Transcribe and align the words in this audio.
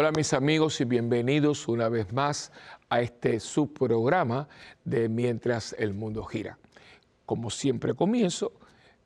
Hola 0.00 0.12
mis 0.16 0.32
amigos 0.32 0.80
y 0.80 0.86
bienvenidos 0.86 1.68
una 1.68 1.90
vez 1.90 2.10
más 2.10 2.52
a 2.88 3.02
este 3.02 3.38
subprograma 3.38 4.48
de 4.82 5.10
Mientras 5.10 5.76
el 5.78 5.92
Mundo 5.92 6.24
Gira. 6.24 6.58
Como 7.26 7.50
siempre 7.50 7.92
comienzo, 7.92 8.54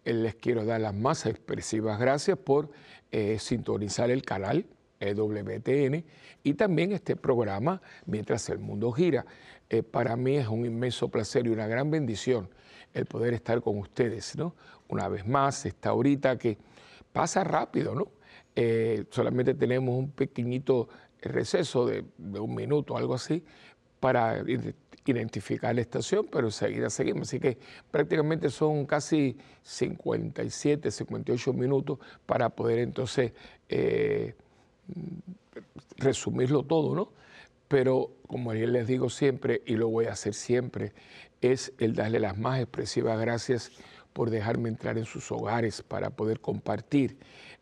eh, 0.05 0.13
les 0.13 0.37
quiero 0.37 0.65
dar 0.65 0.81
las 0.81 0.95
más 0.95 1.27
expresivas 1.27 1.99
gracias 1.99 2.39
por 2.39 2.71
eh, 3.11 3.41
sintonizar 3.41 4.09
el 4.13 4.23
canal 4.23 4.67
EWTN 5.01 6.05
y 6.45 6.55
también 6.55 6.93
este 6.93 7.17
programa 7.17 7.83
Mientras 8.07 8.49
el 8.49 8.61
Mundo 8.61 8.93
Gira. 8.93 9.27
Eh, 9.71 9.83
para 9.83 10.15
mí 10.15 10.37
es 10.37 10.47
un 10.47 10.65
inmenso 10.65 11.09
placer 11.09 11.45
y 11.49 11.51
una 11.51 11.67
gran 11.67 11.91
bendición 11.91 12.49
el 12.93 13.07
poder 13.07 13.35
estar 13.35 13.61
con 13.63 13.79
ustedes, 13.79 14.37
¿no? 14.37 14.55
Una 14.87 15.09
vez 15.09 15.27
más, 15.27 15.67
esta 15.67 15.89
ahorita 15.89 16.39
que 16.39 16.57
pasa 17.13 17.43
rápido, 17.43 17.97
¿no? 17.97 18.13
Eh, 18.57 19.05
solamente 19.11 19.55
tenemos 19.55 19.97
un 19.97 20.11
pequeñito 20.11 20.89
receso 21.21 21.87
de, 21.87 22.05
un 22.19 22.55
minuto, 22.55 22.97
algo 22.97 23.15
así, 23.15 23.45
para 24.01 24.45
identificar 25.07 25.75
la 25.75 25.81
estación, 25.81 26.29
pero 26.31 26.49
enseguida 26.49 26.91
seguimos. 26.91 27.29
Así 27.29 27.41
que 27.41 27.59
prácticamente 27.91 28.51
son 28.51 28.87
casi 28.87 29.37
57, 29.63 30.91
58 30.91 31.53
minutos 31.53 31.99
para 32.27 32.51
poder 32.51 32.79
entonces 32.81 33.33
eh, 33.69 34.35
resumirlo 35.97 36.63
todo, 36.63 36.95
¿no? 36.95 37.13
Pero 37.69 38.11
como 38.27 38.53
yo 38.55 38.67
les 38.67 38.87
digo 38.87 39.09
siempre, 39.09 39.63
y 39.67 39.77
lo 39.77 39.89
voy 39.89 40.07
a 40.07 40.13
hacer 40.13 40.35
siempre, 40.35 40.93
es 41.41 41.73
el 41.79 41.95
darle 41.95 42.21
las 42.21 42.39
más 42.39 42.61
expresivas 42.61 43.19
gracias 43.19 43.73
por 44.13 44.31
dejarme 44.31 44.69
entrar 44.69 44.97
en 44.97 45.07
sus 45.07 45.31
hogares 45.33 45.83
para 45.83 46.11
poder 46.11 46.41
compartir 46.41 47.17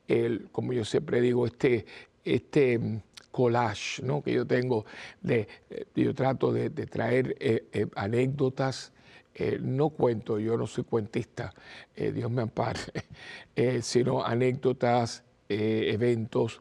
el, 0.08 0.48
como 0.50 0.72
yo 0.72 0.84
siempre 0.84 1.20
digo, 1.20 1.46
este, 1.46 1.86
este 2.24 2.78
mm, 2.78 3.00
collage 3.32 4.02
¿no? 4.02 4.22
que 4.22 4.32
yo 4.32 4.46
tengo, 4.46 4.84
de, 5.20 5.48
eh, 5.70 5.86
yo 5.96 6.14
trato 6.14 6.52
de, 6.52 6.70
traer 6.70 7.36
eh, 7.40 7.66
eh, 7.72 7.86
anécdotas, 7.96 8.92
no 9.60 9.88
cuento, 9.88 10.38
yo 10.38 10.58
no 10.58 10.66
soy 10.66 10.84
cuentista, 10.84 11.54
Dios 11.96 12.30
me 12.30 12.42
ampare, 12.42 12.80
sino 13.80 14.22
anécdotas, 14.22 15.24
eventos, 15.48 16.60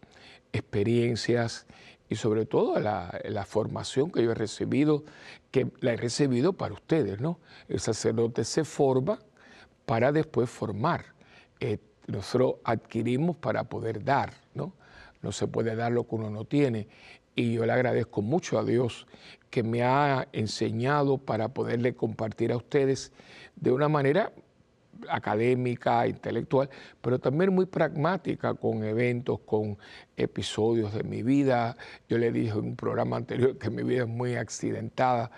experiencias 0.53 1.66
y 2.08 2.16
sobre 2.16 2.45
todo 2.45 2.80
la, 2.80 3.19
la, 3.25 3.45
formación 3.45 4.09
que 4.09 4.23
yo 4.23 4.31
he 4.31 4.36
recibido, 4.36 5.03
que 5.52 5.69
la 5.81 5.92
he 5.92 5.97
recibido 5.97 6.53
para 6.53 6.73
ustedes, 6.73 7.19
¿no? 7.19 7.42
El 7.67 7.81
sacerdote 7.81 8.45
se 8.45 8.64
forma 8.64 9.19
para 9.86 10.14
después 10.14 10.50
formar 10.50 11.08
nosotros 12.07 12.55
adquirimos 12.63 13.35
para 13.38 13.63
poder 13.63 14.03
dar, 14.03 14.33
¿no? 14.53 14.73
No 15.21 15.31
se 15.31 15.47
puede 15.47 15.75
dar 15.75 15.91
lo 15.91 16.07
que 16.07 16.16
uno 16.16 16.30
no 16.30 16.45
tiene. 16.45 16.88
Y 17.35 17.53
yo 17.53 17.66
le 17.66 17.71
agradezco 17.71 18.21
mucho 18.21 18.59
a 18.59 18.63
Dios 18.63 19.07
que 19.49 19.63
me 19.63 19.83
ha 19.83 20.27
enseñado 20.33 21.17
para 21.17 21.49
poderle 21.49 21.95
compartir 21.95 22.52
a 22.52 22.57
ustedes 22.57 23.11
de 23.55 23.72
una 23.72 23.88
manera 23.88 24.31
académica, 25.09 26.07
intelectual, 26.07 26.69
pero 27.02 27.19
también 27.19 27.53
muy 27.53 27.66
pragmática 27.66 28.53
con 28.53 28.83
eventos, 28.83 29.39
con 29.39 29.77
episodios 30.16 30.94
de 30.94 31.03
mi 31.03 31.23
vida. 31.23 31.75
Yo 32.07 32.17
le 32.17 32.31
dije 32.31 32.52
en 32.52 32.66
un 32.66 32.75
programa 32.75 33.17
anterior 33.17 33.57
que 33.57 33.69
mi 33.69 33.83
vida 33.83 34.03
es 34.03 34.07
muy 34.07 34.35
accidentada 34.35 35.31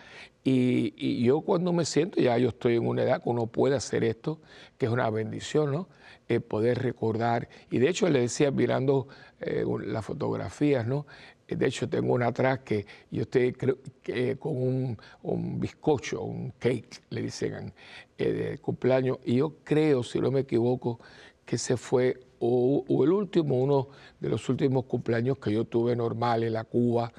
y, 0.44 0.94
y, 0.97 1.24
yo 1.24 1.41
cuando 1.41 1.72
me 1.72 1.85
siento, 1.85 2.19
ya 2.19 2.38
yo 2.38 2.50
estoy 2.50 2.75
en 2.75 2.85
una 2.85 3.03
edad 3.03 3.24
que 3.24 3.30
uno 3.30 3.47
puede 3.47 3.75
hacer 3.75 4.03
esto, 4.03 4.41
que 4.78 4.88
es 4.88 4.91
una 4.91 5.09
bendición, 5.09 5.72
¿no? 5.72 5.88
Eh, 6.33 6.39
poder 6.39 6.79
recordar. 6.79 7.47
Y 7.69 7.77
de 7.79 7.89
hecho 7.89 8.09
le 8.09 8.21
decía 8.21 8.49
mirando 8.49 9.07
eh, 9.39 9.63
las 9.85 10.03
fotografías, 10.03 10.85
¿no? 10.88 11.05
Eh, 11.47 11.55
de 11.55 11.67
hecho 11.67 11.88
tengo 11.88 12.13
una 12.13 12.27
atrás 12.27 12.59
que 12.59 12.85
yo 13.11 13.23
estoy 13.23 13.53
con 14.39 14.57
un, 14.57 14.97
un, 15.21 15.59
bizcocho, 15.59 16.21
un 16.23 16.51
cake, 16.57 17.03
le 17.09 17.21
dicen, 17.23 17.73
de 18.17 18.57
cumpleaños. 18.59 19.19
Y 19.25 19.35
yo 19.38 19.57
creo, 19.63 20.01
si 20.03 20.19
no 20.19 20.31
me 20.31 20.41
equivoco, 20.41 20.99
que 21.45 21.57
se 21.57 21.77
fue 21.77 22.19
o, 22.39 22.83
o, 22.88 23.03
el 23.03 23.11
último, 23.11 23.61
uno 23.61 23.89
de 24.19 24.29
los 24.29 24.50
últimos 24.50 24.85
cumpleaños 24.85 25.38
que 25.38 25.51
yo 25.51 25.65
tuve 25.65 25.95
normal 25.95 26.44
en 26.44 26.53
la 26.53 26.63
Cuba, 26.63 27.11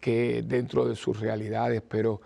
que 0.00 0.42
dentro 0.42 0.86
de 0.86 0.94
sus 0.94 1.18
realidades, 1.20 1.82
pero 1.88 2.20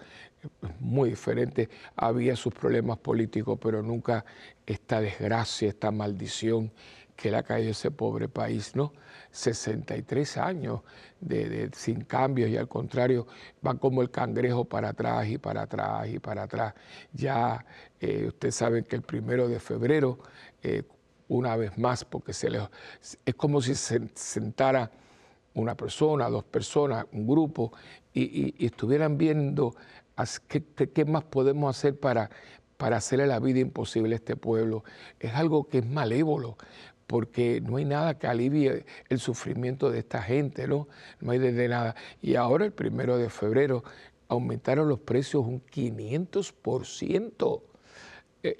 muy 0.81 1.11
diferente. 1.11 1.69
Había 1.97 2.37
sus 2.37 2.53
problemas 2.55 2.99
políticos, 2.99 3.59
pero 3.61 3.83
nunca 3.83 4.25
esta 4.67 5.01
desgracia, 5.01 5.69
esta 5.69 5.91
maldición 5.91 6.73
que 7.15 7.31
le 7.31 7.39
ha 7.39 7.43
caído 7.43 7.71
ese 7.71 7.91
pobre 7.91 8.29
país, 8.29 8.77
¿no? 8.77 8.93
63 9.31 10.37
años 10.39 10.81
de, 11.21 11.71
sin 11.75 12.03
cambios 12.03 12.49
y 12.51 12.57
al 12.57 12.69
contrario 12.69 13.27
van 13.61 13.79
como 13.79 14.03
el 14.03 14.11
cangrejo 14.11 14.65
para 14.65 14.91
atrás 14.91 15.27
y 15.29 15.39
para 15.39 15.63
atrás 15.63 16.09
y 16.09 16.19
para 16.19 16.45
atrás. 16.45 16.75
Ya 17.13 17.65
eh, 18.01 18.27
ustedes 18.29 18.55
saben 18.55 18.85
que 18.85 18.97
el 18.97 19.03
primero 19.03 19.49
de 19.49 19.61
febrero, 19.61 20.19
eh, 20.63 20.83
una 21.29 21.57
vez 21.57 21.77
más, 21.77 22.05
porque 22.05 22.33
se 22.33 22.49
es 23.25 23.35
como 23.35 23.61
si 23.61 23.75
se 23.75 24.01
sentara 24.15 24.91
una 25.55 25.75
persona, 25.75 26.29
dos 26.29 26.45
personas, 26.45 27.07
un 27.13 27.27
grupo, 27.27 27.73
y 28.13 28.65
estuvieran 28.65 29.19
viendo 29.19 29.75
¿Qué, 30.49 31.05
más 31.05 31.25
podemos 31.25 31.77
hacer 31.77 32.01
para, 32.01 32.31
para 32.77 32.99
hacerle 32.99 33.27
la 33.27 33.41
vida 33.41 33.61
imposible 33.61 34.15
a 34.15 34.17
este 34.17 34.37
pueblo? 34.37 34.85
Es 35.21 35.35
algo 35.35 35.65
que 35.65 35.79
es 35.79 35.87
malévolo, 35.87 36.57
porque 37.07 37.61
no 37.61 37.77
hay 37.77 37.85
nada 37.85 38.19
que 38.19 38.27
alivie 38.27 38.85
el 39.09 39.19
sufrimiento 39.19 39.91
de 39.91 40.01
esta 40.01 40.23
gente, 40.23 40.67
¿no? 40.67 40.89
No 41.21 41.33
hay 41.33 41.39
desde 41.39 41.69
nada. 41.69 41.95
Y 42.21 42.35
ahora, 42.35 42.65
el 42.65 42.73
primero 42.73 43.17
de 43.19 43.31
febrero, 43.31 43.85
aumentaron 44.29 44.89
los 44.89 44.99
precios 45.01 45.45
un 45.47 45.63
500%. 45.67 47.63
Eh, 48.43 48.57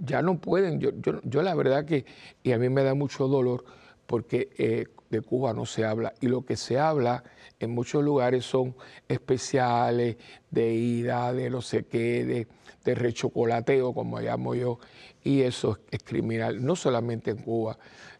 ya 0.00 0.22
no 0.22 0.38
pueden, 0.38 0.80
yo, 0.80 0.90
yo, 1.22 1.42
la 1.42 1.54
verdad 1.54 1.84
que, 1.84 2.04
y 2.42 2.52
a 2.52 2.58
mí 2.58 2.68
me 2.68 2.82
da 2.82 2.94
mucho 2.94 3.28
dolor, 3.28 3.64
porque 4.10 4.50
eh, 4.58 4.86
de 5.08 5.20
Cuba 5.20 5.54
no 5.54 5.66
se 5.66 5.84
habla, 5.84 6.12
y 6.20 6.26
lo 6.26 6.44
que 6.44 6.56
se 6.56 6.80
habla 6.80 7.22
en 7.60 7.70
muchos 7.70 8.02
lugares 8.02 8.44
son 8.44 8.74
especiales 9.06 10.16
de 10.50 10.74
ida, 10.74 11.32
de 11.32 11.48
no 11.48 11.62
sé 11.62 11.84
qué, 11.84 12.24
de, 12.24 12.48
de 12.84 12.94
rechocolateo, 12.96 13.94
como 13.94 14.18
llamo 14.18 14.56
yo, 14.56 14.80
y 15.22 15.42
eso 15.42 15.78
es, 15.92 16.02
criminal, 16.02 16.64
no 16.64 16.74
solamente 16.74 17.30
en 17.30 17.36
Cuba. 17.36 17.78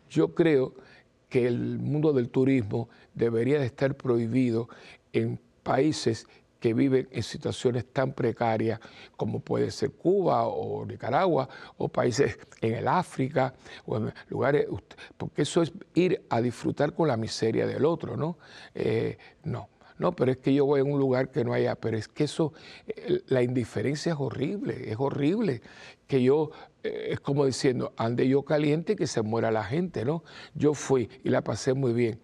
Yo 0.08 0.32
creo 0.32 0.76
que 1.28 1.48
el 1.48 1.80
mundo 1.80 2.12
del 2.12 2.28
turismo 2.28 2.88
debería 3.12 3.58
de 3.58 3.66
estar 3.66 3.96
prohibido 3.96 4.68
en 5.12 5.40
países 5.64 6.28
que 6.60 6.74
viven 6.74 7.08
en 7.10 7.22
situaciones 7.22 7.86
tan 7.86 8.12
precarias 8.12 8.78
como 9.16 9.40
puede 9.40 9.70
ser 9.70 9.92
Cuba 9.92 10.46
o 10.46 10.84
Nicaragua 10.84 11.48
o 11.78 11.88
países 11.88 12.38
en 12.60 12.74
el 12.74 12.86
África 12.86 13.54
o 13.86 13.96
en 13.96 14.12
lugares, 14.28 14.66
porque 15.16 15.42
eso 15.42 15.62
es 15.62 15.72
ir 15.94 16.22
a 16.28 16.40
disfrutar 16.40 16.92
con 16.94 17.08
la 17.08 17.16
miseria 17.16 17.66
del 17.66 17.84
otro, 17.84 18.16
¿no? 18.16 18.38
Eh, 18.74 19.18
no. 19.42 19.68
No, 19.98 20.16
pero 20.16 20.32
es 20.32 20.38
que 20.38 20.54
yo 20.54 20.64
voy 20.64 20.80
a 20.80 20.84
un 20.84 20.98
lugar 20.98 21.30
que 21.30 21.44
no 21.44 21.52
haya, 21.52 21.74
pero 21.74 21.98
es 21.98 22.08
que 22.08 22.24
eso, 22.24 22.54
eh, 22.86 23.20
la 23.26 23.42
indiferencia 23.42 24.12
es 24.12 24.18
horrible, 24.18 24.90
es 24.90 24.96
horrible. 24.98 25.60
Que 26.06 26.22
yo, 26.22 26.52
eh, 26.82 27.08
es 27.10 27.20
como 27.20 27.44
diciendo, 27.44 27.92
ande 27.98 28.26
yo 28.26 28.42
caliente 28.42 28.96
que 28.96 29.06
se 29.06 29.20
muera 29.20 29.50
la 29.50 29.62
gente, 29.62 30.06
¿no? 30.06 30.24
Yo 30.54 30.72
fui 30.72 31.10
y 31.22 31.28
la 31.28 31.44
pasé 31.44 31.74
muy 31.74 31.92
bien 31.92 32.18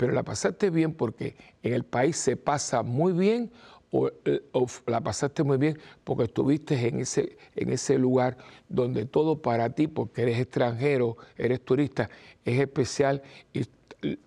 pero 0.00 0.14
la 0.14 0.22
pasaste 0.22 0.70
bien 0.70 0.94
porque 0.94 1.36
en 1.62 1.74
el 1.74 1.84
país 1.84 2.16
se 2.16 2.34
pasa 2.34 2.82
muy 2.82 3.12
bien 3.12 3.52
eh, 3.92 4.42
o, 4.52 4.66
la 4.86 5.00
pasaste 5.00 5.42
muy 5.42 5.58
bien 5.58 5.78
porque 6.04 6.24
estuviste 6.24 6.86
en 6.86 7.00
ese, 7.00 7.36
en 7.56 7.72
ese 7.72 7.98
lugar 7.98 8.36
donde 8.68 9.04
todo 9.04 9.42
para 9.42 9.70
ti, 9.70 9.88
porque 9.88 10.22
eres 10.22 10.38
extranjero, 10.38 11.16
eres 11.36 11.64
turista, 11.64 12.08
es 12.44 12.60
especial 12.60 13.22
y, 13.52 13.64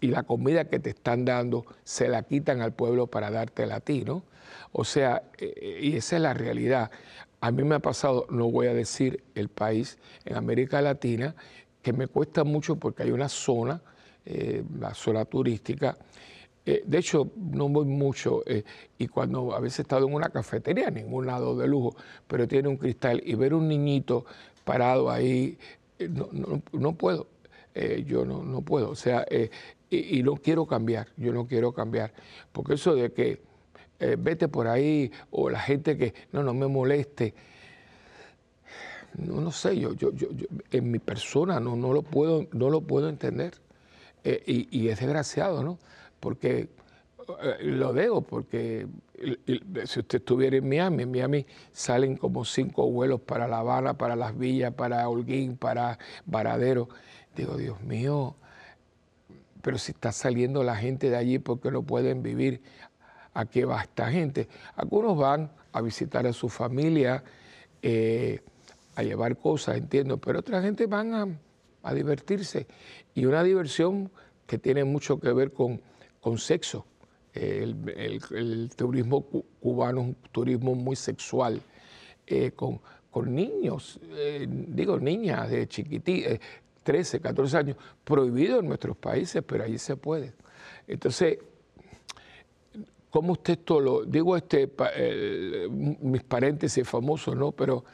la 0.02 0.22
comida 0.22 0.66
que 0.66 0.78
te 0.78 0.92
están 0.92 1.26
dando 1.26 1.66
se 1.84 2.08
la 2.08 2.22
quitan 2.22 2.62
al 2.62 2.74
pueblo 2.74 3.08
para 3.08 3.32
dártela 3.32 3.78
a 3.78 3.80
ti, 3.80 4.04
¿no? 4.06 4.24
O 4.72 4.84
sea, 4.84 5.24
eh, 5.40 5.80
y 5.82 5.96
esa 5.96 6.18
es 6.18 6.22
la 6.22 6.36
realidad. 6.36 6.92
A 7.42 7.50
mí 7.50 7.64
me 7.64 7.74
ha 7.74 7.80
pasado, 7.80 8.28
no 8.30 8.52
voy 8.52 8.68
a 8.68 8.74
decir 8.76 9.24
el 9.34 9.50
país, 9.50 9.98
en 10.26 10.36
América 10.36 10.80
Latina, 10.80 11.34
que 11.82 11.92
me 11.92 12.06
cuesta 12.06 12.44
mucho 12.44 12.76
porque 12.76 13.02
hay 13.02 13.10
una 13.10 13.30
zona 13.30 13.82
eh, 14.26 14.64
la 14.80 14.94
zona 14.94 15.26
turística. 15.26 15.98
Eh, 16.66 16.84
de 16.86 16.98
hecho, 16.98 17.30
no 17.36 17.68
voy 17.68 17.86
mucho 17.86 18.42
eh, 18.46 18.64
y 18.98 19.08
cuando 19.08 19.54
a 19.54 19.60
veces 19.60 19.80
he 19.80 19.82
estado 19.82 20.08
en 20.08 20.14
una 20.14 20.30
cafetería, 20.30 20.90
ningún 20.90 21.26
lado 21.26 21.58
de 21.58 21.68
lujo, 21.68 21.96
pero 22.28 22.48
tiene 22.48 22.70
un 22.70 22.78
cristal 22.78 23.22
y 23.26 23.36
ver 23.36 23.54
un 23.54 23.68
niñito 23.68 24.26
parado 24.64 25.12
ahí, 25.12 25.58
no, 26.72 26.94
puedo, 26.94 27.28
yo 28.06 28.26
no, 28.26 28.44
no, 28.44 28.62
puedo, 28.62 28.90
o 28.90 28.96
sea, 28.96 29.26
y, 29.90 30.20
y, 30.20 30.24
no 30.24 30.36
quiero 30.36 30.66
cambiar, 30.66 31.08
yo 31.18 31.34
no 31.34 31.48
quiero 31.48 31.74
cambiar, 31.74 32.14
porque 32.54 32.76
eso 32.76 32.96
de 32.96 33.12
que 33.12 33.42
vete 34.18 34.48
por 34.48 34.68
ahí 34.68 35.12
o 35.32 35.50
la 35.50 35.60
gente 35.60 35.98
que 35.98 36.14
no, 36.32 36.44
no 36.44 36.54
me 36.54 36.68
moleste, 36.68 37.34
no, 39.18 39.42
no 39.42 39.52
sé, 39.52 39.78
yo, 39.78 39.94
yo, 39.94 40.12
yo, 40.14 40.28
en 40.72 40.92
mi 40.92 41.00
persona 41.00 41.60
no, 41.60 41.76
no, 41.76 41.94
lo 41.94 42.02
puedo, 42.02 42.48
no 42.52 42.70
lo 42.70 42.82
puedo 42.82 43.10
entender. 43.10 43.54
Eh, 44.24 44.68
y, 44.72 44.88
es 44.88 45.00
desgraciado, 45.00 45.64
¿no? 45.64 45.80
Porque 46.24 46.70
eh, 47.42 47.58
lo 47.64 47.92
dejo 47.92 48.22
porque 48.22 48.88
si 49.86 50.00
usted 50.00 50.20
estuviera 50.20 50.56
en 50.56 50.70
Miami, 50.70 51.04
en 51.04 51.12
Miami 51.12 51.46
salen 51.74 52.16
como 52.16 52.46
cinco 52.46 52.90
vuelos 52.90 53.20
para 53.20 53.46
La 53.46 53.60
Habana, 53.60 53.98
para 53.98 54.16
Las 54.16 54.38
Villas, 54.38 54.74
para 54.74 55.10
Holguín, 55.10 55.58
para 55.58 56.00
Varadero. 56.26 56.88
Digo, 57.36 57.58
Dios 57.58 57.82
mío, 57.82 58.38
pero 59.62 59.78
si 59.78 59.92
está 59.92 60.14
saliendo 60.14 60.64
la 60.64 60.78
gente 60.78 61.10
de 61.10 61.18
allí 61.18 61.40
porque 61.40 61.72
no 61.72 61.84
pueden 61.84 62.24
vivir, 62.24 62.62
¿a 63.34 63.46
qué 63.46 63.66
va 63.66 63.82
esta 63.82 64.10
gente? 64.10 64.48
Algunos 64.78 65.18
van 65.18 65.52
a 65.74 65.82
visitar 65.82 66.26
a 66.26 66.32
su 66.32 66.48
familia, 66.48 67.22
eh, 67.82 68.40
a 68.96 69.04
llevar 69.04 69.36
cosas, 69.36 69.76
entiendo, 69.76 70.20
pero 70.20 70.40
otra 70.40 70.62
gente 70.62 70.86
van 70.86 71.14
a, 71.14 71.28
a 71.84 71.94
divertirse. 71.94 72.66
Y 73.14 73.26
una 73.26 73.44
diversión 73.44 74.10
que 74.48 74.58
tiene 74.58 74.86
mucho 74.86 75.20
que 75.20 75.34
ver 75.34 75.52
con, 75.52 75.82
con 76.24 76.40
sexo 76.40 76.88
el, 77.34 78.70
turismo 78.76 79.26
cubano 79.60 80.02
es 80.02 80.08
un 80.08 80.16
turismo 80.32 80.76
muy 80.76 80.96
sexual, 80.96 81.62
eh, 82.28 82.52
con, 82.52 82.80
con, 83.10 83.34
niños, 83.34 84.00
eh, 84.12 84.46
digo 84.50 85.00
niñas 85.00 85.50
de 85.50 85.68
chiquititas, 85.68 86.40
13, 86.84 87.22
14 87.22 87.58
años, 87.58 87.78
prohibido 88.04 88.60
en 88.60 88.68
nuestros 88.68 88.98
países, 88.98 89.42
pero 89.46 89.64
allí 89.64 89.78
se 89.78 89.96
puede. 89.96 90.34
Entonces, 90.88 91.40
¿cómo 93.10 93.34
usted 93.34 93.54
esto 93.54 93.80
lo, 93.80 94.04
digo 94.04 94.36
este, 94.36 94.70
mis 95.70 96.24
paréntesis 96.24 96.88
famosos, 96.88 97.36
¿no? 97.36 97.52
Pero 97.52 97.86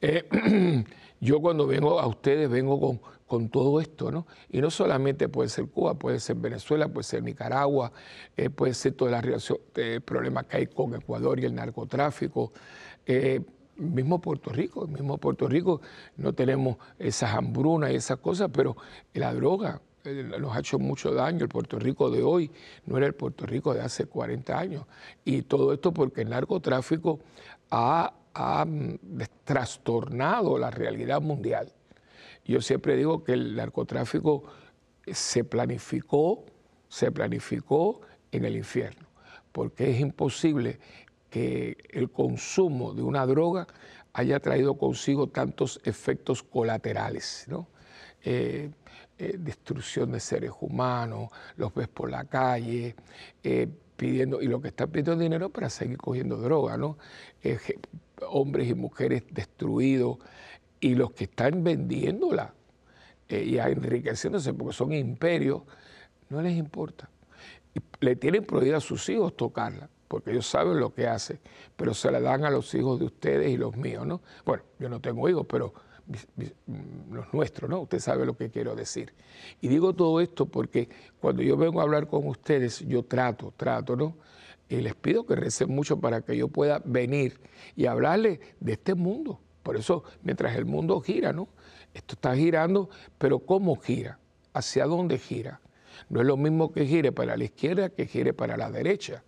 eh, 0.00 0.84
yo 1.20 1.40
cuando 1.40 1.66
vengo 1.66 2.00
a 2.00 2.06
ustedes 2.06 2.50
vengo 2.50 2.80
con, 2.80 3.00
con 3.32 3.48
todo 3.48 3.80
esto, 3.80 4.12
¿no? 4.12 4.26
Y 4.50 4.60
no 4.60 4.70
solamente 4.70 5.26
puede 5.26 5.48
ser 5.48 5.66
Cuba, 5.68 5.94
puede 5.94 6.20
ser 6.20 6.36
Venezuela, 6.36 6.88
puede 6.88 7.04
ser 7.04 7.22
Nicaragua, 7.22 7.90
eh, 8.36 8.50
puede 8.50 8.74
ser 8.74 8.94
la 9.00 9.22
relación, 9.22 9.56
eh, 9.74 10.00
problemas 10.04 10.44
que 10.44 10.58
hay 10.58 10.66
con 10.66 10.94
Ecuador 10.94 11.40
y 11.40 11.46
el 11.46 11.54
narcotráfico. 11.54 12.52
Eh, 13.06 13.40
mismo 13.76 14.20
Puerto 14.20 14.50
Rico, 14.50 14.86
mismo 14.86 15.16
Puerto 15.16 15.48
Rico 15.48 15.80
no 16.18 16.34
tenemos 16.34 16.76
esas 16.98 17.32
hambrunas 17.32 17.92
y 17.92 17.94
esas 17.94 18.18
cosas, 18.18 18.50
pero 18.52 18.76
la 19.14 19.32
droga 19.32 19.80
nos 20.38 20.54
ha 20.54 20.60
hecho 20.60 20.78
mucho 20.78 21.14
daño. 21.14 21.44
El 21.44 21.48
Puerto 21.48 21.78
Rico 21.78 22.10
de 22.10 22.22
hoy 22.22 22.50
no 22.84 22.98
era 22.98 23.06
el 23.06 23.14
Puerto 23.14 23.46
Rico 23.46 23.72
de 23.72 23.80
hace 23.80 24.04
40 24.04 24.58
años. 24.58 24.84
Y 25.24 25.40
todo 25.40 25.72
esto 25.72 25.90
porque 25.90 26.20
el 26.20 26.28
narcotráfico 26.28 27.20
ha, 27.70 28.12
ha 28.34 28.64
mm, 28.66 28.98
trastornado 29.42 30.58
la 30.58 30.70
realidad 30.70 31.22
mundial. 31.22 31.72
Yo 32.44 32.60
siempre 32.60 32.96
digo 32.96 33.22
que 33.22 33.32
el 33.32 33.54
narcotráfico 33.56 34.44
se 35.06 35.44
planificó, 35.44 36.44
se 36.88 37.10
planificó 37.12 38.00
en 38.30 38.44
el 38.44 38.56
infierno, 38.56 39.06
porque 39.52 39.90
es 39.90 40.00
imposible 40.00 40.78
que 41.30 41.76
el 41.90 42.10
consumo 42.10 42.92
de 42.94 43.02
una 43.02 43.26
droga 43.26 43.66
haya 44.12 44.40
traído 44.40 44.76
consigo 44.76 45.28
tantos 45.28 45.80
efectos 45.84 46.42
colaterales, 46.42 47.46
¿no? 47.48 47.68
Eh, 48.24 48.70
eh, 49.18 49.36
destrucción 49.38 50.12
de 50.12 50.20
seres 50.20 50.52
humanos, 50.60 51.30
los 51.56 51.74
ves 51.74 51.88
por 51.88 52.10
la 52.10 52.24
calle, 52.24 52.94
eh, 53.42 53.68
pidiendo, 53.96 54.40
y 54.42 54.46
lo 54.46 54.60
que 54.60 54.68
están 54.68 54.90
pidiendo 54.90 55.16
dinero 55.16 55.48
para 55.50 55.70
seguir 55.70 55.98
cogiendo 55.98 56.36
droga, 56.36 56.76
¿no? 56.76 56.98
hombres 58.28 58.68
y 58.68 58.74
mujeres 58.74 59.24
destruidos, 59.30 60.18
y 60.82 60.96
los 60.96 61.12
que 61.12 61.24
están 61.24 61.62
vendiéndola 61.62 62.52
eh, 63.28 63.44
y 63.44 63.58
enriqueciéndose 63.58 64.52
porque 64.52 64.74
son 64.74 64.92
imperios, 64.92 65.62
no 66.28 66.42
les 66.42 66.56
importa. 66.58 67.08
le 68.00 68.16
tienen 68.16 68.44
prohibido 68.44 68.76
a 68.76 68.80
sus 68.80 69.08
hijos 69.08 69.36
tocarla, 69.36 69.88
porque 70.08 70.32
ellos 70.32 70.46
saben 70.46 70.80
lo 70.80 70.92
que 70.92 71.06
hace, 71.06 71.38
pero 71.76 71.94
se 71.94 72.10
la 72.10 72.20
dan 72.20 72.44
a 72.44 72.50
los 72.50 72.74
hijos 72.74 72.98
de 72.98 73.06
ustedes 73.06 73.50
y 73.50 73.56
los 73.56 73.76
míos, 73.76 74.04
¿no? 74.04 74.22
Bueno, 74.44 74.64
yo 74.80 74.88
no 74.88 75.00
tengo 75.00 75.28
hijos, 75.28 75.46
pero 75.48 75.72
mm, 76.66 77.14
los 77.14 77.32
nuestros, 77.32 77.70
¿no? 77.70 77.82
Usted 77.82 78.00
sabe 78.00 78.26
lo 78.26 78.36
que 78.36 78.50
quiero 78.50 78.74
decir. 78.74 79.14
Y 79.60 79.68
digo 79.68 79.94
todo 79.94 80.20
esto 80.20 80.46
porque 80.46 80.88
cuando 81.20 81.42
yo 81.42 81.56
vengo 81.56 81.78
a 81.78 81.84
hablar 81.84 82.08
con 82.08 82.26
ustedes, 82.26 82.80
yo 82.80 83.04
trato, 83.04 83.54
trato, 83.56 83.94
¿no? 83.94 84.16
Y 84.68 84.80
les 84.80 84.96
pido 84.96 85.26
que 85.26 85.36
recen 85.36 85.72
mucho 85.72 86.00
para 86.00 86.22
que 86.22 86.36
yo 86.36 86.48
pueda 86.48 86.82
venir 86.84 87.38
y 87.76 87.86
hablarles 87.86 88.40
de 88.58 88.72
este 88.72 88.96
mundo 88.96 89.38
por 89.62 89.76
eso, 89.76 90.04
mientras 90.22 90.56
el 90.56 90.64
mundo 90.64 91.00
gira, 91.00 91.32
¿no? 91.32 91.48
Esto 91.94 92.14
está 92.14 92.34
girando, 92.34 92.88
pero 93.18 93.40
¿cómo 93.40 93.76
gira? 93.76 94.18
¿Hacia 94.52 94.86
dónde 94.86 95.18
gira? 95.18 95.60
No 96.08 96.20
es 96.20 96.26
lo 96.26 96.36
mismo 96.36 96.72
que 96.72 96.86
gire 96.86 97.12
para 97.12 97.36
la 97.36 97.44
izquierda 97.44 97.90
que 97.90 98.06
gire 98.06 98.32
para 98.32 98.56
la 98.56 98.70
derecha. 98.70 99.22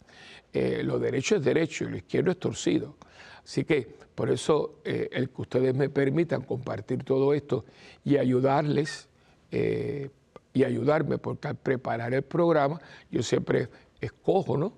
Eh, 0.53 0.83
lo 0.83 0.99
derecho 0.99 1.37
es 1.37 1.45
derecho 1.45 1.85
y 1.85 1.89
lo 1.89 1.97
izquierdo 1.97 2.31
es 2.31 2.39
torcido. 2.39 2.97
Así 3.45 3.65
que 3.65 3.87
por 4.15 4.31
eso 4.31 4.81
eh, 4.85 5.09
el 5.13 5.31
que 5.31 5.43
ustedes 5.43 5.75
me 5.75 5.89
permitan 5.89 6.43
compartir 6.43 7.05
todo 7.05 7.35
esto 7.35 7.65
y 8.05 8.17
ayudarles 8.17 9.09
eh, 9.51 10.11
y 10.53 10.65
ayudarme, 10.65 11.19
porque 11.19 11.49
al 11.49 11.57
preparar 11.57 12.15
el 12.15 12.23
programa 12.23 12.81
yo 13.11 13.23
siempre 13.23 13.69
escojo, 14.01 14.57
¿no? 14.57 14.75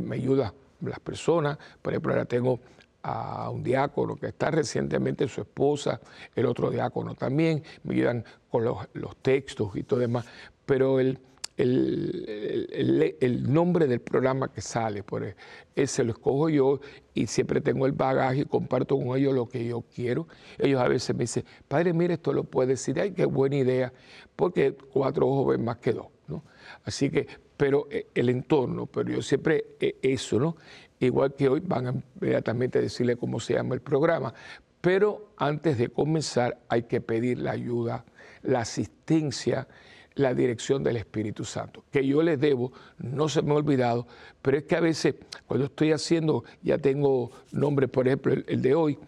me 0.00 0.16
ayuda 0.16 0.52
las 0.80 1.00
personas, 1.00 1.58
por 1.82 1.92
ejemplo, 1.92 2.12
ahora 2.12 2.26
tengo 2.26 2.60
a 3.08 3.50
un 3.50 3.62
diácono 3.62 4.16
que 4.16 4.26
está 4.26 4.50
recientemente 4.50 5.28
su 5.28 5.40
esposa, 5.40 6.00
el 6.34 6.44
otro 6.44 6.70
diácono 6.70 7.14
también, 7.14 7.62
me 7.84 8.24
con 8.50 8.64
los, 8.64 9.16
textos 9.22 9.76
y 9.76 9.84
todo 9.84 10.00
demás, 10.00 10.26
pero 10.64 10.98
el, 10.98 11.20
el, 11.56 13.52
nombre 13.52 13.86
del 13.86 14.00
programa 14.00 14.52
que 14.52 14.60
sale, 14.60 15.04
por 15.04 15.36
ese 15.76 16.02
lo 16.02 16.10
escojo 16.10 16.48
yo 16.48 16.80
y 17.14 17.28
siempre 17.28 17.60
tengo 17.60 17.86
el 17.86 17.92
bagaje 17.92 18.40
y 18.40 18.44
comparto 18.44 18.96
con 18.96 19.16
ellos 19.16 19.32
lo 19.32 19.48
que 19.48 19.64
yo 19.64 19.84
quiero. 19.94 20.26
Ellos 20.58 20.80
a 20.80 20.88
veces 20.88 21.14
me 21.14 21.22
dicen, 21.22 21.44
padre, 21.68 21.92
mire, 21.92 22.14
esto 22.14 22.32
lo 22.32 22.42
puede 22.42 22.70
decir, 22.70 23.00
ay, 23.00 23.12
qué 23.12 23.24
buena 23.24 23.56
idea, 23.56 23.92
porque 24.34 24.76
cuatro 24.92 25.28
ojos 25.28 25.54
ven 25.54 25.64
más 25.64 25.76
que 25.76 25.92
dos, 25.92 26.08
¿no? 26.26 26.42
Así 26.84 27.08
que, 27.08 27.28
pero 27.56 27.86
eh, 27.88 28.08
el 28.14 28.30
entorno, 28.30 28.86
pero 28.86 29.10
yo 29.10 29.22
siempre 29.22 29.76
eh, 29.78 29.96
eso, 30.02 30.40
¿no? 30.40 30.56
Igual 31.00 31.34
que 31.34 31.48
hoy 31.48 31.60
van 31.60 31.86
a 31.86 31.94
inmediatamente 32.20 32.80
decirle 32.80 33.16
cómo 33.16 33.40
se 33.40 33.54
llama 33.54 33.74
el 33.74 33.80
programa. 33.80 34.32
Pero 34.80 35.30
antes 35.36 35.78
de 35.78 35.88
comenzar 35.88 36.58
hay 36.68 36.84
que 36.84 37.00
pedir 37.00 37.38
la 37.38 37.52
ayuda, 37.52 38.04
la 38.42 38.60
asistencia, 38.60 39.66
la 40.14 40.32
dirección 40.32 40.82
del 40.82 40.96
Espíritu 40.96 41.44
Santo, 41.44 41.84
que 41.90 42.06
yo 42.06 42.22
les 42.22 42.40
debo, 42.40 42.72
no 42.98 43.28
se 43.28 43.42
me 43.42 43.52
ha 43.52 43.56
olvidado, 43.56 44.06
pero 44.40 44.56
es 44.56 44.64
que 44.64 44.76
a 44.76 44.80
veces 44.80 45.16
cuando 45.46 45.66
estoy 45.66 45.92
haciendo, 45.92 46.44
ya 46.62 46.78
tengo 46.78 47.30
nombre, 47.52 47.86
por 47.86 48.06
ejemplo, 48.06 48.32
el, 48.32 48.62
de 48.62 48.74
hoy, 48.74 48.98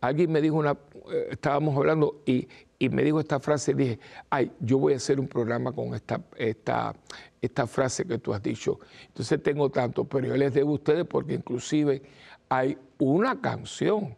alguien 0.00 0.30
me 0.30 0.42
dijo 0.42 0.56
una, 0.56 0.72
eh, 1.12 1.28
estábamos 1.30 1.76
hablando 1.76 2.20
y, 2.26 2.46
y 2.78 2.88
me 2.88 3.02
dijo 3.02 3.20
esta 3.20 3.40
frase, 3.40 3.72
dije, 3.72 3.98
ay, 4.28 4.52
yo 4.60 4.78
voy 4.78 4.94
a 4.94 4.96
hacer 4.96 5.20
un 5.20 5.28
programa 5.28 5.72
con 5.72 5.94
esta, 5.94 6.20
esta, 6.36 6.94
esta 7.40 7.66
frase 7.66 8.04
que 8.04 8.18
tú 8.18 8.32
has 8.32 8.42
dicho. 8.42 8.78
Entonces 9.08 9.42
tengo 9.42 9.70
tanto, 9.70 10.04
pero 10.04 10.28
yo 10.28 10.36
les 10.36 10.52
debo 10.52 10.72
a 10.72 10.74
ustedes 10.74 11.06
porque 11.06 11.34
inclusive 11.34 12.02
hay 12.48 12.76
una 12.98 13.40
canción 13.40 14.16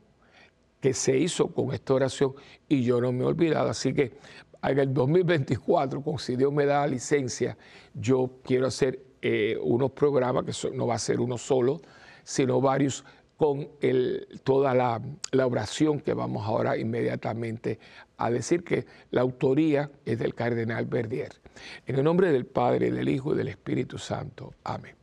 que 0.81 0.95
se 0.95 1.17
hizo 1.17 1.49
con 1.49 1.73
esta 1.73 1.95
oración 1.95 2.35
y 2.69 2.83
yo 2.83 3.01
no 3.01 3.13
me 3.13 3.23
he 3.23 3.27
olvidado. 3.27 3.71
Así 3.71 3.95
que 3.95 4.13
en 4.63 4.79
el 4.79 4.93
2024, 4.93 6.03
si 6.19 6.37
Dios 6.37 6.53
me 6.53 6.67
da 6.67 6.87
licencia, 6.87 7.57
yo 7.95 8.31
quiero 8.43 8.67
hacer 8.67 9.01
eh, 9.21 9.57
unos 9.63 9.93
programas, 9.93 10.45
que 10.45 10.71
no 10.77 10.87
va 10.87 10.97
a 10.97 10.99
ser 10.99 11.21
uno 11.21 11.39
solo, 11.39 11.81
sino 12.25 12.61
varios 12.61 13.05
con 13.37 13.69
toda 14.45 14.75
la, 14.75 15.03
oración 15.45 16.01
que 16.01 16.15
vamos 16.15 16.47
ahora 16.47 16.77
inmediatamente 16.77 17.79
a 18.19 18.31
decir 18.31 18.63
que 18.63 18.87
la 19.11 19.23
autoría 19.23 19.91
es 20.05 20.19
del 20.19 20.35
cardenal 20.35 20.87
Verdier. 20.87 21.33
En 21.87 21.97
el 21.97 22.05
nombre 22.05 22.31
del 22.31 22.47
Padre, 22.47 22.91
del 22.91 23.09
Hijo 23.09 23.35
y 23.35 23.37
del 23.37 23.49
Espíritu 23.49 23.99
Santo. 23.99 24.55
Amén. 24.65 24.95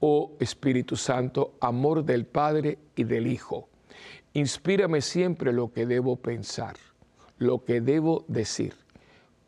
Oh 0.00 0.32
Espíritu 0.40 0.96
Santo, 0.96 1.54
amor 1.60 2.04
del 2.04 2.26
Padre 2.26 2.78
y 2.96 3.04
del 3.04 3.26
Hijo, 3.26 3.68
inspírame 4.34 5.00
siempre 5.00 5.52
lo 5.52 5.72
que 5.72 5.86
debo 5.86 6.16
pensar, 6.16 6.76
lo 7.38 7.64
que 7.64 7.80
debo 7.80 8.24
decir, 8.28 8.74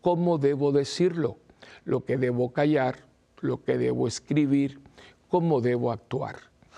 cómo 0.00 0.38
debo 0.38 0.72
decirlo, 0.72 1.38
lo 1.84 2.04
que 2.04 2.18
debo 2.18 2.52
callar, 2.52 2.96
lo 3.40 3.62
que 3.62 3.78
debo 3.78 4.06
escribir, 4.06 4.80
cómo 5.28 5.60
debo 5.60 5.90
actuar 5.90 6.51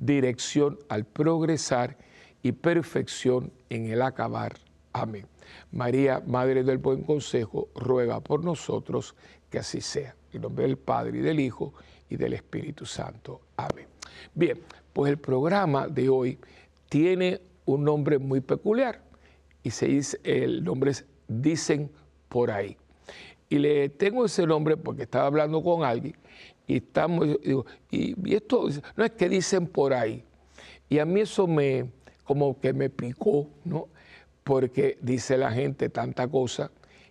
dirección 0.00 0.78
al 0.88 1.04
progresar 1.04 1.96
y 2.42 2.52
perfección 2.52 3.52
en 3.68 3.86
el 3.90 4.02
acabar. 4.02 4.56
Amén. 4.92 5.26
María, 5.70 6.22
Madre 6.26 6.64
del 6.64 6.78
Buen 6.78 7.02
Consejo, 7.02 7.68
ruega 7.74 8.20
por 8.20 8.42
nosotros 8.42 9.14
que 9.50 9.58
así 9.58 9.80
sea. 9.80 10.16
En 10.32 10.42
nombre 10.42 10.66
del 10.66 10.78
Padre 10.78 11.18
y 11.18 11.20
del 11.20 11.38
Hijo 11.38 11.74
y 12.08 12.16
del 12.16 12.32
Espíritu 12.32 12.86
Santo. 12.86 13.42
Amén. 13.56 13.86
Bien, 14.34 14.58
pues 14.92 15.10
el 15.10 15.18
programa 15.18 15.86
de 15.86 16.08
hoy 16.08 16.38
tiene 16.88 17.40
un 17.66 17.84
nombre 17.84 18.18
muy 18.18 18.40
peculiar 18.40 19.02
y 19.62 19.70
se 19.70 19.86
dice, 19.86 20.18
el 20.24 20.64
nombre 20.64 20.92
es 20.92 21.04
Dicen 21.28 21.92
por 22.28 22.50
ahí. 22.50 22.76
Y 23.48 23.58
le 23.58 23.88
tengo 23.88 24.24
ese 24.24 24.44
nombre 24.46 24.76
porque 24.76 25.02
estaba 25.02 25.26
hablando 25.26 25.62
con 25.62 25.84
alguien 25.84 26.16
y 26.70 26.76
estamos, 26.76 27.26
y, 27.90 28.14
esto 28.32 28.68
no 28.94 29.04
es 29.04 29.10
que 29.10 29.28
dicen 29.28 29.66
por 29.66 29.92
ahí. 29.92 30.22
Y 30.88 31.00
a 31.00 31.04
mí 31.04 31.22
eso 31.22 31.48
me, 31.48 31.90
como 32.22 32.60
que 32.60 32.72
me 32.72 32.88
picó, 32.88 33.48
¿no? 33.64 33.88
Porque 34.44 34.96
dice 35.02 35.36
la 35.36 35.50
gente 35.50 35.88
tanta 35.88 36.28
cosa 36.28 36.70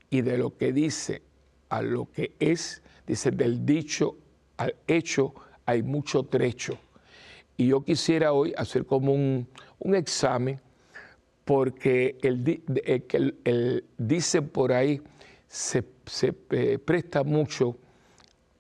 y 0.10 0.22
de 0.22 0.38
lo 0.38 0.56
que 0.56 0.72
dice 0.72 1.24
a 1.68 1.82
lo 1.82 2.10
que 2.10 2.36
es, 2.40 2.82
dice, 3.06 3.32
del 3.32 3.66
dicho 3.66 4.16
al 4.56 4.76
hecho 4.88 5.34
hay 5.66 5.84
mucho 5.84 6.24
trecho. 6.24 6.78
Y 7.58 7.68
yo 7.68 7.84
quisiera 7.84 8.32
hoy 8.32 8.54
hacer 8.56 8.86
como 8.86 9.12
un, 9.12 9.46
examen, 9.94 10.62
porque 11.44 12.18
el, 12.22 12.64
el, 12.86 13.36
el, 13.44 13.84
dice 13.98 14.42
por 14.42 14.72
ahí 14.72 15.02
se, 15.50 15.84
eh, 16.52 16.78
presta 16.78 17.24
mucho 17.26 17.76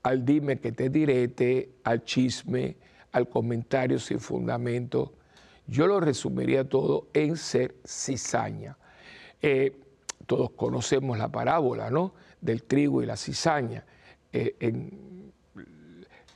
al 0.03 0.25
dime 0.25 0.59
que 0.59 0.71
te 0.71 0.89
direte, 0.89 1.69
al 1.83 2.03
chisme, 2.03 2.77
al 3.11 3.27
comentario 3.29 3.99
sin 3.99 4.19
fundamento. 4.19 5.13
Yo 5.67 5.87
lo 5.87 5.99
resumiría 5.99 6.67
todo 6.67 7.07
en 7.13 7.37
ser 7.37 7.75
cizaña. 7.85 8.77
Eh, 9.41 9.75
todos 10.25 10.51
conocemos 10.51 11.17
la 11.17 11.29
parábola 11.29 11.89
¿no? 11.89 12.13
del 12.41 12.63
trigo 12.63 13.01
y 13.03 13.05
la 13.05 13.17
cizaña. 13.17 13.85
Eh, 14.31 14.55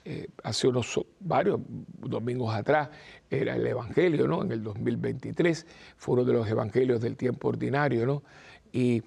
eh, 0.05 0.27
hace 0.43 0.67
unos 0.67 0.99
varios 1.21 1.61
domingos 1.65 2.53
atrás 2.53 2.89
era 3.29 3.55
el 3.55 3.65
Evangelio, 3.65 4.27
¿no? 4.27 4.43
En 4.43 4.51
el 4.51 4.61
2023 4.61 5.65
fue 5.95 6.15
uno 6.15 6.25
de 6.25 6.33
los 6.33 6.49
evangelios 6.49 6.99
del 6.99 7.15
tiempo 7.15 7.47
ordinario, 7.47 8.05
¿no? 8.05 8.23
Y 8.73 9.01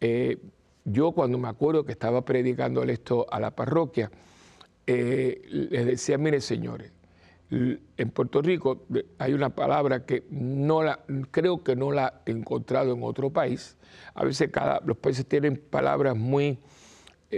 eh, 0.00 0.38
yo 0.84 1.12
cuando 1.12 1.38
me 1.38 1.48
acuerdo 1.48 1.84
que 1.84 1.92
estaba 1.92 2.24
predicando 2.24 2.82
esto 2.82 3.26
a 3.30 3.40
la 3.40 3.52
parroquia, 3.52 4.10
eh, 4.86 5.42
les 5.48 5.86
decía, 5.86 6.18
mire 6.18 6.40
señores, 6.40 6.92
en 7.50 8.10
Puerto 8.10 8.40
Rico 8.40 8.86
hay 9.18 9.34
una 9.34 9.50
palabra 9.50 10.06
que 10.06 10.24
no 10.30 10.82
la, 10.82 11.00
creo 11.30 11.62
que 11.62 11.76
no 11.76 11.92
la 11.92 12.22
he 12.24 12.30
encontrado 12.30 12.94
en 12.94 13.02
otro 13.02 13.30
país. 13.30 13.76
A 14.14 14.24
veces 14.24 14.50
cada, 14.50 14.80
los 14.86 14.96
países 14.96 15.26
tienen 15.26 15.56
palabras 15.58 16.16
muy, 16.16 16.58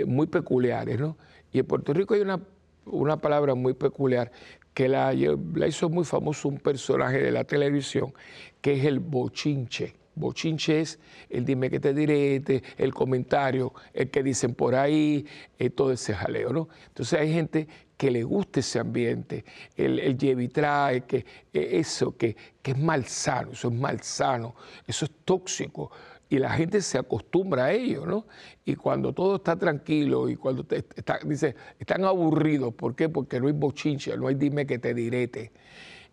muy 0.06 0.28
peculiares, 0.28 1.00
¿no? 1.00 1.16
Y 1.52 1.58
en 1.58 1.66
Puerto 1.66 1.92
Rico 1.92 2.14
hay 2.14 2.20
una 2.20 2.40
una 2.86 3.16
palabra 3.16 3.54
muy 3.54 3.74
peculiar 3.74 4.30
que 4.72 4.88
la, 4.88 5.14
hizo 5.14 5.88
muy 5.88 6.04
famoso 6.04 6.48
un 6.48 6.58
personaje 6.58 7.18
de 7.18 7.30
la 7.30 7.44
televisión, 7.44 8.12
que 8.60 8.74
es 8.74 8.84
el 8.84 8.98
bochinche. 8.98 9.94
Bochinche 10.14 10.80
es 10.80 10.98
el 11.28 11.44
dime 11.44 11.70
que 11.70 11.80
te 11.80 11.92
diré, 11.92 12.42
el 12.76 12.94
comentario, 12.94 13.72
el 13.92 14.10
que 14.10 14.22
dicen 14.22 14.54
por 14.54 14.74
ahí, 14.74 15.26
eh, 15.58 15.70
todo 15.70 15.92
ese 15.92 16.14
jaleo, 16.14 16.52
¿no? 16.52 16.68
Entonces 16.88 17.20
hay 17.20 17.32
gente 17.32 17.68
que 17.96 18.10
le 18.10 18.24
gusta 18.24 18.60
ese 18.60 18.78
ambiente, 18.78 19.44
el, 19.76 19.98
el 20.00 20.52
trae, 20.52 21.02
que 21.02 21.24
e, 21.52 21.78
eso, 21.78 22.16
que, 22.16 22.36
que 22.60 22.72
es 22.72 22.78
malsano, 22.78 23.52
eso 23.52 23.68
es 23.68 23.74
malsano, 23.74 24.54
eso 24.86 25.04
es 25.04 25.12
tóxico 25.24 25.90
y 26.28 26.38
la 26.38 26.50
gente 26.50 26.80
se 26.80 26.98
acostumbra 26.98 27.66
a 27.66 27.72
ello, 27.72 28.06
¿no? 28.06 28.26
Y 28.64 28.74
cuando 28.74 29.12
todo 29.12 29.36
está 29.36 29.56
tranquilo 29.56 30.28
y 30.28 30.36
cuando 30.36 30.66
está, 30.68 31.18
dice, 31.24 31.54
están 31.78 32.04
aburridos, 32.04 32.74
¿por 32.74 32.96
qué? 32.96 33.08
Porque 33.08 33.40
no 33.40 33.46
hay 33.46 33.52
bochincha, 33.52 34.16
no 34.16 34.26
hay 34.26 34.34
dime 34.34 34.66
que 34.66 34.78
te 34.78 34.94
direte. 34.94 35.52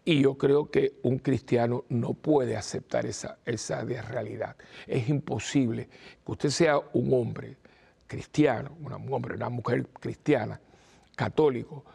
Y 0.03 0.21
yo 0.21 0.35
creo 0.35 0.71
que 0.71 0.93
un 1.03 1.19
cristiano 1.19 1.85
no 1.89 2.13
puede 2.13 2.57
aceptar 2.57 3.05
esa, 3.05 3.37
esa 3.45 3.83
realidad. 3.83 4.55
Es 4.87 5.07
imposible 5.09 5.89
que 6.25 6.31
usted 6.31 6.49
sea 6.49 6.79
un 6.93 7.13
hombre 7.13 7.57
cristiano, 8.07 8.75
un 8.81 9.13
hombre, 9.13 9.35
una 9.35 9.49
mujer 9.49 9.87
cristiana, 9.99 10.59
católico, 11.15 11.85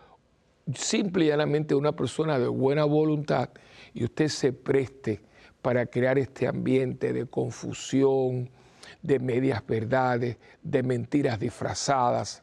simple 0.75 1.25
y 1.25 1.29
llanamente 1.29 1.75
una 1.75 1.93
persona 1.93 2.39
de 2.39 2.49
buena 2.49 2.85
voluntad 2.85 3.51
y 3.93 4.05
usted 4.05 4.29
se 4.29 4.53
preste 4.53 5.21
para 5.63 5.87
crear 5.87 6.19
este 6.19 6.47
ambiente 6.47 7.13
de 7.13 7.27
confusión, 7.27 8.49
de 9.03 9.19
medias 9.19 9.67
verdades, 9.67 10.37
de 10.63 10.83
mentiras 10.83 11.39
disfrazadas. 11.41 12.43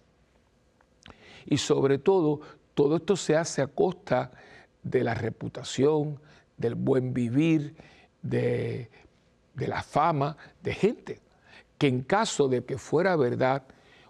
Y 1.46 1.58
sobre 1.58 1.98
todo, 1.98 2.41
todo 2.74 2.98
esto 2.98 3.15
se 3.15 3.36
hace 3.36 3.62
a 3.62 3.67
costa 3.67 4.32
de 4.83 5.03
la 5.03 5.13
reputación, 5.13 6.19
del 6.57 6.75
buen 6.75 7.13
vivir, 7.13 7.75
de, 8.21 8.89
la 9.55 9.81
fama 9.83 10.37
de 10.61 10.73
gente, 10.73 11.21
que 11.77 11.87
en 11.87 12.01
caso 12.01 12.47
de 12.47 12.63
que 12.63 12.77
fuera 12.77 13.15
verdad, 13.15 13.63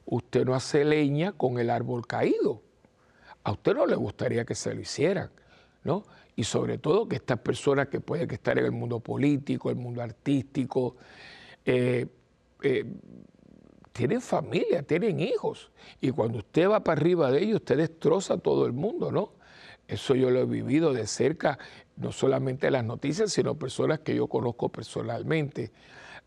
usted 0.06 0.46
no 0.46 0.56
hace 0.56 0.84
leña 0.84 1.32
con 1.32 1.60
el 1.60 1.70
árbol 1.70 2.06
caído. 2.06 2.62
A 3.44 3.52
usted 3.52 3.76
no 3.76 3.86
le 3.86 3.96
gustaría 3.96 4.46
que 4.46 4.56
se 4.56 4.74
lo 4.74 4.82
hicieran, 4.82 5.30
¿no? 5.84 6.04
y 6.36 6.44
sobre 6.44 6.78
todo 6.78 7.08
que 7.08 7.18
estas 7.18 7.40
personas 7.40 7.88
que 7.88 8.00
pueden 8.00 8.30
estar 8.32 8.58
en 8.58 8.66
el 8.66 8.72
mundo 8.72 9.00
político, 9.00 9.70
el 9.70 9.76
mundo 9.76 10.02
artístico, 10.02 10.96
eh, 11.66 12.08
eh, 12.62 12.86
tienen 13.92 14.22
familia, 14.22 14.82
tienen 14.82 15.20
hijos. 15.20 15.72
Y 16.02 16.10
cuando 16.12 16.40
usted 16.40 16.70
va 16.70 16.84
para 16.84 17.00
arriba 17.00 17.32
de 17.32 17.44
ellos, 17.44 17.58
usted 17.58 17.78
destroza 17.78 18.36
a 18.36 18.38
todo 18.38 18.66
el 18.66 18.74
mundo, 18.74 19.12
¿no? 19.12 19.34
Eso 19.88 20.16
yo 20.16 20.30
lo 20.30 20.40
he 20.40 20.46
vivido 20.46 20.94
de 20.94 21.08
cerca, 21.08 21.60
no 21.98 22.12
solamente 22.12 22.68
en 22.68 22.74
las 22.74 22.86
noticias, 22.86 23.32
sino 23.32 23.56
personas 23.56 24.00
que 24.00 24.16
yo 24.16 24.28
conozco 24.28 24.70
personalmente. 24.70 25.72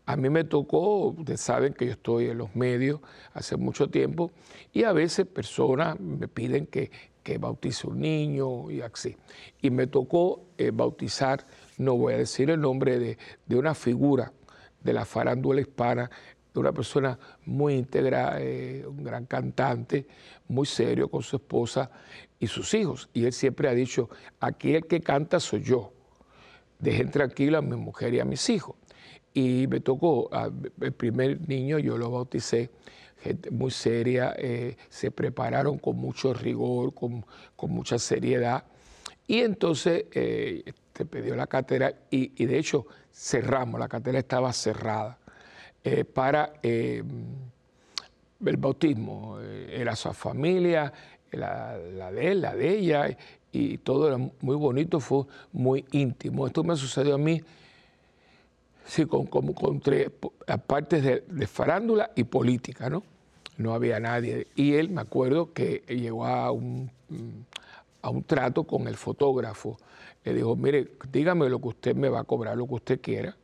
A 0.05 0.15
mí 0.15 0.29
me 0.29 0.43
tocó, 0.43 1.07
ustedes 1.07 1.41
saben 1.41 1.73
que 1.73 1.85
yo 1.85 1.91
estoy 1.91 2.27
en 2.27 2.37
los 2.37 2.55
medios 2.55 3.01
hace 3.33 3.57
mucho 3.57 3.89
tiempo, 3.89 4.31
y 4.71 4.83
a 4.83 4.93
veces 4.93 5.25
personas 5.25 5.99
me 5.99 6.27
piden 6.27 6.65
que, 6.67 6.91
que 7.27 7.39
bautice 7.39 7.85
un 7.87 7.99
niño 7.99 8.71
y 8.71 8.79
así. 8.79 9.17
Y 9.61 9.69
me 9.69 9.85
tocó 9.85 10.45
eh, 10.57 10.71
bautizar, 10.73 11.45
no 11.77 11.97
voy 11.97 12.13
a 12.13 12.17
decir 12.19 12.49
el 12.49 12.61
nombre, 12.61 12.99
de, 12.99 13.17
una 13.49 13.75
figura 13.75 14.31
de 14.81 14.93
la 14.93 15.03
farándula 15.03 15.59
hispana, 15.59 16.09
de 16.57 16.61
una 16.61 16.73
persona 16.73 17.17
muy 17.45 17.75
íntegra, 17.75 18.37
eh, 18.39 18.83
un 18.87 19.03
gran 19.03 19.25
cantante, 19.25 20.05
muy 20.47 20.65
serio 20.65 21.09
con 21.09 21.23
su 21.23 21.37
esposa 21.37 21.89
y 22.39 22.47
sus 22.47 22.73
hijos. 22.73 23.09
Y 23.13 23.25
él 23.25 23.33
siempre 23.33 23.69
ha 23.69 23.73
dicho, 23.73 24.09
aquí 24.39 24.75
el 24.75 24.85
que 24.85 25.01
canta 25.01 25.39
soy 25.39 25.61
yo. 25.61 25.93
Dejen 26.79 27.09
tranquilo 27.09 27.57
a 27.57 27.61
mi 27.61 27.75
mujer 27.75 28.13
y 28.13 28.19
a 28.19 28.25
mis 28.25 28.49
hijos. 28.49 28.75
Y 29.33 29.67
me 29.67 29.79
tocó, 29.79 30.29
el 30.81 30.93
primer 30.93 31.47
niño 31.47 31.79
yo 31.79 31.97
lo 31.97 32.11
bauticé 32.11 32.71
gente 33.19 33.51
muy 33.51 33.71
seria, 33.71 34.35
eh, 34.37 34.77
se 34.89 35.11
prepararon 35.11 35.77
con 35.79 35.97
mucho 35.97 36.33
rigor, 36.33 36.93
con, 36.93 37.25
mucha 37.69 37.97
seriedad. 37.99 38.63
Y 39.25 39.39
entonces 39.39 40.05
eh, 40.11 40.63
te 40.93 41.05
pidió 41.05 41.35
la 41.35 41.47
cátedra 41.47 41.93
y, 42.09 42.45
de 42.45 42.57
hecho 42.57 42.85
cerramos, 43.11 43.79
la 43.79 43.87
cátedra 43.87 44.19
estaba 44.19 44.53
cerrada 44.53 45.17
eh, 45.89 46.03
para 46.03 46.53
el 46.63 47.03
bautismo. 48.57 49.39
Era 49.39 49.95
su 49.95 50.11
familia, 50.13 50.91
la, 51.31 51.77
de 52.11 52.31
él, 52.31 52.41
la 52.41 52.55
de 52.55 52.77
ella, 52.77 53.17
y 53.51 53.77
todo 53.77 54.07
era 54.07 54.17
muy 54.17 54.55
bonito, 54.55 54.99
fue 54.99 55.23
muy 55.53 55.85
íntimo. 55.91 56.45
Esto 56.45 56.63
me 56.63 56.75
sucedió 56.75 57.15
a 57.15 57.17
mí 57.17 57.41
sí, 58.85 59.05
con, 59.05 59.27
con, 59.27 59.53
con 59.53 59.79
tres 59.79 60.11
partes 60.65 61.03
de, 61.03 61.47
farándula 61.47 62.11
y 62.15 62.23
política, 62.25 62.89
¿no? 62.89 63.03
No 63.57 63.73
había 63.73 63.99
nadie. 63.99 64.47
Y 64.55 64.73
él, 64.73 64.89
me 64.89 65.01
acuerdo 65.01 65.53
que 65.53 65.83
llegó 65.87 66.25
a 66.25 66.51
un, 66.51 66.91
a 68.01 68.09
un 68.09 68.23
trato 68.23 68.65
con 68.65 68.87
el 68.87 68.95
fotógrafo. 68.95 69.77
Le 70.23 70.33
dijo, 70.33 70.55
mire, 70.55 70.91
dígame 71.11 71.49
lo 71.49 71.59
que 71.59 71.69
usted 71.69 71.95
me 71.95 72.09
va 72.09 72.19
a 72.19 72.23
cobrar, 72.23 72.57
lo 72.57 72.67
que 72.67 72.73
usted 72.75 73.01
quiera. 73.01 73.35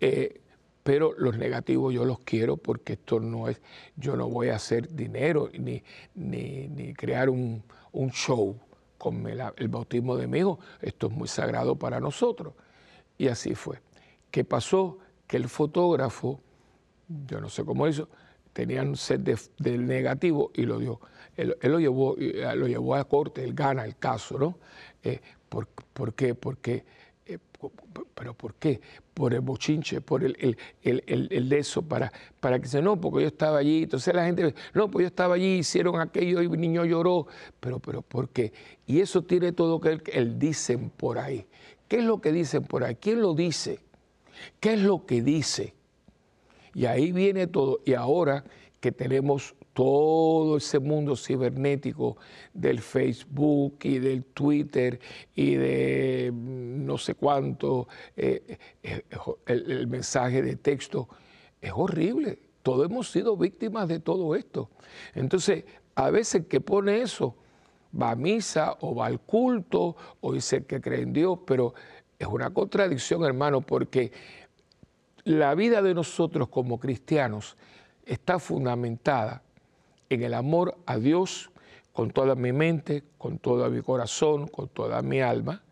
Eh, 0.00 0.40
pero 0.82 1.12
los 1.16 1.38
negativos 1.38 1.94
yo 1.94 2.04
los 2.04 2.20
quiero 2.20 2.56
porque 2.56 2.94
esto 2.94 3.20
no 3.20 3.48
es, 3.48 3.60
yo 3.96 4.16
no 4.16 4.28
voy 4.28 4.48
a 4.48 4.56
hacer 4.56 4.88
dinero 4.94 5.48
ni, 5.58 5.82
ni, 6.14 6.94
crear 6.94 7.30
un, 7.30 7.62
un, 7.92 8.10
show 8.10 8.58
con 8.98 9.26
el, 9.26 9.68
bautismo 9.68 10.16
de 10.16 10.26
mi 10.26 10.38
hijo. 10.38 10.58
Esto 10.80 11.06
es 11.06 11.12
muy 11.12 11.28
sagrado 11.28 11.76
para 11.76 12.00
nosotros. 12.00 12.54
Y 13.18 13.28
así 13.28 13.54
fue. 13.54 13.80
¿Qué 14.30 14.44
pasó? 14.44 14.98
Que 15.26 15.36
el 15.36 15.48
fotógrafo, 15.48 16.40
yo 17.26 17.40
no 17.40 17.48
sé 17.48 17.64
cómo 17.64 17.86
hizo, 17.86 18.08
tenía 18.52 18.82
un 18.82 18.96
set 18.96 19.22
del 19.58 19.86
negativo 19.86 20.50
y 20.54 20.62
lo 20.62 20.78
dio. 20.78 21.00
Él, 21.36 21.56
lo, 21.62 21.80
llevó, 21.80 22.16
lo 22.16 22.66
llevó 22.66 22.94
a 22.94 23.04
corte, 23.04 23.42
él 23.42 23.54
gana 23.54 23.84
el 23.84 23.96
caso, 23.96 24.38
¿no? 24.38 24.58
Eh, 25.02 25.20
¿Por, 25.48 26.14
qué? 26.14 26.34
Porque, 26.34 26.84
eh, 27.26 27.38
¿Pero 28.14 28.34
por 28.34 28.54
qué? 28.54 28.80
Por 29.14 29.34
el 29.34 29.40
bochinche, 29.40 30.00
por 30.00 30.24
el, 30.24 30.36
el, 30.82 31.04
el, 31.06 31.48
de 31.48 31.58
eso, 31.58 31.82
para, 31.82 32.12
para 32.40 32.58
que 32.60 32.66
se 32.66 32.82
no, 32.82 33.00
porque 33.00 33.22
yo 33.22 33.28
estaba 33.28 33.58
allí. 33.58 33.84
Entonces 33.84 34.14
la 34.14 34.24
gente, 34.24 34.54
no, 34.74 34.90
pues 34.90 35.04
yo 35.04 35.06
estaba 35.08 35.34
allí, 35.34 35.58
hicieron 35.58 36.00
aquello 36.00 36.42
y 36.42 36.46
el 36.46 36.60
niño 36.60 36.84
lloró. 36.84 37.26
Pero, 37.60 37.78
pero, 37.78 38.02
¿por 38.02 38.30
qué? 38.30 38.52
Y 38.86 39.00
eso 39.00 39.22
tiene 39.22 39.52
todo 39.52 39.80
que 39.80 39.90
el, 39.90 40.02
el 40.12 40.38
dicen 40.38 40.90
por 40.90 41.18
ahí. 41.18 41.46
¿Qué 41.88 41.98
es 41.98 42.04
lo 42.04 42.20
que 42.20 42.32
dicen 42.32 42.64
por 42.64 42.84
ahí? 42.84 42.96
¿Quién 42.96 43.20
lo 43.20 43.34
dice? 43.34 43.80
¿Qué 44.60 44.74
es 44.74 44.80
lo 44.80 45.06
que 45.06 45.22
dice? 45.22 45.74
Y 46.74 46.86
ahí 46.86 47.12
viene 47.12 47.46
todo. 47.46 47.80
Y 47.84 47.94
ahora 47.94 48.44
que 48.82 48.90
tenemos 48.90 49.54
todo 49.72 50.56
ese 50.56 50.80
mundo 50.80 51.14
cibernético 51.14 52.16
del 52.52 52.80
Facebook 52.80 53.78
y 53.84 54.00
del 54.00 54.24
Twitter 54.24 54.98
y 55.36 55.54
de 55.54 56.32
mm, 56.34 56.84
no 56.84 56.98
sé 56.98 57.14
cuánto, 57.14 57.86
eh, 58.16 58.58
eh, 58.82 59.04
el, 59.46 59.86
mensaje 59.86 60.42
de 60.42 60.56
texto, 60.56 61.08
es 61.60 61.70
horrible. 61.72 62.40
Todos 62.64 62.90
hemos 62.90 63.08
sido 63.08 63.36
víctimas 63.36 63.86
de 63.86 64.00
todo 64.00 64.34
esto. 64.34 64.68
Entonces, 65.14 65.64
a 65.94 66.10
veces 66.10 66.46
que 66.46 66.60
pone 66.60 67.02
eso, 67.02 67.36
va 67.98 68.10
a 68.10 68.16
misa 68.16 68.76
o 68.80 68.96
va 68.96 69.06
al 69.06 69.20
culto 69.20 69.94
o 70.20 70.32
dice 70.32 70.64
que 70.64 70.80
cree 70.80 71.02
en 71.02 71.12
Dios, 71.12 71.38
pero 71.46 71.72
es 72.18 72.26
una 72.26 72.50
contradicción, 72.50 73.24
hermano, 73.24 73.60
porque 73.60 74.10
la 75.22 75.54
vida 75.54 75.82
de 75.82 75.94
nosotros 75.94 76.48
como 76.48 76.80
cristianos 76.80 77.56
está 78.04 78.38
fundamentada 78.38 79.42
en 80.08 80.22
el 80.22 80.34
amor 80.34 80.76
a 80.86 80.98
Dios 80.98 81.50
con 81.92 82.10
toda 82.10 82.34
mi 82.34 82.52
mente, 82.52 83.04
con 83.18 83.38
todo 83.38 83.68
mi 83.70 83.82
corazón, 83.82 84.48
con 84.48 84.68
toda 84.68 85.02
mi 85.02 85.20
alma, 85.20 85.62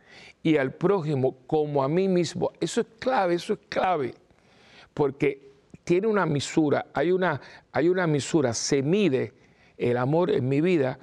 y 0.43 0.57
al 0.57 0.73
prójimo 0.73 1.37
como 1.47 1.83
a 1.83 1.89
mí 1.89 2.09
mismo. 2.09 2.53
Eso 2.61 2.83
es 2.83 2.87
clave, 2.99 3.35
eso 3.35 3.55
es 3.55 3.61
clave, 3.69 4.15
porque 4.95 5.51
tiene 5.85 6.07
una 6.07 6.27
misura, 6.27 6.87
hay 6.93 7.11
una, 7.11 7.41
hay 7.73 7.89
una 7.89 8.07
misura, 8.07 8.55
se 8.55 8.83
mide 8.83 9.33
el 9.77 9.97
amor 9.97 10.31
en 10.31 10.49
mi 10.49 10.61
vida 10.61 10.99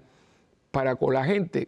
para 0.72 0.96
con 0.96 1.14
la 1.14 1.24
gente 1.24 1.68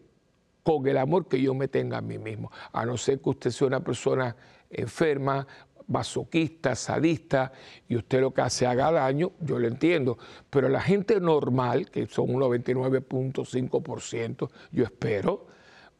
con 0.63 0.87
el 0.87 0.97
amor 0.97 1.27
que 1.27 1.41
yo 1.41 1.55
me 1.55 1.67
tenga 1.67 1.97
a 1.97 2.01
mí 2.01 2.19
mismo, 2.19 2.51
a 2.71 2.85
no 2.85 2.95
ser 2.95 3.19
que 3.19 3.29
usted 3.29 3.49
sea 3.49 3.65
una 3.67 3.79
persona 3.79 4.35
enferma 4.69 5.47
masoquista, 5.89 6.75
sadista, 6.75 7.51
y 7.87 7.97
usted 7.97 8.21
lo 8.21 8.33
que 8.33 8.41
hace 8.41 8.65
haga 8.65 8.91
daño, 8.91 9.31
yo 9.41 9.59
lo 9.59 9.67
entiendo. 9.67 10.17
Pero 10.49 10.69
la 10.69 10.81
gente 10.81 11.19
normal, 11.19 11.89
que 11.89 12.07
son 12.07 12.33
un 12.33 12.41
99.5%, 12.41 14.49
yo 14.71 14.83
espero, 14.83 15.47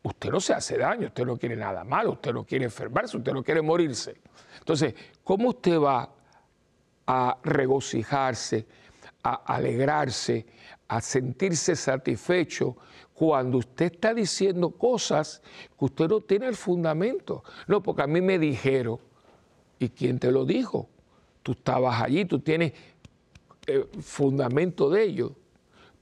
usted 0.03 0.29
no 0.29 0.39
se 0.39 0.53
hace 0.53 0.77
daño, 0.77 1.08
usted 1.08 1.25
no 1.25 1.38
quiere 1.38 1.55
nada 1.55 1.84
malo, 1.84 2.13
usted 2.13 2.34
no 2.34 2.46
quiere 2.46 2.65
enfermarse, 2.65 3.17
usted 3.17 3.34
no 3.34 3.43
quiere 3.43 3.62
morirse. 3.62 4.22
Entonces, 4.60 4.93
¿cómo 5.24 5.50
usted 5.50 5.79
va 5.79 6.10
a 7.08 7.38
regocijarse, 7.43 8.67
a 9.24 9.34
alegrarse, 9.53 10.46
a 10.88 11.01
sentirse 11.01 11.75
satisfecho 11.75 12.77
cuando 13.13 13.58
usted 13.58 13.93
está 13.93 14.13
diciendo 14.13 14.71
cosas 14.71 15.41
que 15.78 15.86
usted 15.86 16.08
no 16.08 16.21
tiene 16.21 16.45
el 16.45 16.56
fundamento? 16.56 17.43
No, 17.67 17.82
porque 17.82 18.04
a 18.04 18.08
mí 18.08 18.21
me 18.21 18.38
dijeron, 18.38 18.99
¿Y 19.79 19.89
quién 19.89 20.19
te 20.19 20.31
lo 20.31 20.45
dijo? 20.45 20.89
Tú 21.41 21.53
estabas 21.53 22.01
allí, 22.01 22.25
tú 22.25 22.39
tienes 22.39 22.73
eh, 23.65 23.85
fundamento 24.01 24.89
de 24.89 25.03
ello. 25.03 25.35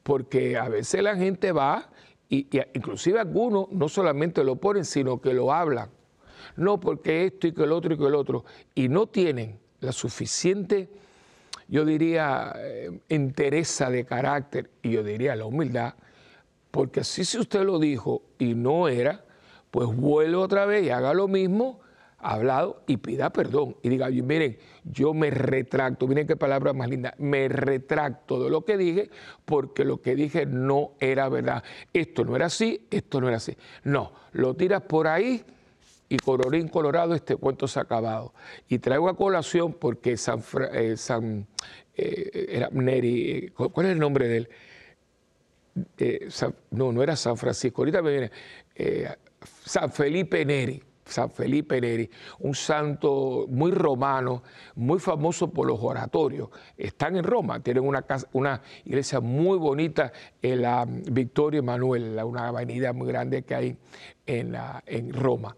Porque 0.04 0.58
a 0.58 0.68
veces 0.68 1.04
la 1.04 1.16
gente 1.16 1.52
va, 1.52 1.90
y, 2.30 2.48
inclusive 2.74 3.20
algunos 3.20 3.72
no 3.72 3.88
solamente 3.88 4.44
lo 4.44 4.56
ponen, 4.56 4.84
sino 4.84 5.22
que 5.22 5.34
lo 5.34 5.54
hablan. 5.54 5.90
No, 6.56 6.80
porque 6.80 7.26
esto 7.26 7.48
y 7.48 7.52
que 7.52 7.64
el 7.64 7.72
otro 7.72 7.94
y 7.94 7.98
que 7.98 8.06
el 8.06 8.16
otro. 8.16 8.46
Y 8.74 8.90
no 8.90 9.08
tienen 9.08 9.60
la 9.80 9.92
suficiente, 9.92 10.90
yo 11.68 11.86
diría, 11.86 12.54
eh, 12.58 13.00
entereza 13.10 13.90
de 13.90 14.06
carácter, 14.06 14.72
y 14.82 14.92
yo 14.92 15.04
diría 15.04 15.36
la 15.36 15.46
humildad, 15.46 15.94
porque 16.72 17.02
así 17.02 17.26
si 17.26 17.38
usted 17.38 17.64
lo 17.64 17.80
dijo 17.80 18.24
y 18.40 18.56
no 18.56 18.88
era, 18.88 19.26
pues 19.72 19.88
vuelve 19.96 20.38
otra 20.38 20.66
vez 20.66 20.86
y 20.86 20.90
haga 20.90 21.14
lo 21.14 21.28
mismo 21.28 21.82
hablado 22.20 22.84
y 22.88 22.98
pida 22.98 23.32
perdón 23.32 23.76
y 23.84 23.90
diga, 23.90 24.10
miren, 24.10 24.58
yo 24.84 25.14
me 25.14 25.30
retracto, 25.30 26.08
miren 26.08 26.28
qué 26.28 26.36
palabra 26.36 26.74
más 26.74 26.90
linda, 26.90 27.14
me 27.18 27.48
retracto 27.48 28.44
de 28.44 28.50
lo 28.50 28.66
que 28.66 28.78
dije 28.78 29.10
porque 29.46 29.86
lo 29.86 30.02
que 30.02 30.16
dije 30.16 30.46
no 30.46 30.94
era 31.00 31.30
verdad. 31.30 31.64
Esto 31.94 32.26
no 32.26 32.36
era 32.36 32.48
así, 32.48 32.88
esto 32.90 33.22
no 33.22 33.28
era 33.28 33.38
así. 33.38 33.56
No, 33.84 34.14
lo 34.34 34.56
tiras 34.56 34.82
por 34.82 35.08
ahí 35.08 35.44
y 36.10 36.18
colorín 36.18 36.70
colorado 36.70 37.14
este 37.14 37.36
cuento 37.36 37.68
se 37.68 37.80
ha 37.80 37.84
acabado. 37.84 38.34
Y 38.68 38.80
traigo 38.80 39.10
a 39.10 39.16
colación 39.16 39.74
porque 39.74 40.18
San, 40.18 40.42
eh, 40.70 40.96
eh, 41.96 42.46
era 42.50 42.70
Neri, 42.72 43.32
eh, 43.32 43.52
¿cuál 43.52 43.88
es 43.88 43.92
el 43.92 44.00
nombre 44.00 44.28
de 44.28 44.38
él? 44.38 44.50
no, 46.72 46.92
no 46.92 47.04
era 47.04 47.16
San 47.16 47.38
Francisco, 47.38 47.84
ahorita 47.84 48.02
me 48.02 48.10
viene 48.10 48.32
San 49.64 49.92
Felipe 49.92 50.44
Neri 50.44 50.82
San 51.08 51.32
Felipe 51.32 51.80
Neri, 51.82 52.10
un 52.40 52.54
santo 52.54 53.46
muy 53.50 53.72
romano, 53.72 54.44
muy 54.76 55.00
famoso 55.00 55.50
por 55.50 55.68
los 55.68 55.80
oratorios. 55.82 56.50
Están 56.78 57.16
en 57.16 57.24
Roma, 57.24 57.60
tienen 57.62 57.84
una, 57.84 58.06
una 58.34 58.62
iglesia 58.86 59.20
muy 59.20 59.58
bonita 59.58 60.12
en 60.42 60.62
la 60.62 60.86
Victoria 60.88 61.60
Emanuel, 61.60 62.20
una 62.24 62.50
avenida 62.50 62.94
muy 62.94 63.08
grande 63.08 63.44
que 63.44 63.56
hay 63.56 63.78
en, 64.26 64.56
en 64.86 65.14
Roma. 65.14 65.56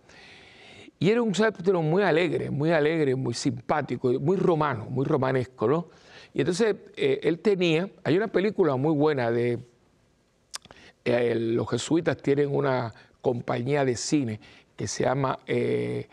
Y 1.00 1.10
era 1.10 1.22
un 1.22 1.34
santo 1.34 1.82
muy 1.82 2.04
alegre, 2.04 2.50
muy 2.50 2.72
alegre, 2.72 3.16
muy 3.16 3.34
simpático, 3.34 4.12
muy 4.20 4.36
romano, 4.36 4.88
muy 4.90 5.06
romanesco, 5.06 5.68
¿no? 5.68 5.88
Y 6.34 6.42
entonces 6.42 6.76
eh, 6.96 7.22
él 7.24 7.40
tenía, 7.40 7.90
hay 8.04 8.18
una 8.18 8.28
película 8.28 8.76
muy 8.76 8.94
buena 8.94 9.32
de, 9.32 9.60
eh, 11.06 11.36
los 11.36 11.70
jesuitas 11.70 12.18
tienen 12.18 12.54
una 12.54 12.94
compañía 13.22 13.86
de 13.86 13.96
cine 13.96 14.40
que 14.80 14.88
se 14.88 15.04
llama 15.04 15.38
eh, 15.46 16.08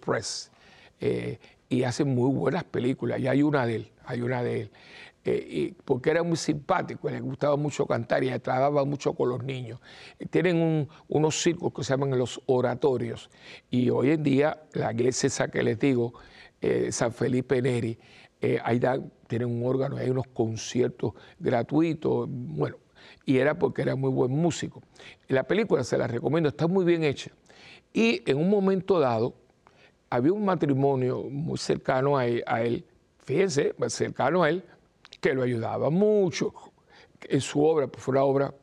Press 0.00 0.50
eh, 0.98 1.38
y 1.68 1.82
hace 1.82 2.02
muy 2.02 2.34
buenas 2.34 2.64
películas 2.64 3.20
y 3.20 3.28
hay 3.28 3.42
una 3.42 3.66
de 3.66 3.76
él, 3.76 3.92
hay 4.06 4.22
una 4.22 4.42
de 4.42 4.62
él. 4.62 4.70
Eh, 5.26 5.74
porque 5.84 6.12
era 6.12 6.22
muy 6.22 6.38
simpático, 6.38 7.10
le 7.10 7.20
gustaba 7.20 7.56
mucho 7.56 7.84
cantar 7.84 8.24
y 8.24 8.30
trabajaba 8.38 8.86
mucho 8.86 9.12
con 9.12 9.28
los 9.28 9.44
niños. 9.44 9.80
tienen 10.30 10.88
unos 11.08 11.42
circos 11.42 11.74
que 11.74 11.84
se 11.84 11.92
llaman 11.92 12.16
los 12.16 12.40
oratorios 12.46 13.28
y 13.68 13.90
hoy 13.90 14.12
en 14.12 14.22
día 14.22 14.62
la 14.72 14.92
iglesia 14.92 15.26
esa 15.26 15.48
que 15.48 15.62
les 15.62 15.78
digo, 15.78 16.14
San 16.88 17.12
Felipe 17.12 17.60
Neri, 17.60 17.98
ahí 18.64 18.80
tienen 19.26 19.50
un 19.50 19.66
órgano, 19.66 19.98
hay 19.98 20.08
unos 20.08 20.26
conciertos 20.28 21.12
gratuitos, 21.38 22.26
bueno, 22.30 22.78
y 23.26 23.38
era 23.38 23.58
porque 23.58 23.82
era 23.82 23.96
muy 23.96 24.10
buen 24.10 24.30
músico. 24.30 24.80
La 25.28 25.42
película 25.42 25.82
se 25.82 25.98
la 25.98 26.06
recomiendo, 26.06 26.48
está 26.48 26.68
muy 26.68 26.84
bien 26.84 27.02
hecha. 27.02 27.32
Y 27.92 28.22
en 28.30 28.38
un 28.38 28.48
momento 28.48 29.00
dado, 29.00 29.34
había 30.08 30.32
un 30.32 30.44
matrimonio 30.44 31.24
muy 31.24 31.58
cercano 31.58 32.16
a 32.16 32.26
él, 32.26 32.84
fíjense, 33.24 33.74
cercano 33.88 34.44
a 34.44 34.50
él, 34.50 34.62
que 35.20 35.34
lo 35.34 35.42
ayudaba 35.42 35.90
mucho 35.90 36.54
en 37.22 37.40
su 37.40 37.64
obra, 37.64 37.88
pues 37.88 38.02
fue 38.02 38.12
una 38.12 38.22
obra 38.22 38.54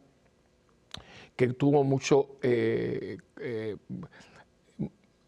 que 1.35 1.47
tuvo 1.49 1.83
mucho 1.83 2.37
eh, 2.41 3.17
eh, 3.39 3.75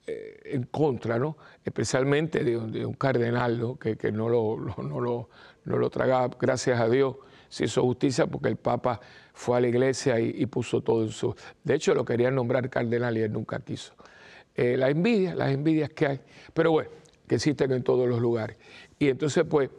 en 0.08 0.64
contra, 0.64 1.20
¿no? 1.20 1.36
especialmente 1.64 2.44
de, 2.44 2.86
un 2.86 2.94
cardenal 2.94 3.78
que, 3.80 4.12
no, 4.12 4.30
lo, 4.30 4.58
no, 4.78 5.00
lo, 5.02 5.30
no 5.66 5.78
lo 5.78 5.90
tragaba, 5.90 6.30
gracias 6.40 6.80
a 6.80 6.88
Dios 6.88 7.16
se 7.56 7.64
hizo 7.64 7.84
justicia 7.84 8.28
porque 8.28 8.50
el 8.50 8.58
Papa 8.58 9.00
fue 9.34 9.56
a 9.56 9.62
la 9.62 9.70
iglesia 9.70 10.20
y, 10.20 10.46
puso 10.46 10.82
todo 10.82 11.04
en 11.04 11.10
su... 11.10 11.34
De 11.64 11.76
hecho, 11.76 11.96
lo 11.96 12.04
querían 12.04 12.36
nombrar 12.36 12.70
cardenal 12.70 13.18
y 13.18 13.22
él 13.22 13.32
nunca 13.32 13.62
quiso. 13.62 13.94
Eh, 14.54 14.76
la 14.76 14.90
envidia, 14.90 15.34
las 15.36 15.54
envidias 15.54 15.90
que 15.92 16.06
hay, 16.06 16.20
pero 16.54 16.72
bueno, 16.72 16.90
que 17.26 17.36
existen 17.36 17.72
en 17.72 17.82
todos 17.82 18.10
los 18.10 18.20
lugares. 18.20 18.58
Y 19.00 19.08
entonces, 19.08 19.46
pues, 19.50 19.70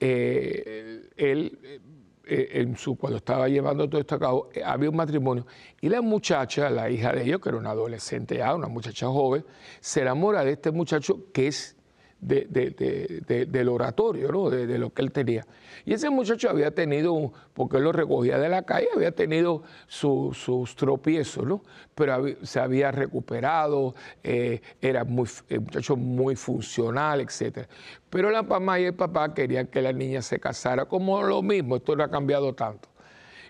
eh, 0.00 1.10
él, 1.14 1.82
eh, 2.24 2.48
en 2.52 2.74
su, 2.78 2.96
cuando 2.96 3.18
estaba 3.18 3.50
llevando 3.50 3.86
todo 3.86 4.00
esto 4.00 4.14
a 4.14 4.18
cabo, 4.18 4.48
había 4.64 4.88
un 4.88 4.96
matrimonio 4.96 5.46
y 5.82 5.90
la 5.90 6.00
muchacha, 6.00 6.70
la 6.70 6.88
hija 6.88 7.12
de 7.12 7.24
ellos, 7.24 7.42
que 7.42 7.50
era 7.50 7.58
una 7.58 7.72
adolescente 7.72 8.38
ya, 8.38 8.54
una 8.54 8.68
muchacha 8.68 9.08
joven, 9.08 9.44
se 9.80 10.00
enamora 10.00 10.42
de 10.42 10.52
este 10.52 10.70
muchacho 10.70 11.30
que 11.34 11.48
es 11.48 11.75
del 12.20 13.68
oratorio, 13.68 14.32
¿no? 14.32 14.50
de, 14.50 14.78
lo 14.78 14.92
que 14.92 15.02
él 15.02 15.12
tenía. 15.12 15.46
Y 15.84 15.92
ese 15.92 16.10
muchacho 16.10 16.50
había 16.50 16.70
tenido, 16.72 17.32
porque 17.52 17.76
él 17.76 17.84
lo 17.84 17.92
recogía 17.92 18.38
de 18.38 18.48
la 18.48 18.62
calle, 18.62 18.88
había 18.94 19.12
tenido 19.12 19.62
sus 19.86 20.76
tropiezos, 20.76 21.44
¿no? 21.44 21.62
pero 21.94 22.24
se 22.42 22.60
había 22.60 22.90
recuperado, 22.90 23.94
eh, 24.24 24.60
era 24.80 25.04
muy, 25.04 25.28
un 25.50 25.64
muchacho 25.64 25.96
muy 25.96 26.36
funcional, 26.36 27.20
etc. 27.20 27.68
Pero 28.10 28.30
la 28.30 28.42
mamá 28.42 28.80
y 28.80 28.84
el 28.84 28.94
papá 28.94 29.32
querían 29.32 29.66
que 29.66 29.82
la 29.82 29.92
niña 29.92 30.22
se 30.22 30.40
casara, 30.40 30.86
como 30.86 31.22
lo 31.22 31.42
mismo, 31.42 31.76
esto 31.76 31.94
no 31.94 32.02
ha 32.04 32.10
cambiado 32.10 32.54
tanto. 32.54 32.88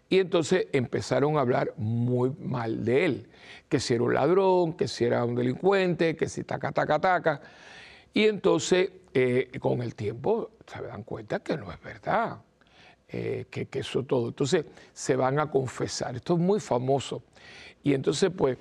Y 0.09 0.21
entonces 0.21 0.69
empezaron 0.73 1.37
a 1.37 1.41
hablar 1.41 1.73
muy 1.77 2.31
mal 2.39 2.85
de 2.85 3.05
él, 3.07 3.29
que 3.69 3.81
si 3.81 3.95
era 3.95 4.05
un 4.05 4.15
ladrón, 4.15 4.75
que 4.75 4.87
si 4.87 5.05
era 5.05 5.25
un 5.25 5.35
delincuente, 5.35 6.15
que 6.15 6.29
si 6.29 6.45
taca, 6.45 6.71
taca, 6.71 7.01
taca. 7.01 7.41
Y 8.17 8.29
entonces, 8.29 8.89
eh, 9.13 9.51
con 9.61 9.83
el 9.83 9.95
tiempo, 9.95 10.53
se 10.67 10.81
dan 10.81 11.03
cuenta 11.03 11.41
que 11.41 11.55
no 11.59 11.71
es 11.71 11.79
verdad, 11.83 12.39
eh, 13.07 13.45
que, 13.51 13.67
que, 13.67 13.81
eso 13.81 14.05
todo. 14.05 14.29
Entonces, 14.29 14.65
se 14.95 15.17
van 15.17 15.39
a 15.39 15.51
confesar. 15.51 16.17
Esto 16.17 16.33
es 16.33 16.41
muy 16.41 16.59
famoso. 16.59 17.23
Y 17.83 17.93
entonces, 17.93 18.31
pues, 18.35 18.57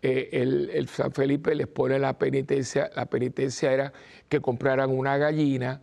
eh, 0.00 0.30
el, 0.32 0.88
San 0.88 1.12
Felipe 1.12 1.54
les 1.54 1.66
pone 1.66 1.98
la 1.98 2.14
penitencia. 2.18 2.90
La 2.96 3.04
penitencia 3.04 3.74
era 3.74 3.92
que 4.26 4.40
compraran 4.40 4.88
una 4.88 5.18
gallina 5.18 5.82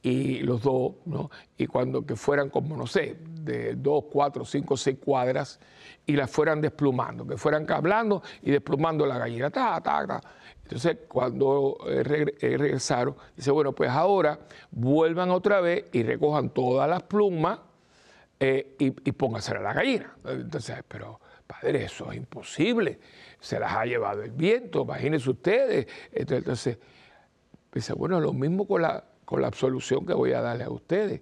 y 0.00 0.38
los 0.38 0.62
dos, 0.62 0.94
¿no? 1.04 1.30
Y 1.58 1.66
cuando 1.66 2.06
que 2.06 2.16
fueran 2.16 2.48
como, 2.48 2.74
no 2.74 2.86
sé, 2.86 3.18
de 3.42 3.74
dos, 3.74 4.04
cuatro, 4.10 4.46
cinco, 4.46 4.78
seis 4.78 4.96
cuadras 4.98 5.60
y 6.06 6.16
las 6.16 6.30
fueran 6.30 6.60
desplumando, 6.60 7.26
que 7.26 7.36
fueran 7.36 7.70
hablando 7.70 8.22
y 8.42 8.50
desplumando 8.50 9.06
la 9.06 9.18
gallina. 9.18 9.50
Ta, 9.50 9.80
ta, 9.80 10.06
ta. 10.06 10.20
Entonces, 10.62 10.98
cuando 11.08 11.78
eh, 11.86 12.34
eh, 12.40 12.56
regresaron, 12.56 13.14
dice, 13.36 13.50
bueno, 13.50 13.72
pues 13.72 13.90
ahora 13.90 14.38
vuelvan 14.70 15.30
otra 15.30 15.60
vez 15.60 15.86
y 15.92 16.02
recojan 16.02 16.50
todas 16.50 16.88
las 16.88 17.02
plumas 17.02 17.60
eh, 18.40 18.74
y, 18.78 18.86
y 18.86 19.12
pónganse 19.12 19.52
a 19.52 19.60
la 19.60 19.72
gallina. 19.72 20.14
Entonces, 20.24 20.82
pero 20.88 21.20
padre, 21.46 21.84
eso 21.84 22.10
es 22.10 22.16
imposible. 22.16 22.98
Se 23.38 23.58
las 23.58 23.72
ha 23.72 23.84
llevado 23.84 24.22
el 24.22 24.30
viento, 24.30 24.82
imagínense 24.82 25.30
ustedes. 25.30 25.86
Entonces, 26.12 26.78
dice, 27.72 27.92
bueno, 27.92 28.20
lo 28.20 28.32
mismo 28.32 28.66
con 28.66 28.82
la, 28.82 29.04
con 29.24 29.40
la 29.40 29.48
absolución 29.48 30.06
que 30.06 30.14
voy 30.14 30.32
a 30.32 30.40
darle 30.40 30.64
a 30.64 30.70
ustedes. 30.70 31.20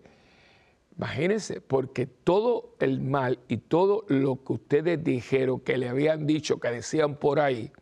Imagínense, 1.00 1.62
porque 1.62 2.04
todo 2.04 2.74
el 2.78 3.00
mal 3.00 3.38
y 3.48 3.56
todo 3.56 4.04
lo 4.08 4.44
que 4.44 4.52
ustedes 4.52 5.02
dijeron, 5.02 5.60
que 5.60 5.78
le 5.78 5.88
habían 5.88 6.26
dicho, 6.26 6.60
que 6.60 6.68
decían 6.68 7.16
por 7.16 7.40
ahí, 7.40 7.72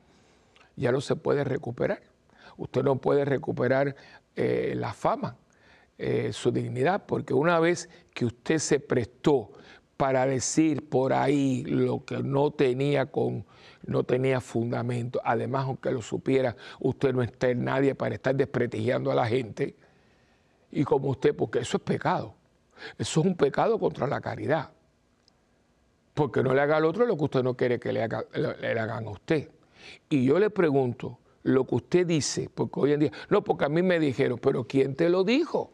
ya 0.77 0.93
no 0.93 1.01
se 1.01 1.17
puede 1.17 1.43
recuperar. 1.43 2.01
Usted 2.57 2.85
no 2.85 3.01
puede 3.01 3.25
recuperar 3.25 3.97
eh, 4.37 4.75
la 4.77 4.93
fama, 4.93 5.37
eh, 5.99 6.33
su 6.33 6.53
dignidad, 6.53 7.07
porque 7.07 7.35
una 7.35 7.59
vez 7.59 7.91
que 8.15 8.25
usted 8.25 8.59
se 8.59 8.79
prestó 8.79 9.51
para 9.97 10.25
decir 10.25 10.89
por 10.89 11.13
ahí 11.13 11.65
lo 11.65 12.05
que 12.05 12.23
no 12.23 12.53
tenía 12.53 13.07
con 13.07 13.45
no 13.85 14.05
tenía 14.05 14.41
fundamento, 14.41 15.21
además 15.25 15.65
aunque 15.65 15.91
lo 15.91 16.03
supiera, 16.03 16.55
usted 16.79 17.13
no 17.13 17.23
está 17.23 17.49
en 17.49 17.65
nadie 17.65 17.97
para 17.97 18.15
estar 18.15 18.37
desprestigiando 18.37 19.11
a 19.11 19.17
la 19.17 19.27
gente, 19.27 19.75
y 20.71 20.85
como 20.85 21.09
usted, 21.09 21.35
porque 21.35 21.59
eso 21.61 21.79
es 21.79 21.83
pecado. 21.83 22.38
Eso 22.97 23.21
es 23.21 23.27
un 23.27 23.35
pecado 23.37 23.79
contra 23.79 24.07
la 24.07 24.21
caridad. 24.21 24.71
Porque 26.15 26.43
no 26.43 26.55
le 26.55 26.61
haga 26.61 26.77
al 26.77 26.85
otro 26.85 27.07
lo 27.07 27.17
que 27.17 27.25
usted 27.25 27.43
no 27.43 27.57
quiere 27.57 27.79
que 27.79 27.93
le, 27.93 28.09
le, 28.35 28.81
hagan 28.81 29.07
a 29.07 29.11
usted. 29.11 29.49
Y 30.09 30.25
yo 30.25 30.39
le 30.39 30.51
pregunto, 30.51 31.19
lo 31.45 31.65
que 31.67 31.75
usted 31.77 32.07
dice, 32.07 32.51
porque 32.53 32.81
hoy 32.81 32.93
en 32.93 33.01
día, 33.01 33.13
no, 33.31 33.45
porque 33.45 33.65
a 33.65 33.69
mí 33.69 33.83
me 33.83 34.01
dijeron, 34.01 34.39
pero 34.39 34.65
¿quién 34.65 34.95
te 34.95 35.09
lo 35.09 35.25
dijo? 35.25 35.73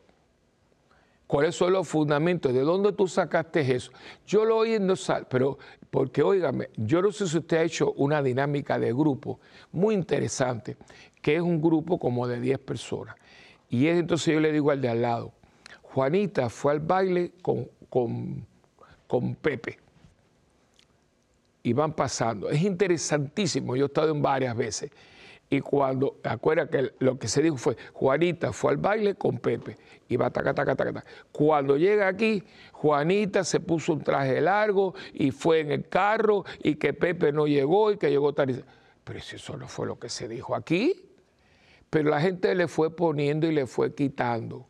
¿Cuáles 1.26 1.56
son 1.56 1.72
los 1.72 1.88
fundamentos? 1.88 2.52
¿De 2.52 2.60
dónde 2.60 2.92
tú 2.92 3.08
sacaste 3.08 3.60
eso? 3.74 3.90
Yo 4.26 4.44
lo 4.44 4.58
oí 4.58 4.74
en 4.74 4.86
dos 4.86 5.10
pero 5.28 5.58
porque 5.90 6.22
óigame, 6.22 6.68
yo 6.76 7.00
no 7.00 7.10
sé 7.12 7.26
si 7.26 7.38
usted 7.38 7.56
ha 7.56 7.62
hecho 7.62 7.92
una 7.92 8.22
dinámica 8.22 8.78
de 8.78 8.92
grupo 8.92 9.40
muy 9.72 9.94
interesante, 9.94 10.76
que 11.22 11.36
es 11.36 11.40
un 11.40 11.62
grupo 11.62 11.98
como 11.98 12.28
de 12.28 12.40
10 12.40 12.58
personas. 12.58 13.16
Y 13.70 13.86
es 13.86 13.98
entonces 13.98 14.34
yo 14.34 14.40
le 14.40 14.52
digo 14.52 14.70
al 14.70 14.80
de 14.80 14.88
al 14.90 15.02
lado, 15.02 15.32
Juanita 15.94 16.50
fue 16.50 16.72
al 16.72 16.80
baile 16.80 17.34
con, 17.40 17.68
con, 17.88 19.34
Pepe. 19.36 19.78
Y 21.62 21.72
van 21.72 21.92
pasando. 21.92 22.50
Es 22.50 22.62
interesantísimo, 22.62 23.76
yo 23.76 23.84
he 23.84 23.86
estado 23.86 24.10
en 24.10 24.20
varias 24.20 24.56
veces. 24.56 24.90
Y 25.48 25.60
cuando, 25.60 26.16
acuerda 26.24 26.68
que 26.68 26.94
lo 26.98 27.16
que 27.16 27.28
se 27.28 27.42
dijo 27.42 27.56
fue, 27.56 27.76
Juanita 27.92 28.52
fue 28.52 28.72
al 28.72 28.78
baile 28.78 29.14
con 29.14 29.38
Pepe. 29.38 29.76
Y 30.08 30.16
va 30.16 30.30
taca, 30.30 30.52
taca, 30.52 30.74
taca, 30.74 30.92
taca. 30.94 31.06
Cuando 31.30 31.76
llega 31.76 32.08
aquí, 32.08 32.42
Juanita 32.72 33.44
se 33.44 33.60
puso 33.60 33.92
un 33.92 34.02
traje 34.02 34.40
largo 34.40 34.94
y 35.12 35.30
fue 35.30 35.60
en 35.60 35.70
el 35.70 35.88
carro 35.88 36.44
y 36.60 36.74
que 36.74 36.92
Pepe 36.92 37.30
no 37.30 37.46
llegó 37.46 37.92
y 37.92 37.98
que 37.98 38.10
llegó 38.10 38.32
tarde. 38.32 38.64
Pero 39.04 39.20
eso 39.20 39.56
no 39.56 39.68
fue 39.68 39.86
lo 39.86 40.00
que 40.00 40.08
se 40.08 40.26
dijo 40.26 40.56
aquí. 40.56 41.08
Pero 41.88 42.10
la 42.10 42.20
gente 42.20 42.52
le 42.56 42.66
fue 42.66 42.96
poniendo 42.96 43.46
y 43.46 43.52
le 43.52 43.68
fue 43.68 43.94
quitando. 43.94 44.66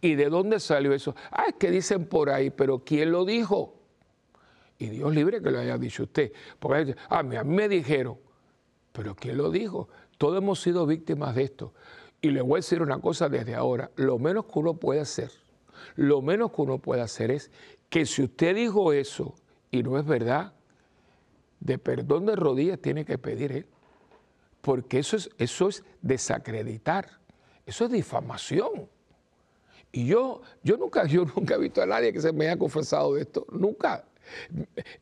¿Y 0.00 0.14
de 0.14 0.28
dónde 0.30 0.60
salió 0.60 0.94
eso? 0.94 1.14
Ah, 1.30 1.46
es 1.48 1.54
que 1.56 1.70
dicen 1.70 2.06
por 2.06 2.30
ahí, 2.30 2.50
pero 2.50 2.84
¿quién 2.84 3.12
lo 3.12 3.24
dijo? 3.24 3.76
Y 4.78 4.88
Dios 4.88 5.14
libre 5.14 5.42
que 5.42 5.50
lo 5.50 5.58
haya 5.58 5.76
dicho 5.76 6.04
usted. 6.04 6.32
Porque 6.58 6.96
ah, 7.10 7.18
a 7.18 7.22
mí, 7.22 7.36
me 7.44 7.68
dijeron, 7.68 8.18
pero 8.92 9.14
¿quién 9.14 9.36
lo 9.36 9.50
dijo? 9.50 9.88
Todos 10.16 10.38
hemos 10.38 10.60
sido 10.60 10.86
víctimas 10.86 11.34
de 11.34 11.44
esto. 11.44 11.74
Y 12.22 12.30
le 12.30 12.40
voy 12.40 12.54
a 12.54 12.56
decir 12.56 12.80
una 12.80 12.98
cosa 12.98 13.28
desde 13.28 13.54
ahora, 13.54 13.90
lo 13.96 14.18
menos 14.18 14.46
que 14.46 14.58
uno 14.58 14.74
puede 14.74 15.00
hacer, 15.00 15.30
lo 15.96 16.22
menos 16.22 16.52
que 16.52 16.62
uno 16.62 16.78
puede 16.78 17.02
hacer 17.02 17.30
es 17.30 17.50
que 17.88 18.06
si 18.06 18.22
usted 18.22 18.54
dijo 18.54 18.92
eso 18.92 19.34
y 19.70 19.82
no 19.82 19.98
es 19.98 20.04
verdad, 20.04 20.54
de 21.60 21.78
perdón 21.78 22.26
de 22.26 22.36
rodillas 22.36 22.80
tiene 22.80 23.04
que 23.04 23.18
pedir 23.18 23.52
él. 23.52 23.66
Porque 24.60 24.98
eso 24.98 25.16
es, 25.16 25.30
eso 25.38 25.68
es 25.68 25.84
desacreditar, 26.02 27.20
eso 27.66 27.84
es 27.84 27.90
difamación. 27.90 28.88
Y 29.92 30.06
yo, 30.06 30.42
yo, 30.62 30.76
nunca, 30.76 31.06
yo 31.06 31.24
nunca 31.36 31.54
he 31.54 31.58
visto 31.58 31.82
a 31.82 31.86
nadie 31.86 32.12
que 32.12 32.20
se 32.20 32.32
me 32.32 32.46
haya 32.46 32.58
confesado 32.58 33.14
de 33.14 33.22
esto, 33.22 33.46
nunca. 33.50 34.04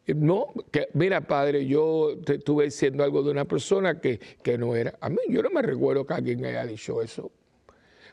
No, 0.06 0.46
mira, 0.94 1.20
padre, 1.20 1.66
yo 1.66 2.14
te 2.24 2.36
estuve 2.36 2.64
diciendo 2.64 3.04
algo 3.04 3.22
de 3.22 3.30
una 3.30 3.44
persona 3.44 4.00
que, 4.00 4.18
que, 4.42 4.56
no 4.56 4.74
era. 4.74 4.94
A 5.00 5.10
mí, 5.10 5.18
yo 5.28 5.42
no 5.42 5.50
me 5.50 5.60
recuerdo 5.60 6.06
que 6.06 6.14
alguien 6.14 6.44
haya 6.46 6.64
dicho 6.64 7.02
eso. 7.02 7.30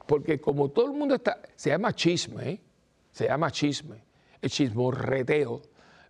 Porque 0.05 0.39
como 0.39 0.69
todo 0.69 0.87
el 0.87 0.93
mundo 0.93 1.15
está, 1.15 1.41
se 1.55 1.69
llama 1.69 1.93
chisme, 1.93 2.49
¿eh? 2.49 2.61
se 3.11 3.27
llama 3.27 3.49
chisme, 3.49 4.03
el 4.41 4.49
chismorreteo. 4.49 5.61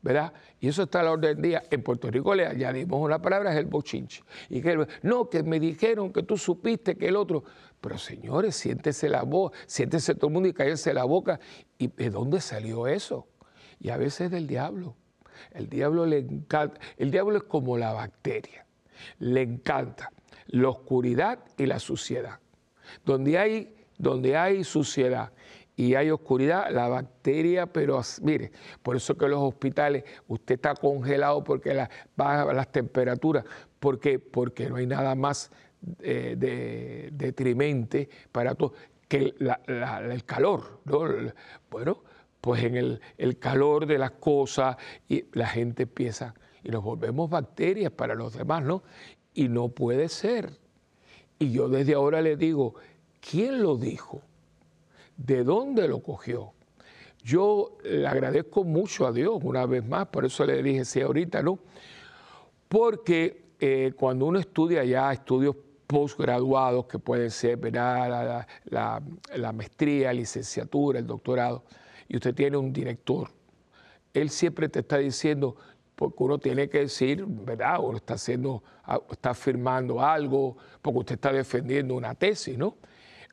¿Verdad? 0.05 0.33
Y 0.59 0.67
eso 0.67 0.83
está 0.83 0.99
a 0.99 1.03
la 1.03 1.11
orden 1.13 1.33
del 1.33 1.41
día. 1.41 1.63
En 1.71 1.81
Puerto 1.81 2.11
Rico 2.11 2.35
le 2.35 2.45
añadimos 2.45 3.01
una 3.01 3.19
palabra, 3.19 3.51
es 3.51 3.57
el 3.57 3.65
bochinche. 3.65 4.21
Y 4.49 4.61
que, 4.61 4.87
no, 5.01 5.27
que 5.31 5.41
me 5.41 5.59
dijeron 5.59 6.13
que 6.13 6.21
tú 6.21 6.37
supiste 6.37 6.95
que 6.95 7.07
el 7.07 7.15
otro. 7.15 7.43
Pero 7.81 7.97
señores, 7.97 8.55
siéntese 8.55 9.09
la 9.09 9.23
voz, 9.23 9.51
siéntese 9.65 10.13
todo 10.13 10.27
el 10.27 10.33
mundo 10.33 10.47
y 10.47 10.53
cállese 10.53 10.93
la 10.93 11.05
boca. 11.05 11.39
¿Y 11.79 11.87
de 11.87 12.11
dónde 12.11 12.39
salió 12.39 12.85
eso? 12.85 13.27
Y 13.79 13.89
a 13.89 13.97
veces 13.97 14.29
del 14.29 14.45
diablo. 14.45 14.95
El 15.49 15.69
diablo 15.69 16.05
le 16.05 16.19
encanta. 16.19 16.79
El 16.97 17.09
diablo 17.09 17.37
es 17.37 17.43
como 17.43 17.75
la 17.75 17.91
bacteria. 17.91 18.67
Le 19.17 19.41
encanta 19.41 20.11
la 20.45 20.69
oscuridad 20.69 21.39
y 21.57 21.65
la 21.65 21.79
suciedad. 21.79 22.39
Donde 23.03 23.39
hay, 23.39 23.75
donde 23.97 24.37
hay 24.37 24.63
suciedad 24.63 25.31
y 25.75 25.95
hay 25.95 26.09
oscuridad, 26.09 26.69
la 26.71 26.87
bacteria, 26.87 27.65
pero 27.67 28.01
mire, 28.21 28.51
por 28.81 28.95
eso 28.95 29.17
que 29.17 29.27
los 29.27 29.39
hospitales 29.39 30.03
usted 30.27 30.55
está 30.55 30.73
congelado 30.73 31.43
porque 31.43 31.73
la, 31.73 31.89
las 32.17 32.71
temperaturas, 32.71 33.43
porque, 33.79 34.19
porque 34.19 34.69
no 34.69 34.77
hay 34.77 34.87
nada 34.87 35.15
más 35.15 35.51
eh, 35.99 36.35
de, 36.37 37.09
detrimente 37.11 38.09
para 38.31 38.55
todo 38.55 38.73
que 39.07 39.35
el 39.37 40.23
calor. 40.25 40.79
¿no? 40.85 41.03
Bueno, 41.69 42.03
pues 42.39 42.63
en 42.63 42.75
el, 42.77 43.01
el, 43.17 43.37
calor 43.37 43.85
de 43.85 43.97
las 43.97 44.11
cosas 44.11 44.77
y 45.09 45.25
la 45.33 45.47
gente 45.47 45.83
empieza 45.83 46.33
y 46.63 46.69
nos 46.69 46.83
volvemos 46.83 47.29
bacterias 47.29 47.91
para 47.91 48.15
los 48.15 48.33
demás, 48.33 48.63
¿no? 48.63 48.81
Y 49.33 49.49
no 49.49 49.69
puede 49.69 50.09
ser. 50.09 50.57
Y 51.37 51.51
yo 51.51 51.67
desde 51.67 51.93
ahora 51.93 52.21
le 52.21 52.37
digo, 52.37 52.75
¿quién 53.19 53.61
lo 53.61 53.77
dijo? 53.77 54.21
De 55.17 55.43
dónde 55.43 55.87
lo 55.87 56.01
cogió. 56.01 56.53
Yo 57.23 57.77
le 57.83 58.05
agradezco 58.05 58.63
mucho 58.63 59.07
a 59.07 59.11
Dios 59.11 59.39
una 59.43 59.65
vez 59.65 59.83
más, 59.85 60.07
por 60.07 60.25
eso 60.25 60.45
le 60.45 60.61
dije 60.61 60.85
sí 60.85 61.01
ahorita, 61.01 61.41
¿no? 61.41 61.59
Porque 62.67 63.45
eh, 63.59 63.93
cuando 63.97 64.25
uno 64.25 64.37
estudia 64.37 64.83
ya 64.83 65.11
estudios 65.11 65.55
postgraduados, 65.87 66.85
que 66.85 66.99
pueden 66.99 67.31
ser 67.31 67.59
la, 67.73 68.45
la, 68.65 69.01
la, 69.35 69.53
maestría, 69.53 70.11
licenciatura, 70.13 70.99
el 70.99 71.07
doctorado, 71.07 71.63
y 72.07 72.15
usted 72.17 72.33
tiene 72.35 72.57
un 72.57 72.73
director, 72.73 73.29
él 74.13 74.29
siempre 74.29 74.69
te 74.69 74.79
está 74.79 74.97
diciendo, 74.97 75.55
porque 75.95 76.23
uno 76.23 76.37
tiene 76.37 76.69
que 76.69 76.79
decir, 76.79 77.25
¿verdad? 77.25 77.79
Uno 77.81 77.97
está 77.97 78.15
haciendo, 78.15 78.63
está 79.09 79.33
firmando 79.33 80.01
algo, 80.01 80.57
porque 80.81 80.99
usted 80.99 81.15
está 81.15 81.31
defendiendo 81.31 81.95
una 81.95 82.13
tesis, 82.13 82.57
¿no? 82.57 82.75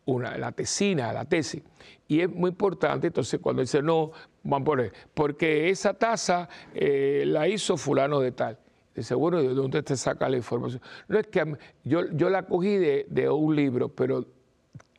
Una, 0.05 0.37
la 0.37 0.53
tesina, 0.53 1.13
la 1.13 1.25
tesis. 1.25 1.63
Y 2.09 2.21
es 2.21 2.31
muy 2.31 2.51
importante, 2.51 3.07
entonces 3.07 3.41
cuando 3.41 3.63
dice, 3.63 3.83
no, 3.83 4.13
van 4.43 4.63
a 4.63 4.65
poner, 4.65 4.93
porque 5.15 5.71
esa 5.71 5.95
tasa 5.95 6.49
eh, 6.75 7.25
la 7.27 7.49
hizo 7.49 7.77
fulano 7.77 8.21
de 8.21 8.33
tal. 8.33 8.59
Dice, 8.95 9.15
bueno, 9.15 9.41
¿de 9.43 9.49
dónde 9.55 9.83
te 9.83 9.97
saca 9.97 10.29
la 10.29 10.37
información? 10.37 10.83
No 11.09 11.19
es 11.19 11.27
que 11.29 11.57
yo, 11.85 12.11
yo 12.11 12.29
la 12.29 12.45
cogí 12.45 12.77
de, 12.77 13.07
de 13.09 13.31
un 13.31 13.57
libro, 13.57 13.89
pero 13.89 14.27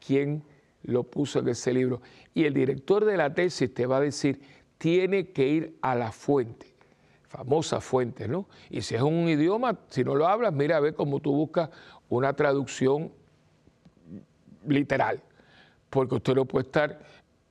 ¿quién 0.05 0.43
lo 0.81 1.03
puso 1.03 1.39
en 1.39 1.49
ese 1.49 1.73
libro? 1.73 2.01
Y 2.33 2.45
el 2.45 2.53
director 2.53 3.05
de 3.05 3.17
la 3.17 3.33
tesis 3.33 3.71
te 3.71 3.85
va 3.85 3.97
a 3.97 4.01
decir, 4.01 4.41
tiene 4.79 5.29
que 5.29 5.47
ir 5.47 5.77
a 5.81 5.93
la 5.95 6.11
fuente. 6.11 6.73
famosas 7.27 7.83
fuentes, 7.83 8.27
¿no? 8.27 8.47
Y 8.69 8.81
si 8.81 8.95
es 8.95 9.01
un 9.01 9.29
idioma, 9.29 9.79
si 9.89 10.03
no 10.03 10.15
lo 10.15 10.27
hablas, 10.27 10.53
mira 10.53 10.77
a 10.77 10.91
cómo 10.93 11.19
tú 11.19 11.33
buscas 11.33 11.69
una 12.09 12.33
traducción 12.33 13.11
literal, 14.67 15.21
porque 15.89 16.15
usted 16.15 16.35
no 16.35 16.45
puede 16.45 16.65
estar 16.65 16.99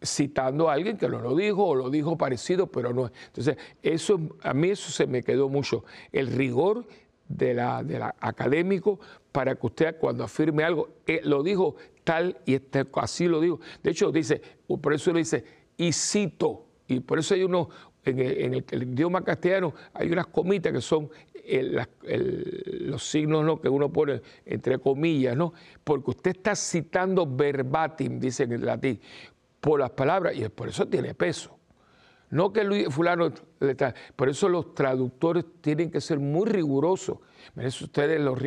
citando 0.04 0.68
a 0.68 0.72
alguien 0.72 0.96
que 0.96 1.08
no 1.08 1.20
lo 1.20 1.36
dijo 1.36 1.64
o 1.64 1.74
lo 1.74 1.90
dijo 1.90 2.16
parecido, 2.16 2.66
pero 2.66 2.92
no. 2.92 3.10
Entonces, 3.26 3.56
eso, 3.82 4.20
a 4.42 4.52
mí 4.52 4.70
eso 4.70 4.90
se 4.90 5.06
me 5.06 5.22
quedó 5.22 5.48
mucho. 5.48 5.84
El 6.10 6.26
rigor 6.28 6.86
de 7.28 7.54
la, 7.54 7.82
de 7.82 7.98
la 7.98 8.14
académico 8.20 8.98
para 9.30 9.54
que 9.54 9.66
usted 9.66 9.96
cuando 9.98 10.24
afirme 10.24 10.64
algo, 10.64 10.88
eh, 11.06 11.20
lo 11.24 11.42
dijo 11.42 11.76
tal 12.04 12.38
y 12.44 12.54
este, 12.54 12.84
así 12.94 13.26
lo 13.26 13.40
digo. 13.40 13.60
De 13.82 13.90
hecho, 13.90 14.12
dice, 14.12 14.40
por 14.80 14.92
eso 14.92 15.12
lo 15.12 15.18
dice, 15.18 15.44
y 15.76 15.92
cito, 15.92 16.66
y 16.86 17.00
por 17.00 17.18
eso 17.18 17.34
hay 17.34 17.44
uno, 17.44 17.70
en 18.04 18.54
el, 18.54 18.82
idioma 18.82 19.22
castellano 19.22 19.74
hay 19.94 20.10
unas 20.10 20.26
comitas 20.26 20.72
que 20.72 20.80
son 20.80 21.08
los 21.44 23.04
signos 23.04 23.44
¿no? 23.44 23.60
que 23.60 23.68
uno 23.68 23.92
pone 23.92 24.22
entre 24.44 24.78
comillas, 24.78 25.36
¿no? 25.36 25.52
porque 25.82 26.10
usted 26.10 26.36
está 26.36 26.54
citando 26.54 27.26
verbatim, 27.26 28.18
dice 28.20 28.44
en 28.44 28.52
el 28.52 28.66
latín, 28.66 29.00
por 29.60 29.80
las 29.80 29.90
palabras, 29.90 30.36
y 30.36 30.48
por 30.48 30.68
eso 30.68 30.86
tiene 30.86 31.14
peso. 31.14 31.58
No 32.30 32.50
que 32.50 32.64
Luis 32.64 32.88
fulano, 32.88 33.30
por 34.16 34.30
eso 34.30 34.48
los 34.48 34.74
traductores 34.74 35.44
tienen 35.60 35.90
que 35.90 36.00
ser 36.00 36.18
muy 36.18 36.46
rigurosos. 36.48 37.18
Miren 37.54 37.68
ustedes 37.68 38.18
los, 38.20 38.40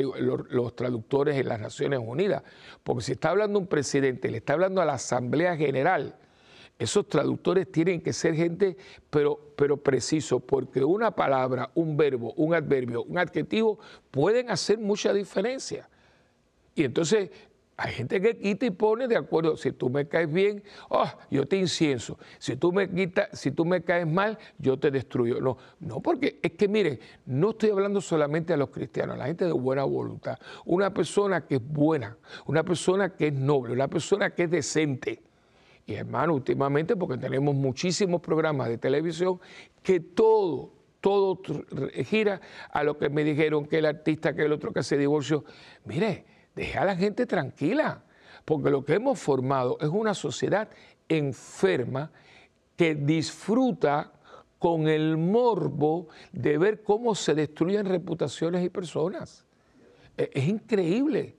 los, 0.49 0.75
traductores 0.75 1.37
en 1.37 1.47
las 1.47 1.59
Naciones 1.59 1.99
Unidas, 2.03 2.41
porque 2.83 3.03
si 3.03 3.11
está 3.11 3.29
hablando 3.29 3.59
un 3.59 3.67
presidente, 3.67 4.31
le 4.31 4.37
está 4.37 4.53
hablando 4.53 4.81
a 4.81 4.85
la 4.85 4.93
Asamblea 4.93 5.55
General, 5.55 6.15
esos 6.77 7.07
traductores 7.07 7.71
tienen 7.71 8.01
que 8.01 8.11
ser 8.11 8.35
gente, 8.35 8.75
pero, 9.09 9.53
pero 9.55 9.77
preciso, 9.77 10.39
porque 10.39 10.83
una 10.83 11.11
palabra, 11.11 11.71
un 11.75 11.95
verbo, 11.95 12.33
un 12.33 12.53
adverbio, 12.53 13.03
un 13.03 13.17
adjetivo 13.17 13.79
pueden 14.11 14.49
hacer 14.49 14.77
mucha 14.77 15.13
diferencia. 15.13 15.89
Y 16.75 16.83
entonces 16.83 17.29
hay 17.77 17.93
gente 17.93 18.21
que 18.21 18.37
quita 18.37 18.65
y 18.65 18.71
pone 18.71 19.07
de 19.07 19.17
acuerdo, 19.17 19.57
si 19.57 19.71
tú 19.73 19.89
me 19.89 20.07
caes 20.07 20.31
bien, 20.31 20.63
oh, 20.89 21.09
yo 21.29 21.45
te 21.45 21.57
incienso. 21.57 22.17
Si 22.39 22.55
tú 22.55 22.71
me 22.71 22.89
quitas, 22.89 23.37
si 23.37 23.51
tú 23.51 23.65
me 23.65 23.83
caes 23.83 24.07
mal, 24.07 24.37
yo 24.57 24.79
te 24.79 24.91
destruyo. 24.91 25.41
No, 25.41 25.57
no, 25.79 26.01
porque 26.01 26.39
es 26.41 26.53
que 26.53 26.69
mire, 26.69 26.99
no 27.25 27.49
estoy 27.51 27.71
hablando 27.71 27.99
solamente 27.99 28.53
a 28.53 28.57
los 28.57 28.69
cristianos, 28.69 29.15
a 29.15 29.19
la 29.19 29.25
gente 29.25 29.45
de 29.45 29.51
buena 29.51 29.83
voluntad. 29.83 30.37
Una 30.63 30.93
persona 30.93 31.45
que 31.45 31.55
es 31.55 31.61
buena, 31.65 32.17
una 32.45 32.63
persona 32.63 33.15
que 33.15 33.27
es 33.27 33.33
noble, 33.33 33.73
una 33.73 33.89
persona 33.89 34.29
que 34.29 34.43
es 34.43 34.51
decente. 34.51 35.21
Y 35.85 35.93
hermano, 35.93 36.33
últimamente, 36.33 36.95
porque 36.95 37.17
tenemos 37.17 37.53
muchísimos 37.53 38.21
programas 38.21 38.69
de 38.69 38.77
televisión, 38.77 39.39
que 39.83 39.99
todo, 39.99 40.71
todo 40.99 41.41
gira 42.05 42.41
a 42.71 42.83
lo 42.83 42.97
que 42.97 43.09
me 43.09 43.23
dijeron 43.23 43.65
que 43.65 43.77
el 43.77 43.85
artista, 43.85 44.33
que 44.33 44.43
el 44.43 44.51
otro 44.51 44.73
que 44.73 44.81
se 44.81 44.97
divorció. 44.97 45.45
Mire, 45.85 46.25
Deje 46.55 46.79
a 46.79 46.85
la 46.85 46.95
gente 46.95 47.25
tranquila, 47.25 48.03
porque 48.45 48.69
lo 48.69 48.85
que 48.85 48.93
hemos 48.93 49.19
formado 49.19 49.77
es 49.81 49.89
una 49.89 50.13
sociedad 50.13 50.69
enferma 51.09 52.11
que 52.77 52.95
disfruta 52.95 54.13
con 54.57 54.87
el 54.87 55.17
morbo 55.17 56.07
de 56.31 56.57
ver 56.57 56.81
cómo 56.81 57.13
se 57.13 57.35
destruyen 57.35 57.85
reputaciones 57.85 58.63
y 58.63 58.69
personas. 58.69 59.45
E, 60.17 60.31
es 60.33 60.47
increíble, 60.47 61.35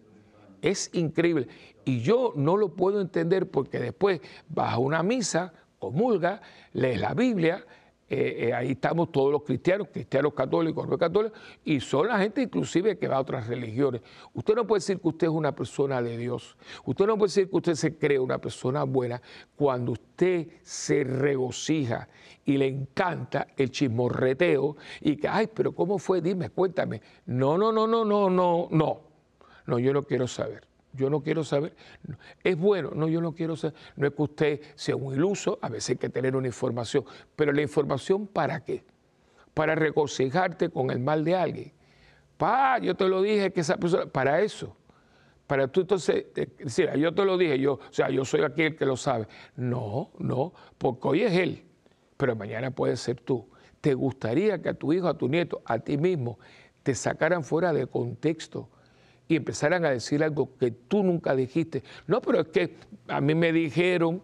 es 0.61 0.90
increíble. 0.92 1.48
Y 1.87 2.01
yo 2.01 2.33
no 2.35 2.57
lo 2.57 2.75
puedo 2.75 3.01
entender 3.01 3.49
porque 3.49 3.79
después 3.79 4.20
vas 4.49 4.75
a 4.75 4.79
una 4.79 5.05
misa, 5.05 5.53
comulga, 5.79 6.42
lees 6.72 7.01
la 7.01 7.14
Biblia, 7.14 7.64
eh, 8.09 8.49
eh, 8.49 8.53
ahí 8.53 8.72
estamos 8.72 9.12
todos 9.12 9.31
los 9.31 9.44
cristianos, 9.44 9.87
cristianos 9.92 10.35
católicos, 10.35 10.88
no 10.88 10.99
católicos, 10.99 11.38
y 11.64 11.79
son 11.79 12.09
la 12.09 12.18
gente 12.18 12.42
inclusive 12.42 12.99
que 12.99 13.07
va 13.07 13.18
a 13.18 13.20
otras 13.20 13.46
religiones. 13.46 14.03
Usted 14.35 14.57
no 14.57 14.66
puede 14.66 14.79
decir 14.79 14.99
que 15.01 15.07
usted 15.07 15.29
es 15.29 15.33
una 15.33 15.55
persona 15.55 16.03
de 16.03 16.18
Dios. 16.18 16.57
Usted 16.85 17.07
no 17.07 17.16
puede 17.16 17.29
decir 17.29 17.49
que 17.49 17.57
usted 17.57 17.75
se 17.75 17.96
cree 17.96 18.18
una 18.18 18.38
persona 18.38 18.83
buena 18.83 19.22
cuando 19.55 19.92
usted 19.92 20.49
se 20.62 21.05
regocija 21.05 22.09
y 22.44 22.57
le 22.57 22.66
encanta 22.66 23.46
el 23.57 23.70
chismorreteo 23.70 24.77
y 25.03 25.16
que, 25.18 25.29
ay, 25.29 25.49
pero 25.55 25.70
¿cómo 25.72 25.99
fue? 25.99 26.20
Dime, 26.20 26.51
cuéntame. 26.51 27.01
No, 27.27 27.57
no, 27.57 27.70
no, 27.70 27.87
no, 27.87 28.05
no, 28.05 28.29
no, 28.29 28.66
no. 28.72 29.01
No, 29.66 29.79
yo 29.79 29.92
no 29.92 30.03
quiero 30.03 30.27
saber 30.27 30.66
yo 30.96 31.11
no 31.11 31.22
quiero 31.22 31.44
saber. 31.44 31.74
Es 32.42 32.56
bueno, 32.56 32.90
no, 32.94 33.09
yo 33.09 33.20
no 33.20 33.35
quiero 33.35 33.56
saber. 33.56 33.76
No 33.96 34.06
es 34.06 34.14
que 34.14 34.22
usted 34.22 34.61
sea 34.74 34.96
un 34.96 35.14
iluso, 35.14 35.59
a 35.62 35.68
veces 35.68 35.90
hay 35.90 35.96
que 35.96 36.09
tener 36.09 36.35
una 36.35 36.46
información, 36.46 37.04
pero 37.35 37.52
la 37.52 37.62
información 37.62 38.26
para 38.26 38.64
qué? 38.64 38.85
Para 39.54 39.74
regocijarte 39.74 40.70
con 40.70 40.90
el 40.90 40.98
mal 40.98 41.24
de 41.24 41.37
alguien. 41.37 41.72
Pa, 42.37 42.78
yo 42.78 42.94
te 42.94 43.09
lo 43.09 43.22
dije 43.22 43.52
que 43.52 43.61
esa 43.61 43.76
persona, 43.76 44.06
para 44.06 44.40
eso. 44.40 44.76
Para 45.46 45.68
tú 45.68 45.82
entonces 45.82 46.26
decir, 46.59 46.90
yo 46.96 47.14
te 47.14 47.24
lo 47.24 47.38
dije, 47.38 47.59
yo, 47.59 47.74
o 47.74 47.92
sea, 47.92 48.11
yo 48.11 48.24
soy 48.24 48.42
aquel 48.42 48.76
que 48.76 48.85
lo 48.85 48.96
sabe. 48.96 49.28
No, 49.54 50.11
no, 50.18 50.52
porque 50.76 51.09
hoy 51.09 51.22
es 51.22 51.32
él, 51.35 51.64
pero 52.16 52.35
mañana 52.35 52.70
puede 52.72 52.96
ser 52.96 53.20
tú. 53.20 53.48
¿Te 53.80 53.94
gustaría 53.94 54.61
que 54.61 54.70
a 54.70 54.74
tu 54.74 54.92
hijo, 54.92 55.06
a 55.06 55.16
tu 55.16 55.28
nieto, 55.28 55.62
a 55.64 55.78
ti 55.78 55.96
mismo, 55.96 56.38
te 56.82 56.94
sacaran 56.94 57.44
fuera 57.44 57.72
de 57.72 57.87
contexto? 57.87 58.68
Y 59.29 59.37
empezaran 59.37 59.85
a 59.85 59.91
decir 59.91 60.23
algo 60.23 60.57
que 60.57 60.71
tú 60.71 61.03
nunca 61.03 61.35
dijiste. 61.35 61.83
No, 62.07 62.21
pero 62.21 62.41
es 62.41 62.49
que 62.49 62.77
a 63.09 63.21
mí 63.21 63.35
me 63.35 63.53
dijeron, 63.53 64.23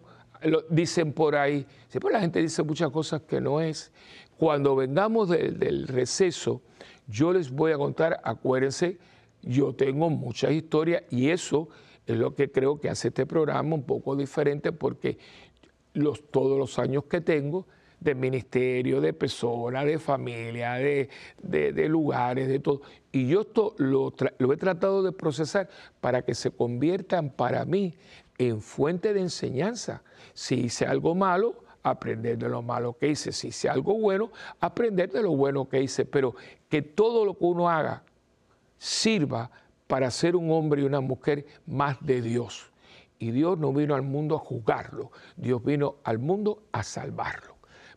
dicen 0.69 1.13
por 1.13 1.35
ahí. 1.35 1.65
Siempre 1.87 1.99
pues 2.01 2.13
la 2.13 2.21
gente 2.21 2.41
dice 2.41 2.63
muchas 2.63 2.89
cosas 2.91 3.21
que 3.21 3.41
no 3.41 3.61
es. 3.61 3.91
Cuando 4.37 4.75
vengamos 4.75 5.29
del 5.29 5.87
receso, 5.87 6.61
yo 7.07 7.33
les 7.33 7.51
voy 7.51 7.71
a 7.71 7.77
contar, 7.77 8.19
acuérdense, 8.23 8.97
yo 9.41 9.73
tengo 9.73 10.09
muchas 10.09 10.51
historias 10.51 11.03
y 11.09 11.29
eso 11.29 11.69
es 12.05 12.17
lo 12.17 12.33
que 12.33 12.51
creo 12.51 12.79
que 12.79 12.89
hace 12.89 13.09
este 13.09 13.25
programa 13.25 13.75
un 13.75 13.83
poco 13.83 14.15
diferente 14.15 14.71
porque 14.71 15.17
los, 15.93 16.29
todos 16.31 16.57
los 16.57 16.79
años 16.79 17.05
que 17.05 17.21
tengo, 17.21 17.67
de 18.03 18.15
ministerio, 18.15 19.01
de 19.01 19.13
personas, 19.13 19.85
de 19.85 19.99
familia, 19.99 20.73
de, 20.73 21.09
de, 21.41 21.89
lugares, 21.89 22.47
de 22.47 22.59
todo. 22.59 22.81
Y 23.11 23.27
yo 23.27 23.41
esto 23.41 23.75
lo, 23.77 24.13
lo 24.37 24.53
he 24.53 24.57
tratado 24.57 25.03
de 25.03 25.11
procesar 25.11 25.69
para 26.01 26.23
que 26.23 26.35
se 26.35 26.51
conviertan 26.51 27.29
para 27.29 27.65
mí 27.65 27.95
en 28.37 28.61
fuente 28.61 29.13
de 29.13 29.21
enseñanza. 29.21 30.03
Si 30.33 30.55
hice 30.55 30.85
algo 30.85 31.15
malo, 31.15 31.63
aprender 31.83 32.37
de 32.37 32.49
lo 32.49 32.61
malo 32.61 32.97
que 32.97 33.09
hice. 33.09 33.31
Si 33.31 33.49
hice 33.49 33.69
algo 33.69 33.97
bueno, 33.97 34.31
aprender 34.59 35.11
de 35.11 35.21
lo 35.21 35.35
bueno 35.35 35.67
que 35.69 35.81
hice. 35.81 36.05
Pero 36.05 36.35
que 36.69 36.81
todo 36.81 37.25
lo 37.25 37.37
que 37.37 37.45
uno 37.45 37.69
haga 37.69 38.03
sirva 38.77 39.51
para 39.87 40.09
ser 40.11 40.35
un 40.35 40.51
hombre 40.51 40.81
y 40.81 40.85
una 40.85 41.01
mujer 41.01 41.45
más 41.65 42.03
de 42.05 42.21
Dios. 42.21 42.71
Y 43.19 43.31
Dios 43.31 43.57
no 43.57 43.71
vino 43.71 43.95
al 43.95 44.01
mundo 44.01 44.35
a 44.35 44.39
juzgarlo, 44.39 45.11
Dios 45.37 45.63
vino 45.63 45.95
al 46.03 46.19
mundo 46.19 46.63
a 46.71 46.83
salvarlo. 46.83 47.52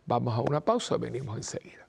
Vamos 0.07 0.33
a 0.35 0.41
una 0.41 0.61
pausa, 0.61 0.97
venimos 0.97 1.35
enseguida. 1.35 1.86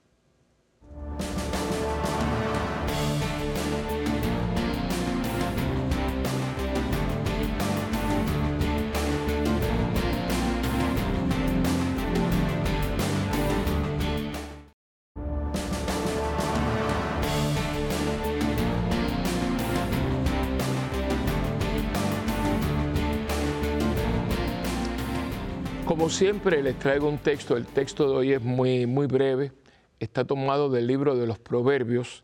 Siempre, 26.09 26.63
les 26.63 26.77
traigo 26.79 27.07
un 27.07 27.19
texto. 27.19 27.55
El 27.55 27.67
texto 27.67 28.09
de 28.09 28.15
hoy 28.15 28.33
es 28.33 28.41
muy, 28.41 28.87
muy 28.87 29.05
breve. 29.05 29.51
Está 29.99 30.25
tomado 30.25 30.69
del 30.69 30.87
libro 30.87 31.15
de 31.15 31.27
los 31.27 31.37
Proverbios 31.37 32.23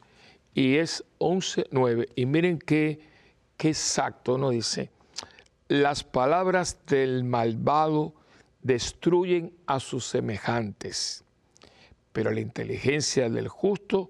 y 0.56 0.78
es 0.78 1.06
11.9. 1.20 2.10
Y 2.16 2.26
miren 2.26 2.58
qué, 2.58 3.00
qué 3.58 3.70
exacto 3.70 4.40
nos 4.40 4.52
dice. 4.52 4.90
Las 5.68 6.04
palabras 6.04 6.80
del 6.88 7.24
malvado 7.24 8.16
destruyen 8.64 9.56
a 9.68 9.80
sus 9.80 10.06
semejantes, 10.06 11.24
pero 12.12 12.32
la 12.32 12.40
inteligencia 12.40 13.30
del 13.30 13.48
justo 13.48 14.10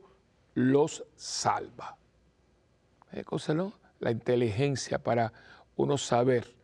los 0.54 1.04
salva. 1.18 1.98
La 4.00 4.12
inteligencia 4.12 5.00
para 5.00 5.34
uno 5.76 5.98
saber 5.98 6.55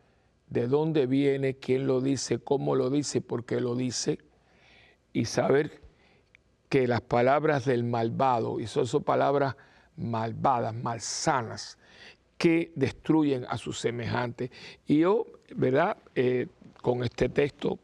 de 0.52 0.66
dónde 0.66 1.06
viene, 1.06 1.54
quién 1.54 1.86
lo 1.86 2.02
dice, 2.02 2.38
cómo 2.38 2.74
lo 2.74 2.90
dice, 2.90 3.22
por 3.22 3.46
qué 3.46 3.58
lo 3.58 3.74
dice, 3.74 4.18
y 5.14 5.24
saber 5.24 5.80
que 6.68 6.86
las 6.86 7.00
palabras 7.00 7.64
del 7.64 7.84
malvado, 7.84 8.60
y 8.60 8.66
son, 8.66 8.86
palabras 9.02 9.56
malvadas, 9.96 10.74
malsanas, 10.74 11.78
que 12.36 12.70
destruyen 12.74 13.46
a 13.48 13.56
sus 13.56 13.78
semejantes. 13.78 14.50
Y 14.86 14.98
yo, 15.00 15.26
¿verdad? 15.54 15.96
Eh, 16.14 16.48
con 16.82 17.02
este 17.02 17.30
texto, 17.30 17.78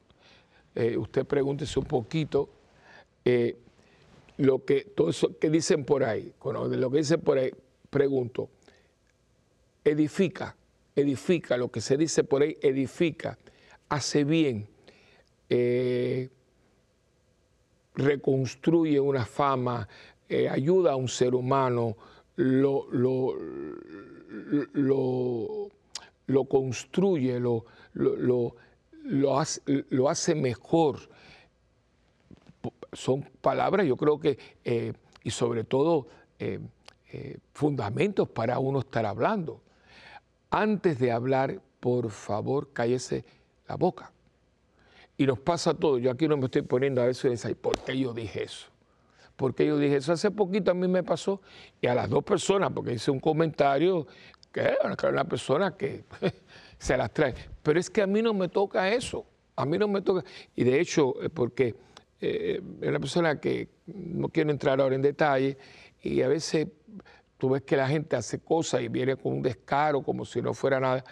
eh, 0.74 0.96
usted 0.98 1.24
pregúntese 1.24 1.78
un 1.78 1.86
poquito, 1.86 2.50
eh, 3.24 3.56
lo 4.36 4.64
que, 4.64 4.82
todo 4.94 5.08
eso 5.08 5.38
que 5.38 5.48
dicen 5.48 5.86
por 5.86 6.04
ahí, 6.04 6.34
lo 6.44 6.90
que 6.90 6.98
dicen 6.98 7.20
por 7.22 7.38
ahí, 7.38 7.50
pregunto, 7.88 8.50
edifica, 9.84 10.54
edifica, 11.00 11.56
lo 11.56 11.70
que 11.70 11.80
se 11.80 11.96
dice 11.96 12.24
por 12.24 12.42
ahí, 12.42 12.56
edifica, 12.60 13.38
hace 13.88 14.24
bien, 14.24 14.68
eh, 15.48 16.28
reconstruye 17.94 19.00
una 19.00 19.24
fama, 19.24 19.88
eh, 20.28 20.48
ayuda 20.48 20.92
a 20.92 20.96
un 20.96 21.08
ser 21.08 21.34
humano, 21.34 21.96
lo, 22.36 22.86
lo, 22.92 23.34
lo, 26.26 26.44
construye, 26.44 27.40
lo, 27.40 27.64
hace, 29.38 29.62
lo 29.88 30.08
hace 30.08 30.34
mejor. 30.34 30.98
Son 32.92 33.22
palabras, 33.40 33.86
yo 33.86 33.96
creo 33.96 34.20
que, 34.20 34.38
eh, 34.64 34.92
y 35.24 35.30
sobre 35.30 35.64
todo, 35.64 36.06
fundamentos 37.52 38.28
para 38.28 38.60
uno 38.60 38.78
estar 38.80 39.04
hablando. 39.04 39.60
Antes 40.50 40.98
de 40.98 41.12
hablar, 41.12 41.60
por 41.80 42.10
favor, 42.10 42.72
cállese 42.72 43.24
la 43.68 43.76
boca. 43.76 44.12
Y 45.16 45.26
nos 45.26 45.38
pasa 45.38 45.74
todo. 45.74 45.98
Yo 45.98 46.10
aquí 46.10 46.28
no 46.28 46.36
me 46.36 46.46
estoy 46.46 46.62
poniendo 46.62 47.02
a 47.02 47.06
veces, 47.06 47.46
¿por 47.60 47.78
qué 47.80 47.98
yo 47.98 48.12
dije 48.12 48.44
eso? 48.44 48.68
porque 49.38 49.64
yo 49.64 49.78
dije, 49.78 49.96
eso 49.96 50.12
hace 50.12 50.32
poquito 50.32 50.72
a 50.72 50.74
mí 50.74 50.88
me 50.88 51.04
pasó, 51.04 51.40
y 51.80 51.86
a 51.86 51.94
las 51.94 52.10
dos 52.10 52.24
personas, 52.24 52.72
porque 52.74 52.94
hice 52.94 53.12
un 53.12 53.20
comentario 53.20 54.04
que 54.52 54.62
era 54.62 55.10
una 55.10 55.24
persona 55.24 55.76
que 55.76 56.02
se 56.78 56.96
las 56.96 57.12
trae. 57.12 57.34
Pero 57.62 57.78
es 57.78 57.88
que 57.88 58.02
a 58.02 58.08
mí 58.08 58.20
no 58.20 58.34
me 58.34 58.48
toca 58.48 58.92
eso, 58.92 59.24
a 59.54 59.64
mí 59.64 59.78
no 59.78 59.86
me 59.86 60.02
toca. 60.02 60.24
Y 60.56 60.64
de 60.64 60.80
hecho, 60.80 61.22
eh, 61.22 61.30
porque 61.30 61.76
eh, 62.20 62.60
es 62.80 62.88
una 62.88 62.98
persona 62.98 63.38
que 63.38 63.68
no 63.86 64.28
quiero 64.28 64.50
entrar 64.50 64.80
ahora 64.80 64.96
en 64.96 65.02
detalle, 65.02 65.56
y 66.02 66.20
a 66.22 66.26
veces 66.26 66.66
tú 67.38 67.50
ves 67.50 67.62
que 67.62 67.76
la 67.76 67.88
gente 67.88 68.16
hace 68.16 68.40
cosas 68.40 68.82
y 68.82 68.88
viene 68.88 69.16
con 69.16 69.32
un 69.32 69.42
descaro 69.42 70.02
como 70.02 70.24
si 70.24 70.42
no 70.42 70.52
fuera 70.52 70.78
nada. 70.80 71.04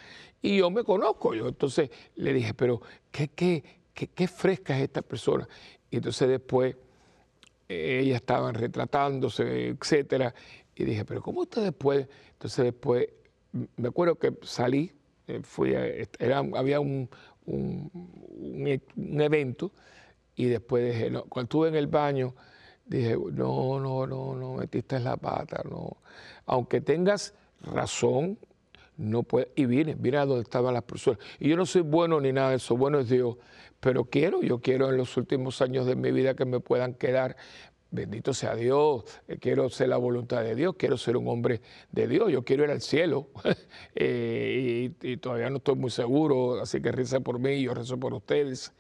Y 0.42 0.58
yo 0.58 0.70
me 0.70 0.84
conozco, 0.84 1.34
yo 1.34 1.48
entonces 1.48 1.90
le 2.16 2.32
dije, 2.32 2.52
pero 2.52 2.82
qué, 3.10 3.28
qué, 3.28 3.64
qué, 3.94 4.08
qué 4.08 4.28
fresca 4.28 4.76
es 4.76 4.84
esta 4.84 5.02
persona. 5.02 5.48
Y 5.90 5.96
entonces 5.96 6.28
después 6.28 6.76
ellas 7.68 8.16
estaban 8.16 8.54
retratándose, 8.54 9.68
etcétera. 9.68 10.34
Y 10.74 10.84
dije, 10.84 11.04
pero 11.04 11.22
¿cómo 11.22 11.40
ustedes 11.40 11.72
pueden? 11.72 12.08
Entonces 12.32 12.64
después, 12.66 13.08
me 13.76 13.88
acuerdo 13.88 14.16
que 14.16 14.36
salí, 14.42 14.92
eh, 15.26 15.40
fui 15.42 15.74
era, 16.18 16.38
había 16.38 16.80
un, 16.80 17.08
un, 17.46 19.20
evento 19.20 19.72
y 20.34 20.46
después 20.46 20.92
dije, 20.92 21.10
no, 21.10 21.24
cuando 21.24 21.46
estuve 21.46 21.68
en 21.68 21.76
el 21.76 21.86
baño, 21.86 22.34
dije, 22.86 23.16
no, 23.16 23.80
no, 23.80 24.06
no, 24.06 24.34
no, 24.34 24.54
metiste 24.54 24.98
la 25.00 25.16
pata, 25.16 25.62
no. 25.68 25.96
Aunque 26.46 26.80
tengas 26.80 27.34
razón, 27.60 28.38
no 28.96 29.22
puede, 29.22 29.48
y 29.54 29.66
vine, 29.66 29.94
vine 29.98 30.18
a 30.18 30.26
donde 30.26 30.42
estaban 30.42 30.74
las 30.74 30.84
personas. 30.84 31.20
Y 31.38 31.48
yo 31.48 31.56
no 31.56 31.66
soy 31.66 31.82
bueno 31.82 32.20
ni 32.20 32.32
nada 32.32 32.50
de 32.50 32.56
eso, 32.56 32.76
bueno 32.76 33.00
es 33.00 33.08
Dios, 33.08 33.36
pero 33.80 34.04
quiero, 34.04 34.42
yo 34.42 34.60
quiero 34.60 34.88
en 34.90 34.96
los 34.96 35.16
últimos 35.16 35.60
años 35.60 35.86
de 35.86 35.96
mi 35.96 36.12
vida 36.12 36.34
que 36.34 36.44
me 36.44 36.60
puedan 36.60 36.94
quedar. 36.94 37.36
Bendito 37.88 38.34
sea 38.34 38.56
Dios, 38.56 39.04
eh, 39.28 39.38
quiero 39.38 39.70
ser 39.70 39.88
la 39.88 39.96
voluntad 39.96 40.42
de 40.42 40.56
Dios, 40.56 40.74
quiero 40.76 40.96
ser 40.96 41.16
un 41.16 41.28
hombre 41.28 41.60
de 41.92 42.08
Dios, 42.08 42.32
yo 42.32 42.44
quiero 42.44 42.64
ir 42.64 42.70
al 42.70 42.80
cielo 42.80 43.28
eh, 43.94 44.90
y, 45.00 45.16
todavía 45.18 45.48
no 45.50 45.58
estoy 45.58 45.76
muy 45.76 45.90
seguro, 45.90 46.60
así 46.60 46.80
que 46.82 46.90
reza 46.90 47.20
por 47.20 47.38
mí, 47.38 47.62
yo 47.62 47.74
rezo 47.74 47.96
por 47.98 48.12
ustedes. 48.12 48.72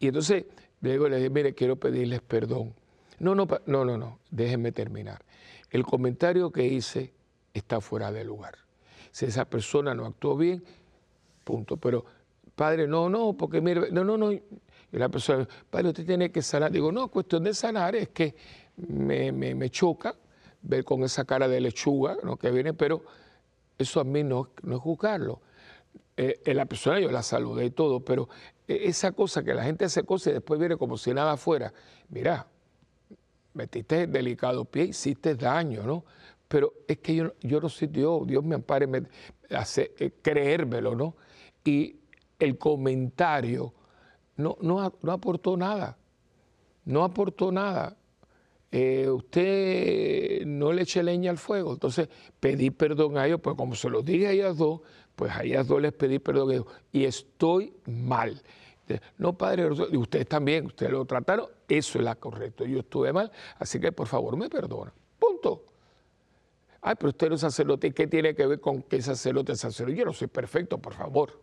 Y 0.00 0.08
entonces 0.08 0.46
luego 0.80 1.08
le 1.08 1.16
dije, 1.16 1.30
mire, 1.30 1.54
quiero 1.54 1.76
pedirles 1.76 2.20
perdón. 2.20 2.74
No, 3.18 3.34
no, 3.34 3.46
no, 3.66 3.84
no, 3.84 3.98
no, 3.98 4.18
déjenme 4.30 4.72
terminar. 4.72 5.24
El 5.70 5.84
comentario 5.84 6.50
que 6.50 6.66
hice 6.66 7.12
está 7.52 7.80
fuera 7.80 8.12
de 8.12 8.24
lugar. 8.24 8.54
Si 9.10 9.26
esa 9.26 9.44
persona 9.44 9.94
no 9.94 10.06
actuó 10.06 10.36
bien, 10.36 10.62
punto. 11.44 11.76
Pero, 11.76 12.04
padre, 12.54 12.86
no, 12.86 13.08
no, 13.08 13.34
porque 13.34 13.60
mire, 13.60 13.90
no, 13.90 14.04
no, 14.04 14.16
no. 14.16 14.32
Y 14.32 14.42
la 14.92 15.08
persona, 15.08 15.46
padre, 15.70 15.88
usted 15.88 16.06
tiene 16.06 16.30
que 16.30 16.42
sanar. 16.42 16.70
Digo, 16.70 16.92
no, 16.92 17.08
cuestión 17.08 17.44
de 17.44 17.54
sanar 17.54 17.96
es 17.96 18.08
que 18.08 18.34
me, 18.76 19.70
choca 19.70 20.14
ver 20.62 20.84
con 20.84 21.02
esa 21.02 21.24
cara 21.24 21.48
de 21.48 21.60
lechuga 21.60 22.16
¿no? 22.22 22.36
que 22.36 22.50
viene, 22.50 22.72
pero 22.74 23.02
eso 23.76 24.00
a 24.00 24.04
mí 24.04 24.22
no, 24.22 24.50
no 24.62 24.76
es 24.76 24.82
juzgarlo. 24.82 25.40
Eh, 26.16 26.52
la 26.52 26.66
persona 26.66 26.98
yo 26.98 27.10
la 27.10 27.22
saludé 27.22 27.66
y 27.66 27.70
todo, 27.70 28.00
pero 28.00 28.28
eh, 28.66 28.80
esa 28.84 29.12
cosa 29.12 29.44
que 29.44 29.54
la 29.54 29.62
gente 29.62 29.84
hace 29.84 30.02
cosas 30.02 30.28
y 30.28 30.34
después 30.34 30.58
viene 30.58 30.76
como 30.76 30.96
si 30.96 31.14
nada 31.14 31.36
fuera, 31.36 31.72
mira, 32.08 32.46
metiste 33.58 34.06
delicado 34.06 34.64
pie, 34.64 34.84
hiciste 34.84 35.34
daño, 35.34 35.82
¿no? 35.82 36.04
pero 36.48 36.72
es 36.88 36.98
que 36.98 37.14
yo, 37.14 37.32
yo 37.42 37.60
no 37.60 37.68
soy 37.68 37.88
Dios, 37.88 38.26
Dios 38.26 38.42
me 38.42 38.54
ampare, 38.54 38.88
eh, 39.76 40.12
creérmelo, 40.22 40.94
¿no? 40.96 41.14
Y 41.62 41.96
el 42.38 42.56
comentario 42.56 43.74
no, 44.36 44.56
no, 44.62 44.80
aportó 45.12 45.56
nada, 45.56 45.98
no 46.86 47.04
aportó 47.04 47.52
nada. 47.52 47.96
Eh, 48.70 49.08
usted 49.08 50.44
no 50.46 50.72
le 50.72 50.82
eche 50.82 51.02
leña 51.02 51.30
al 51.30 51.38
fuego. 51.38 51.74
Entonces 51.74 52.08
pedí 52.40 52.70
perdón 52.70 53.18
a 53.18 53.26
ellos, 53.26 53.40
pues 53.42 53.56
como 53.56 53.74
se 53.74 53.90
lo 53.90 54.02
dije 54.02 54.28
a 54.28 54.32
ellas 54.32 54.56
dos, 54.56 54.80
pues 55.16 55.32
a 55.32 55.42
ellas 55.42 55.66
dos 55.66 55.82
les 55.82 55.92
pedí 55.92 56.18
perdón 56.18 56.50
a 56.50 56.52
ellos. 56.54 56.66
Y 56.92 57.04
estoy 57.04 57.74
mal. 57.86 58.42
No, 59.16 59.36
padre, 59.36 59.68
ustedes 59.70 60.26
también, 60.26 60.66
ustedes 60.66 60.92
lo 60.92 61.04
trataron, 61.04 61.46
eso 61.68 61.98
es 61.98 62.04
la 62.04 62.14
correcto. 62.14 62.64
Yo 62.64 62.80
estuve 62.80 63.12
mal, 63.12 63.30
así 63.58 63.80
que 63.80 63.92
por 63.92 64.06
favor 64.06 64.36
me 64.36 64.48
perdona. 64.48 64.92
Punto. 65.18 65.64
Ay, 66.80 66.94
pero 66.98 67.10
usted 67.10 67.28
no 67.28 67.34
es 67.34 67.40
sacerdote. 67.40 67.92
¿Qué 67.92 68.06
tiene 68.06 68.34
que 68.34 68.46
ver 68.46 68.60
con 68.60 68.82
que 68.82 69.02
sacerdote 69.02 69.52
es 69.52 69.60
sacerdote? 69.60 69.98
Yo 69.98 70.04
no 70.04 70.12
soy 70.12 70.28
perfecto, 70.28 70.78
por 70.78 70.94
favor. 70.94 71.40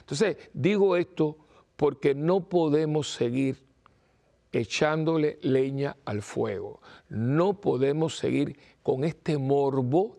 Entonces, 0.00 0.36
digo 0.52 0.96
esto 0.96 1.36
porque 1.76 2.14
no 2.14 2.48
podemos 2.48 3.12
seguir 3.12 3.62
echándole 4.52 5.38
leña 5.42 5.96
al 6.04 6.22
fuego. 6.22 6.80
No 7.08 7.60
podemos 7.60 8.16
seguir 8.16 8.58
con 8.82 9.04
este 9.04 9.38
morbo, 9.38 10.18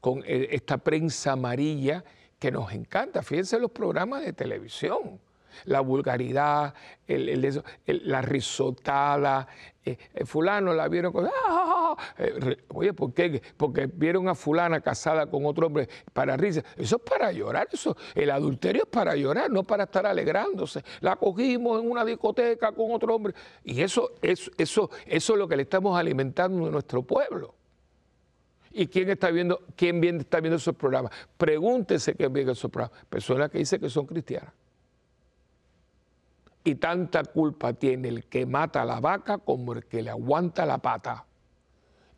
con 0.00 0.22
eh, 0.26 0.48
esta 0.50 0.78
prensa 0.78 1.32
amarilla 1.32 2.04
que 2.38 2.50
nos 2.50 2.72
encanta. 2.72 3.22
Fíjense 3.22 3.58
los 3.58 3.70
programas 3.70 4.24
de 4.24 4.32
televisión 4.32 5.20
la 5.64 5.80
vulgaridad, 5.80 6.74
la 7.86 8.22
risotada. 8.22 9.48
Eh, 9.84 9.98
eh, 10.14 10.24
fulano 10.24 10.72
la 10.72 10.88
vieron 10.88 11.12
con... 11.12 11.26
¡Ah! 11.26 11.96
Eh, 12.18 12.56
oye, 12.68 12.92
¿por 12.92 13.12
qué? 13.12 13.42
Porque 13.56 13.86
vieron 13.86 14.28
a 14.28 14.34
fulana 14.34 14.80
casada 14.80 15.26
con 15.26 15.44
otro 15.44 15.66
hombre 15.66 15.88
para 16.12 16.36
risa. 16.36 16.62
Eso 16.76 16.96
es 16.96 17.02
para 17.02 17.32
llorar, 17.32 17.68
eso. 17.72 17.96
El 18.14 18.30
adulterio 18.30 18.84
es 18.84 18.88
para 18.88 19.16
llorar, 19.16 19.50
no 19.50 19.64
para 19.64 19.84
estar 19.84 20.06
alegrándose. 20.06 20.84
La 21.00 21.16
cogimos 21.16 21.82
en 21.82 21.90
una 21.90 22.04
discoteca 22.04 22.72
con 22.72 22.92
otro 22.92 23.14
hombre. 23.14 23.34
Y 23.64 23.82
eso, 23.82 24.12
eso, 24.22 24.50
eso, 24.56 24.90
es 25.06 25.28
lo 25.30 25.48
que 25.48 25.56
le 25.56 25.62
estamos 25.62 25.98
alimentando 25.98 26.66
a 26.66 26.70
nuestro 26.70 27.02
pueblo. 27.02 27.54
¿Y 28.70 28.86
quién 28.86 29.10
está 29.10 29.30
viendo, 29.30 29.60
quién 29.76 30.02
está 30.02 30.40
viendo 30.40 30.56
esos 30.56 30.76
programas? 30.76 31.12
Pregúntese 31.36 32.14
quién 32.14 32.32
ve 32.32 32.42
esos 32.42 32.70
programas. 32.70 33.04
Personas 33.06 33.50
que 33.50 33.58
dicen 33.58 33.80
que 33.80 33.90
son 33.90 34.06
cristianas. 34.06 34.52
Y 36.64 36.76
tanta 36.76 37.24
culpa 37.24 37.72
tiene 37.72 38.08
el 38.08 38.24
que 38.24 38.46
mata 38.46 38.82
a 38.82 38.84
la 38.84 39.00
vaca 39.00 39.38
como 39.38 39.72
el 39.72 39.84
que 39.84 40.02
le 40.02 40.10
aguanta 40.10 40.64
la 40.64 40.78
pata. 40.78 41.26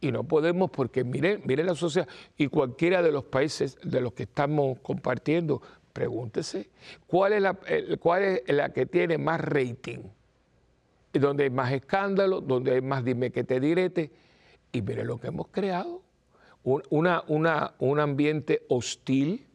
Y 0.00 0.12
no 0.12 0.24
podemos, 0.24 0.70
porque 0.70 1.02
miren, 1.02 1.40
miren 1.46 1.66
la 1.66 1.74
sociedad 1.74 2.06
y 2.36 2.48
cualquiera 2.48 3.00
de 3.00 3.10
los 3.10 3.24
países 3.24 3.78
de 3.82 4.02
los 4.02 4.12
que 4.12 4.24
estamos 4.24 4.78
compartiendo, 4.80 5.62
pregúntese, 5.94 6.68
¿cuál 7.06 7.32
es 7.32 7.40
la, 7.40 7.58
cuál 8.00 8.22
es 8.22 8.42
la 8.48 8.70
que 8.70 8.84
tiene 8.84 9.16
más 9.16 9.40
rating? 9.40 10.00
Donde 11.10 11.44
hay 11.44 11.50
más 11.50 11.72
escándalo, 11.72 12.42
donde 12.42 12.72
hay 12.72 12.82
más 12.82 13.02
dime 13.02 13.30
que 13.30 13.44
te 13.44 13.60
direte. 13.60 14.10
Y 14.72 14.82
miren 14.82 15.06
lo 15.06 15.18
que 15.18 15.28
hemos 15.28 15.46
creado. 15.48 16.02
Una, 16.64 17.22
una, 17.28 17.74
un 17.78 18.00
ambiente 18.00 18.66
hostil, 18.68 19.46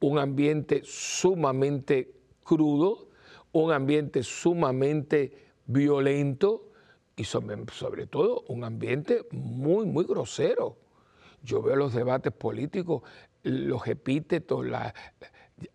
un 0.00 0.18
ambiente 0.18 0.82
sumamente 0.84 2.12
crudo, 2.42 3.08
un 3.54 3.72
ambiente 3.72 4.22
sumamente 4.22 5.32
violento 5.66 6.70
y 7.16 7.24
sobre, 7.24 8.06
todo 8.08 8.44
un 8.48 8.64
ambiente 8.64 9.26
muy, 9.30 9.86
muy 9.86 10.04
grosero. 10.04 10.76
Yo 11.42 11.62
veo 11.62 11.76
los 11.76 11.94
debates 11.94 12.32
políticos, 12.32 13.02
los 13.44 13.86
epítetos, 13.86 14.66
la, 14.66 14.92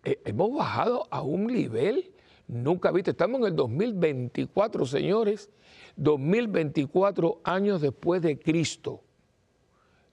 eh, 0.04 0.20
hemos 0.26 0.52
bajado 0.54 1.08
a 1.10 1.22
un 1.22 1.46
nivel 1.46 2.12
nunca 2.46 2.92
visto. 2.92 3.12
Estamos 3.12 3.40
en 3.40 3.46
el 3.46 3.56
2024, 3.56 4.84
señores, 4.84 5.48
2024 5.96 7.40
años 7.44 7.80
después 7.80 8.20
de 8.20 8.38
Cristo. 8.38 9.02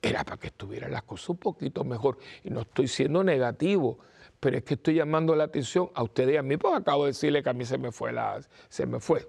Era 0.01 0.23
para 0.23 0.37
que 0.37 0.47
estuvieran 0.47 0.91
las 0.91 1.03
cosas 1.03 1.31
un 1.31 1.37
poquito 1.37 1.83
mejor. 1.83 2.17
Y 2.45 2.49
no 2.49 2.61
estoy 2.61 2.87
siendo 2.87 3.25
negativo, 3.25 3.99
pero 4.39 4.57
es 4.57 4.63
que 4.63 4.75
estoy 4.75 4.95
llamando 4.95 5.35
la 5.35 5.45
atención 5.45 5.89
a 5.93 6.03
ustedes 6.03 6.35
y 6.35 6.37
a 6.37 6.43
mí, 6.43 6.57
pues 6.57 6.73
acabo 6.75 7.05
de 7.05 7.11
decirle 7.11 7.41
que 7.41 7.49
a 7.49 7.53
mí 7.53 7.65
se 7.65 7.77
me 7.77 7.91
fue 7.91 8.11
la, 8.11 8.39
se 8.69 8.85
me 8.85 8.99
fue. 8.99 9.27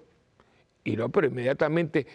Y 0.83 0.95
no, 0.95 1.09
pero 1.09 1.27
inmediatamente 1.27 2.07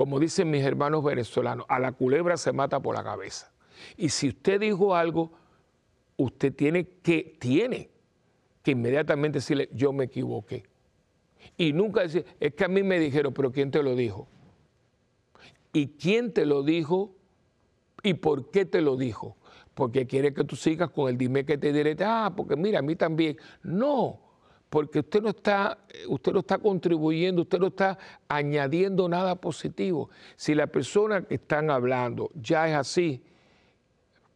como 0.00 0.18
dicen 0.18 0.50
mis 0.50 0.64
hermanos 0.64 1.04
venezolanos, 1.04 1.66
a 1.68 1.78
la 1.78 1.92
culebra 1.92 2.38
se 2.38 2.52
mata 2.52 2.80
por 2.80 2.96
la 2.96 3.04
cabeza. 3.04 3.52
Y 3.98 4.08
si 4.08 4.28
usted 4.28 4.58
dijo 4.58 4.94
algo, 4.94 5.30
usted 6.16 6.54
tiene 6.54 6.86
que, 7.02 7.36
tiene 7.38 7.90
que 8.62 8.70
inmediatamente 8.70 9.40
decirle, 9.40 9.68
yo 9.74 9.92
me 9.92 10.04
equivoqué. 10.04 10.64
Y 11.58 11.74
nunca 11.74 12.00
decir, 12.00 12.24
es 12.40 12.54
que 12.54 12.64
a 12.64 12.68
mí 12.68 12.82
me 12.82 12.98
dijeron, 12.98 13.34
pero 13.34 13.52
¿quién 13.52 13.70
te 13.70 13.82
lo 13.82 13.94
dijo? 13.94 14.26
¿Y 15.74 15.88
quién 15.88 16.32
te 16.32 16.46
lo 16.46 16.62
dijo? 16.62 17.14
¿Y 18.02 18.14
por 18.14 18.50
qué 18.50 18.64
te 18.64 18.80
lo 18.80 18.96
dijo? 18.96 19.36
Porque 19.80 20.06
quiere 20.06 20.34
que 20.34 20.44
tú 20.44 20.56
sigas 20.56 20.90
con 20.90 21.08
el 21.08 21.16
dime 21.16 21.46
que 21.46 21.56
te 21.56 21.72
diré, 21.72 21.96
ah, 22.04 22.30
porque 22.36 22.54
mira, 22.54 22.80
a 22.80 22.82
mí 22.82 22.96
también. 22.96 23.38
No, 23.62 24.20
porque 24.68 24.98
usted 24.98 25.22
no 25.22 25.30
está, 25.30 25.78
usted 26.06 26.34
no 26.34 26.40
está 26.40 26.58
contribuyendo, 26.58 27.40
usted 27.40 27.58
no 27.58 27.68
está 27.68 27.96
añadiendo 28.28 29.08
nada 29.08 29.36
positivo. 29.36 30.10
Si 30.36 30.54
la 30.54 30.66
persona 30.66 31.22
que 31.22 31.36
están 31.36 31.70
hablando 31.70 32.30
ya 32.34 32.68
es 32.68 32.74
así, 32.74 33.24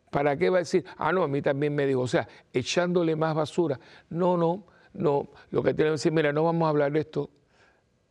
¿para 0.08 0.34
qué 0.38 0.48
va 0.48 0.56
a 0.56 0.60
decir, 0.60 0.82
ah, 0.96 1.12
no, 1.12 1.24
a 1.24 1.28
mí 1.28 1.42
también 1.42 1.74
me 1.74 1.86
dijo? 1.86 2.00
O 2.00 2.08
sea, 2.08 2.26
echándole 2.50 3.14
más 3.14 3.34
basura. 3.34 3.78
No, 4.08 4.38
no, 4.38 4.64
no. 4.94 5.28
Lo 5.50 5.62
que 5.62 5.74
tiene 5.74 5.90
que 5.90 5.96
decir, 5.96 6.10
mira, 6.10 6.32
no 6.32 6.44
vamos 6.44 6.64
a 6.64 6.70
hablar 6.70 6.90
de 6.90 7.00
esto, 7.00 7.28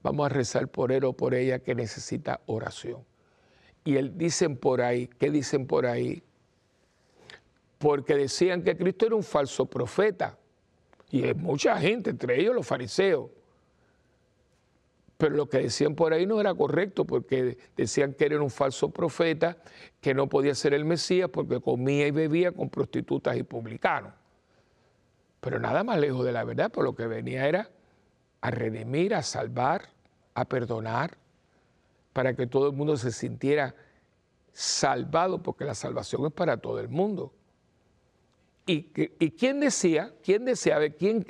vamos 0.04 0.28
a 0.28 0.30
rezar 0.30 0.68
por 0.68 0.92
él 0.92 1.04
o 1.04 1.14
por 1.14 1.34
ella 1.34 1.58
que 1.58 1.74
necesita 1.74 2.42
oración. 2.46 3.04
Y 3.84 3.96
él 3.96 4.20
dicen 4.20 4.56
por 4.56 4.84
ahí, 4.84 5.08
¿qué 5.18 5.32
dicen 5.32 5.66
por 5.66 5.88
ahí? 5.88 6.22
Porque 7.84 8.16
decían 8.16 8.64
que 8.64 8.78
Cristo 8.78 9.08
era 9.08 9.16
un 9.16 9.24
falso 9.24 9.66
profeta. 9.66 10.38
Y 11.12 11.26
hay 11.26 11.34
mucha 11.34 11.78
gente, 11.78 12.12
entre 12.12 12.40
ellos 12.40 12.56
los 12.56 12.66
fariseos. 12.66 13.30
Pero 15.18 15.36
lo 15.36 15.50
que 15.50 15.58
decían 15.58 15.94
por 15.94 16.14
ahí 16.14 16.26
no 16.26 16.40
era 16.40 16.56
correcto, 16.56 17.04
porque 17.04 17.58
decían 17.76 18.14
que 18.14 18.24
era 18.24 18.42
un 18.42 18.50
falso 18.50 18.90
profeta, 18.90 19.58
que 20.00 20.14
no 20.14 20.30
podía 20.30 20.56
ser 20.56 20.74
el 20.74 20.86
Mesías 20.86 21.30
porque 21.30 21.60
comía 21.60 22.08
y 22.08 22.12
bebía 22.12 22.54
con 22.54 22.70
prostitutas 22.70 23.36
y 23.36 23.44
publicanos. 23.44 24.14
Pero 25.42 25.60
nada 25.60 25.84
más 25.84 26.00
lejos 26.00 26.24
de 26.24 26.32
la 26.32 26.46
verdad, 26.46 26.72
por 26.72 26.86
lo 26.86 26.96
que 26.96 27.06
venía 27.06 27.50
era 27.50 27.70
a 28.40 28.50
redimir, 28.50 29.14
a 29.14 29.24
salvar, 29.24 29.90
a 30.36 30.46
perdonar, 30.46 31.18
para 32.14 32.34
que 32.34 32.48
todo 32.48 32.68
el 32.68 32.78
mundo 32.78 32.96
se 32.96 33.12
sintiera 33.12 33.76
salvado, 34.54 35.44
porque 35.44 35.66
la 35.66 35.76
salvación 35.76 36.26
es 36.28 36.32
para 36.32 36.56
todo 36.56 36.80
el 36.80 36.88
mundo. 36.88 37.34
¿Y, 38.66 38.84
quién 39.32 39.60
decía? 39.60 40.14
¿Quién 40.24 40.46
deseaba? 40.46 40.88
¿Quién, 40.90 41.26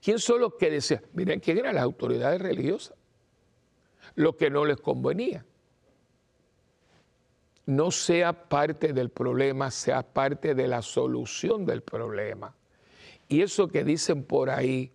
¿Quién 0.00 0.18
son 0.18 0.40
los 0.40 0.54
que 0.54 0.70
decían? 0.70 1.02
Miren, 1.14 1.40
¿quién 1.40 1.58
eran 1.58 1.74
las 1.74 1.84
autoridades 1.84 2.40
religiosas? 2.40 2.96
Lo 4.14 4.36
que 4.36 4.50
no 4.50 4.64
les 4.64 4.76
convenía. 4.76 5.44
No 7.66 7.90
sea 7.90 8.48
parte 8.48 8.92
del 8.92 9.10
problema, 9.10 9.70
sea 9.70 10.02
parte 10.02 10.54
de 10.54 10.68
la 10.68 10.82
solución 10.82 11.66
del 11.66 11.82
problema. 11.82 12.54
Y 13.28 13.42
eso 13.42 13.68
que 13.68 13.84
dicen 13.84 14.24
por 14.24 14.50
ahí, 14.50 14.92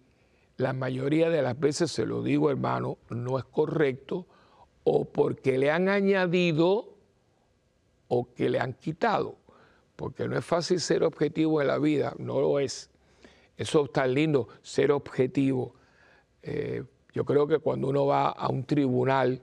la 0.58 0.74
mayoría 0.74 1.30
de 1.30 1.42
las 1.42 1.60
veces, 1.60 1.92
se 1.92 2.06
lo 2.06 2.24
digo 2.24 2.50
hermano, 2.50 2.98
no 3.10 3.38
es 3.38 3.46
correcto 3.46 4.26
o 4.84 5.06
porque 5.06 5.58
le 5.58 5.72
han 5.72 5.90
añadido 5.90 6.96
o 8.08 8.34
que 8.34 8.50
le 8.50 8.60
han 8.60 8.74
quitado. 8.74 9.38
Porque 9.96 10.28
no 10.28 10.38
es 10.38 10.46
fácil 10.46 10.80
ser 10.80 11.04
objetivo 11.04 11.62
en 11.62 11.68
la 11.68 11.78
vida, 11.78 12.14
no 12.18 12.42
lo 12.42 12.60
es. 12.60 12.90
Eso 13.58 13.86
es 13.86 13.92
tan 13.92 14.14
lindo, 14.14 14.50
ser 14.62 14.92
objetivo. 14.92 15.76
Eh, 16.42 16.84
yo 17.14 17.24
creo 17.24 17.48
que 17.48 17.60
cuando 17.60 17.88
uno 17.88 18.06
va 18.06 18.30
a 18.30 18.50
un 18.50 18.66
tribunal, 18.66 19.42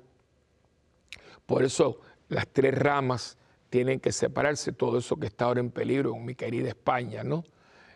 por 1.47 1.63
eso 1.63 2.01
las 2.29 2.47
tres 2.49 2.75
ramas 2.77 3.39
tienen 3.71 4.01
que 4.01 4.13
separarse, 4.13 4.73
todo 4.73 4.99
eso 4.99 5.17
que 5.17 5.27
está 5.27 5.47
ahora 5.47 5.61
en 5.61 5.71
peligro 5.71 6.15
en 6.15 6.25
mi 6.27 6.35
querida 6.35 6.69
España, 6.69 7.25
¿no? 7.25 7.45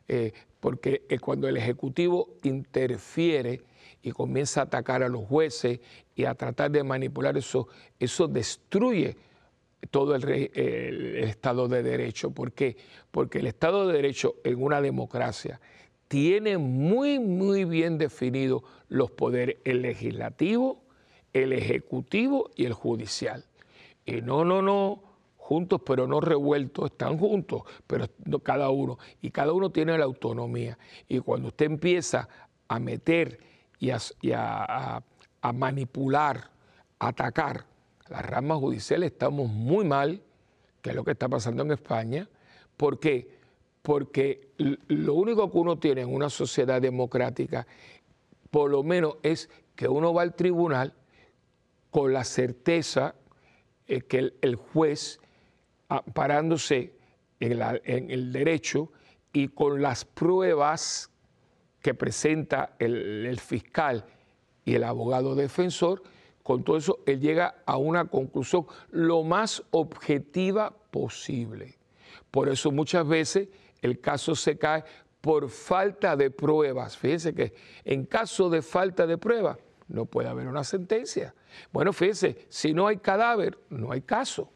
Eh, 0.08 0.32
porque 0.60 1.06
cuando 1.20 1.48
el 1.48 1.58
Ejecutivo 1.58 2.30
interfiere 2.42 3.62
y 4.02 4.12
comienza 4.12 4.60
a 4.60 4.64
atacar 4.64 5.02
a 5.02 5.08
los 5.08 5.26
jueces 5.26 5.80
y 6.14 6.24
a 6.24 6.34
tratar 6.34 6.70
de 6.70 6.82
manipular 6.82 7.36
eso, 7.36 7.68
eso 7.98 8.26
destruye 8.26 9.16
todo 9.90 10.14
el, 10.14 10.24
Estado 11.16 11.68
de 11.68 11.82
Derecho. 11.82 12.30
¿Por 12.30 12.52
qué? 12.52 12.76
Porque 13.10 13.38
el 13.38 13.46
Estado 13.46 13.86
de 13.86 13.94
Derecho 13.94 14.36
en 14.44 14.62
una 14.62 14.80
democracia 14.80 15.60
tiene 16.08 16.58
muy, 16.58 17.18
muy 17.18 17.64
bien 17.64 17.98
definidos 17.98 18.62
los 18.88 19.10
poderes, 19.10 19.56
el 19.64 19.82
legislativo, 19.82 20.82
el 21.32 21.52
ejecutivo 21.52 22.50
y 22.54 22.64
el 22.64 22.72
judicial. 22.72 23.44
Y 24.04 24.22
no, 24.22 24.44
no, 24.44 24.62
no, 24.62 25.02
juntos 25.36 25.80
pero 25.84 26.06
no 26.06 26.20
revueltos, 26.20 26.90
están 26.90 27.18
juntos, 27.18 27.62
pero 27.86 28.08
cada 28.42 28.70
uno, 28.70 28.98
y 29.22 29.30
cada 29.30 29.52
uno 29.52 29.70
tiene 29.70 29.96
la 29.96 30.04
autonomía. 30.04 30.78
Y 31.08 31.20
cuando 31.20 31.48
usted 31.48 31.66
empieza 31.66 32.28
a 32.68 32.78
meter 32.78 33.40
y 33.78 33.90
a, 34.32 35.02
manipular, 35.54 36.50
a 36.98 37.08
atacar 37.08 37.64
las 38.08 38.24
ramas 38.24 38.58
judiciales, 38.58 39.12
estamos 39.12 39.48
muy 39.48 39.84
mal, 39.84 40.22
que 40.82 40.90
es 40.90 40.96
lo 40.96 41.04
que 41.04 41.12
está 41.12 41.28
pasando 41.28 41.62
en 41.62 41.72
España. 41.72 42.28
¿Por 42.76 42.98
qué? 43.00 43.36
Porque 43.82 44.52
lo 44.58 45.14
único 45.14 45.50
que 45.50 45.58
uno 45.58 45.78
tiene 45.78 46.02
en 46.02 46.14
una 46.14 46.30
sociedad 46.30 46.80
democrática, 46.80 47.66
por 48.50 48.70
lo 48.70 48.82
menos, 48.82 49.16
es 49.22 49.48
que 49.74 49.88
uno 49.88 50.12
va 50.14 50.22
al 50.22 50.34
tribunal 50.34 50.94
con 51.90 52.12
la 52.12 52.24
certeza 52.24 53.14
eh, 53.86 54.00
que 54.02 54.32
el, 54.40 54.56
juez, 54.56 55.20
ah, 55.88 56.02
parándose 56.02 56.94
en 57.40 58.10
el 58.10 58.32
derecho 58.32 58.90
y 59.32 59.48
con 59.48 59.82
las 59.82 60.04
pruebas 60.04 61.10
que 61.82 61.94
presenta 61.94 62.74
el, 62.78 63.38
fiscal 63.38 64.06
y 64.64 64.74
el 64.74 64.82
abogado 64.82 65.34
defensor, 65.34 66.02
con 66.46 66.62
todo 66.62 66.76
eso 66.76 67.00
él 67.06 67.18
llega 67.18 67.56
a 67.66 67.76
una 67.76 68.04
conclusión 68.04 68.66
lo 68.92 69.24
más 69.24 69.64
objetiva 69.72 70.72
posible. 70.92 71.76
Por 72.30 72.48
eso 72.48 72.70
muchas 72.70 73.04
veces 73.04 73.48
el 73.82 74.00
caso 74.00 74.36
se 74.36 74.56
cae 74.56 74.84
por 75.20 75.48
falta 75.50 76.14
de 76.14 76.30
pruebas. 76.30 76.96
Fíjense 76.96 77.34
que 77.34 77.52
en 77.84 78.06
caso 78.06 78.48
de 78.48 78.62
falta 78.62 79.08
de 79.08 79.18
pruebas 79.18 79.58
no 79.88 80.06
puede 80.06 80.28
haber 80.28 80.46
una 80.46 80.62
sentencia. 80.62 81.34
Bueno, 81.72 81.92
fíjense, 81.92 82.46
si 82.48 82.72
no 82.72 82.86
hay 82.86 82.98
cadáver, 82.98 83.58
no 83.68 83.90
hay 83.90 84.02
caso. 84.02 84.48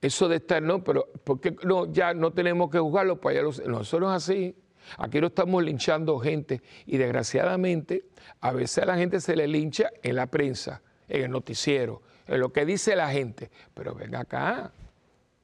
Eso 0.00 0.28
de 0.28 0.36
estar, 0.36 0.62
no, 0.62 0.84
pero 0.84 1.08
porque 1.24 1.56
no, 1.64 1.92
ya 1.92 2.14
no 2.14 2.32
tenemos 2.32 2.70
que 2.70 2.78
juzgarlo, 2.78 3.20
pues 3.20 3.34
ya 3.34 3.42
lo, 3.42 3.50
no, 3.68 3.80
eso 3.80 3.98
no 3.98 4.14
es 4.14 4.22
así. 4.22 4.54
Aquí 4.98 5.20
no 5.20 5.28
estamos 5.28 5.62
linchando 5.62 6.18
gente 6.18 6.62
y 6.86 6.96
desgraciadamente 6.96 8.04
a 8.40 8.52
veces 8.52 8.84
a 8.84 8.86
la 8.86 8.96
gente 8.96 9.20
se 9.20 9.36
le 9.36 9.46
lincha 9.46 9.90
en 10.02 10.16
la 10.16 10.26
prensa, 10.26 10.82
en 11.08 11.24
el 11.24 11.30
noticiero, 11.30 12.02
en 12.26 12.40
lo 12.40 12.52
que 12.52 12.64
dice 12.64 12.96
la 12.96 13.10
gente. 13.10 13.50
Pero 13.74 13.94
ven 13.94 14.14
acá, 14.14 14.72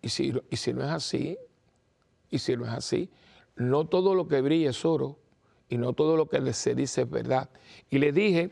y 0.00 0.08
si, 0.08 0.32
y 0.50 0.56
si 0.56 0.72
no 0.72 0.82
es 0.82 0.90
así, 0.90 1.38
y 2.30 2.38
si 2.38 2.56
no 2.56 2.64
es 2.64 2.72
así, 2.72 3.10
no 3.56 3.86
todo 3.86 4.14
lo 4.14 4.26
que 4.26 4.40
brilla 4.40 4.70
es 4.70 4.84
oro 4.84 5.18
y 5.68 5.76
no 5.76 5.92
todo 5.92 6.16
lo 6.16 6.28
que 6.28 6.52
se 6.52 6.74
dice 6.74 7.02
es 7.02 7.10
verdad. 7.10 7.50
Y 7.90 7.98
le 7.98 8.12
dije 8.12 8.50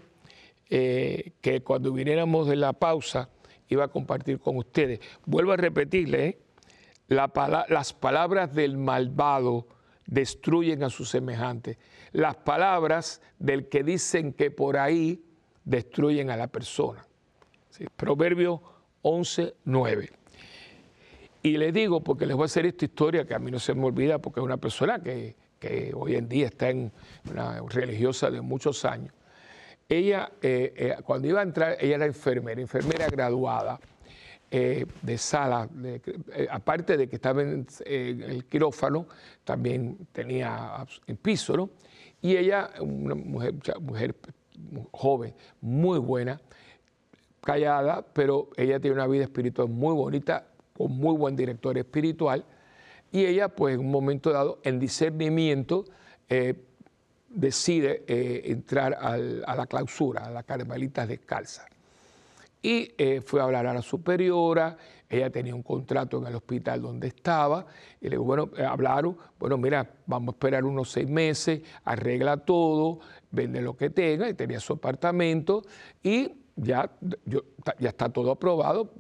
eh, 0.69 1.33
que 1.41 1.63
cuando 1.63 1.93
viniéramos 1.93 2.47
de 2.47 2.57
la 2.57 2.73
pausa 2.73 3.29
iba 3.69 3.85
a 3.85 3.89
compartir 3.89 4.39
con 4.39 4.57
ustedes. 4.57 5.01
Vuelvo 5.27 5.53
a 5.53 5.57
repetirle, 5.57 6.27
¿eh? 6.27 6.39
las 7.09 7.93
palabras 7.93 8.55
del 8.55 8.77
malvado 8.77 9.67
destruyen 10.11 10.83
a 10.83 10.91
sus 10.91 11.09
semejantes. 11.09 11.79
Las 12.13 12.37
palabras 12.37 13.23
del 13.39 13.69
que 13.69 13.83
dicen 13.83 14.33
que 14.33 14.51
por 14.51 14.77
ahí 14.77 15.25
destruyen 15.65 16.31
a 16.31 16.37
la 16.37 16.49
persona. 16.49 17.07
Proverbio 17.97 18.61
11, 19.03 19.55
9. 19.65 20.11
Y 21.43 21.57
le 21.57 21.73
digo, 21.73 22.03
porque 22.03 22.27
les 22.27 22.37
voy 22.37 22.45
a 22.45 22.47
hacer 22.47 22.67
esta 22.67 22.85
historia 22.85 23.25
que 23.25 23.35
a 23.35 23.39
mí 23.39 23.51
no 23.51 23.59
se 23.59 23.73
me 23.73 23.85
olvida, 23.87 24.19
porque 24.19 24.41
es 24.41 24.45
una 24.45 24.59
persona 24.59 25.01
que, 25.01 25.37
hoy 25.95 26.17
en 26.17 26.29
día 26.29 26.47
está 26.47 26.69
en 26.69 26.93
una 27.31 27.63
religiosa 27.69 28.31
de 28.31 28.41
muchos 28.41 28.85
años. 28.85 29.15
Ella, 29.89 30.31
eh, 30.43 30.73
eh, 30.77 30.97
cuando 31.03 31.29
iba 31.29 31.41
a 31.41 31.43
entrar, 31.43 31.77
ella 31.81 31.97
era 31.97 32.07
enfermera, 32.07 32.61
enfermera 32.61 33.09
graduada, 33.09 33.81
eh, 34.53 34.85
de 35.03 35.17
sala, 35.17 35.69
eh, 35.85 36.49
aparte 36.51 36.97
de 36.97 37.09
que 37.09 37.15
estaba 37.15 37.41
en, 37.41 37.69
el 37.85 38.45
quirófano, 38.47 39.07
también 39.45 40.09
tenía 40.11 40.85
en 41.07 41.17
piso, 41.19 41.57
¿no? 41.57 41.71
Y 42.21 42.37
ella, 42.37 42.69
una 42.81 43.15
mujer, 43.15 43.55
mujer 43.81 44.17
joven, 44.91 45.35
muy 45.61 46.01
buena, 46.01 46.41
callada, 47.43 48.03
pero 48.13 48.51
ella 48.57 48.81
tiene 48.81 48.97
una 48.97 49.07
vida 49.07 49.23
espiritual 49.23 49.69
muy 49.69 49.95
bonita, 49.95 50.49
con 50.77 50.91
muy 50.93 51.17
buen 51.17 51.37
director 51.37 51.79
espiritual, 51.79 52.45
y 53.13 53.27
ella, 53.27 53.51
pues 53.51 53.75
en 53.75 53.81
un 53.83 53.91
momento 53.93 54.33
dado, 54.33 54.59
en 54.65 54.81
discernimiento, 54.81 55.85
eh, 56.29 56.55
decide 57.29 58.03
entrar 58.51 58.99
a 59.01 59.17
la 59.17 59.67
clausura, 59.67 60.25
a 60.25 60.31
la 60.31 60.43
Carmelita 60.43 61.07
Descalza. 61.07 61.69
Y 62.63 62.93
eh, 62.99 63.23
fue 63.25 63.41
a 63.41 63.45
hablar 63.45 63.67
a 63.67 63.75
la 63.75 63.83
superiora, 63.83 64.77
ella 65.09 65.31
tenía 65.31 65.55
un 65.55 65.63
contrato 65.63 66.19
en 66.19 66.27
el 66.27 66.37
hospital 66.37 66.83
donde 66.83 67.09
estaba, 67.09 67.67
y 68.01 68.05
le 68.05 68.11
digo, 68.11 68.25
bueno, 68.25 68.51
eh, 68.57 68.65
hablaron, 68.65 69.17
bueno, 69.39 69.59
mira, 69.59 69.91
vamos 70.07 70.35
a 70.35 70.37
esperar 70.37 70.65
unos 70.65 70.91
seis 70.93 71.09
meses, 71.09 71.63
arregla 71.85 72.37
todo, 72.37 73.01
vende 73.31 73.61
lo 73.61 73.77
que 73.77 73.91
tenga, 73.91 74.29
y 74.29 74.35
tenía 74.35 74.61
su 74.61 74.75
apartamento, 74.75 75.63
y 76.03 76.33
ya, 76.55 76.91
ya 77.79 77.89
está 77.89 78.09
todo 78.11 78.31
aprobado. 78.31 78.93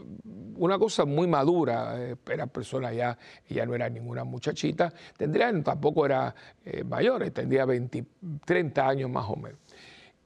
Una 0.56 0.78
cosa 0.78 1.04
muy 1.04 1.26
madura, 1.26 1.94
eh, 1.96 2.16
era 2.28 2.46
persona 2.46 2.92
ya, 2.92 3.16
ella 3.48 3.66
no 3.66 3.74
era 3.74 3.88
ninguna 3.88 4.24
muchachita, 4.24 4.92
tendría, 5.16 5.52
tampoco 5.62 6.06
era 6.06 6.34
eh, 6.64 6.82
mayor, 6.82 7.30
tendría 7.30 7.64
20, 7.64 8.04
30 8.44 8.88
años 8.88 9.10
más 9.10 9.26
o 9.28 9.36
menos. 9.36 9.58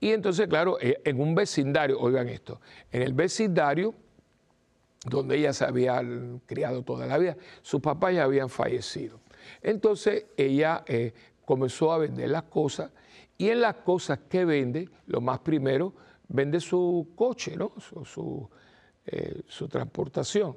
Y 0.05 0.13
entonces, 0.13 0.47
claro, 0.49 0.77
eh, 0.81 1.01
en 1.05 1.21
un 1.21 1.35
vecindario, 1.35 1.99
oigan 1.99 2.29
esto, 2.29 2.61
en 2.93 3.03
el 3.03 3.15
vecindario 3.15 3.95
donde 5.07 5.37
ella 5.37 5.53
se 5.53 5.65
había 5.65 6.03
criado 6.47 6.83
toda 6.83 7.07
la 7.07 7.19
vida, 7.19 7.37
sus 7.63 7.81
papás 7.81 8.15
ya 8.15 8.25
habían 8.25 8.49
fallecido. 8.49 9.21
Entonces 9.63 10.27
ella 10.37 10.85
comenzó 11.45 11.93
a 11.93 11.99
vender 11.99 12.31
las 12.31 12.45
cosas 12.45 12.91
y 13.37 13.49
en 13.49 13.61
las 13.61 13.77
cosas 13.77 14.21
que 14.29 14.45
vende, 14.45 14.89
lo 15.07 15.21
más 15.21 15.41
primero, 15.41 15.93
vende 16.29 16.61
su 16.61 17.09
coche, 17.15 17.57
¿no? 17.57 17.73
su, 18.05 18.49
eh, 19.07 19.43
transportación. 19.69 20.57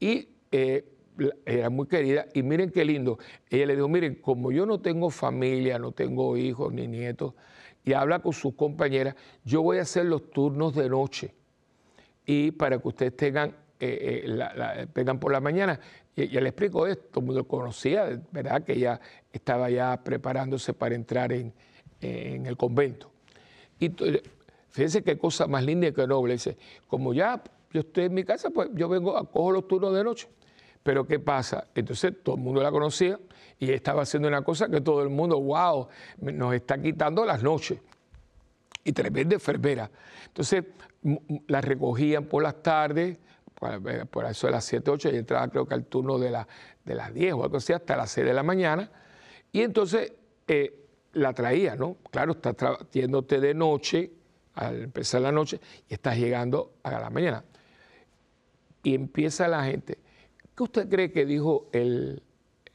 Y 0.00 0.28
eh, 0.50 0.84
era 1.44 1.70
muy 1.70 1.86
querida. 1.86 2.26
Y 2.34 2.42
miren 2.42 2.70
qué 2.70 2.84
lindo. 2.84 3.18
Ella 3.48 3.66
le 3.66 3.76
dijo, 3.76 3.88
miren, 3.88 4.16
como 4.16 4.52
yo 4.52 4.66
no 4.66 4.80
tengo 4.80 5.10
familia, 5.10 5.78
no 5.78 5.92
tengo 5.92 6.36
hijos 6.36 6.72
ni 6.72 6.86
nietos, 6.86 7.34
y 7.88 7.94
habla 7.94 8.18
con 8.18 8.34
sus 8.34 8.54
compañeras, 8.54 9.14
yo 9.44 9.62
voy 9.62 9.78
a 9.78 9.82
hacer 9.82 10.04
los 10.04 10.30
turnos 10.30 10.74
de 10.74 10.90
noche. 10.90 11.32
Y 12.26 12.50
para 12.50 12.78
que 12.78 12.86
ustedes 12.86 13.16
tengan, 13.16 13.56
eh, 13.80 14.86
vengan 14.94 15.18
por 15.18 15.32
la 15.32 15.40
mañana. 15.40 15.80
Y 16.14 16.28
ya 16.28 16.42
le 16.42 16.50
explico 16.50 16.86
esto, 16.86 17.04
todo 17.10 17.20
el 17.20 17.26
mundo 17.28 17.48
conocía, 17.48 18.20
¿verdad? 18.30 18.62
Que 18.62 18.74
ella 18.74 19.00
estaba 19.32 19.70
ya 19.70 20.04
preparándose 20.04 20.74
para 20.74 20.94
entrar 20.94 21.32
en, 21.32 21.54
en 22.02 22.44
el 22.44 22.58
convento. 22.58 23.10
Y 23.80 23.90
Fíjense 24.68 25.02
qué 25.02 25.16
cosa 25.16 25.46
más 25.46 25.64
linda 25.64 25.86
y 25.86 25.92
qué 25.92 26.06
noble. 26.06 26.34
Dice, 26.34 26.58
como 26.88 27.14
ya 27.14 27.42
yo 27.72 27.80
estoy 27.80 28.04
en 28.04 28.12
mi 28.12 28.22
casa, 28.22 28.50
pues 28.50 28.68
yo 28.74 28.90
vengo, 28.90 29.14
cojo 29.30 29.50
los 29.50 29.66
turnos 29.66 29.94
de 29.94 30.04
noche. 30.04 30.28
Pero 30.82 31.06
¿qué 31.06 31.18
pasa? 31.18 31.68
Entonces 31.74 32.12
todo 32.22 32.36
el 32.36 32.42
mundo 32.42 32.62
la 32.62 32.70
conocía 32.70 33.18
y 33.58 33.72
estaba 33.72 34.02
haciendo 34.02 34.28
una 34.28 34.42
cosa 34.42 34.68
que 34.68 34.80
todo 34.80 35.02
el 35.02 35.08
mundo, 35.08 35.40
wow, 35.40 35.88
nos 36.20 36.54
está 36.54 36.80
quitando 36.80 37.24
las 37.24 37.42
noches. 37.42 37.80
Y 38.84 38.92
tremenda 38.92 39.34
enfermera. 39.34 39.90
Entonces 40.26 40.64
la 41.46 41.60
recogían 41.60 42.24
por 42.24 42.42
las 42.42 42.62
tardes, 42.62 43.18
por 44.10 44.24
eso 44.26 44.46
de 44.46 44.52
las 44.52 44.64
7, 44.64 44.90
8, 44.90 45.10
y 45.10 45.16
entraba 45.16 45.48
creo 45.48 45.66
que 45.66 45.74
al 45.74 45.84
turno 45.86 46.18
de, 46.18 46.44
de 46.84 46.94
las 46.94 47.12
10 47.12 47.34
o 47.34 47.44
algo 47.44 47.56
así, 47.56 47.72
hasta 47.72 47.96
las 47.96 48.10
6 48.12 48.26
de 48.26 48.32
la 48.32 48.42
mañana. 48.42 48.90
Y 49.50 49.62
entonces 49.62 50.12
eh, 50.46 50.86
la 51.14 51.32
traía, 51.32 51.74
¿no? 51.74 51.96
Claro, 52.10 52.32
está 52.32 52.54
yéndote 52.92 53.40
de 53.40 53.54
noche, 53.54 54.12
al 54.54 54.82
empezar 54.84 55.20
la 55.20 55.32
noche 55.32 55.60
y 55.88 55.94
estás 55.94 56.16
llegando 56.16 56.74
a 56.82 56.92
la 56.92 57.10
mañana. 57.10 57.44
Y 58.82 58.94
empieza 58.94 59.48
la 59.48 59.64
gente. 59.64 59.98
¿Qué 60.56 60.62
usted 60.62 60.88
cree 60.88 61.12
que 61.12 61.26
dijo 61.26 61.68
el, 61.72 62.22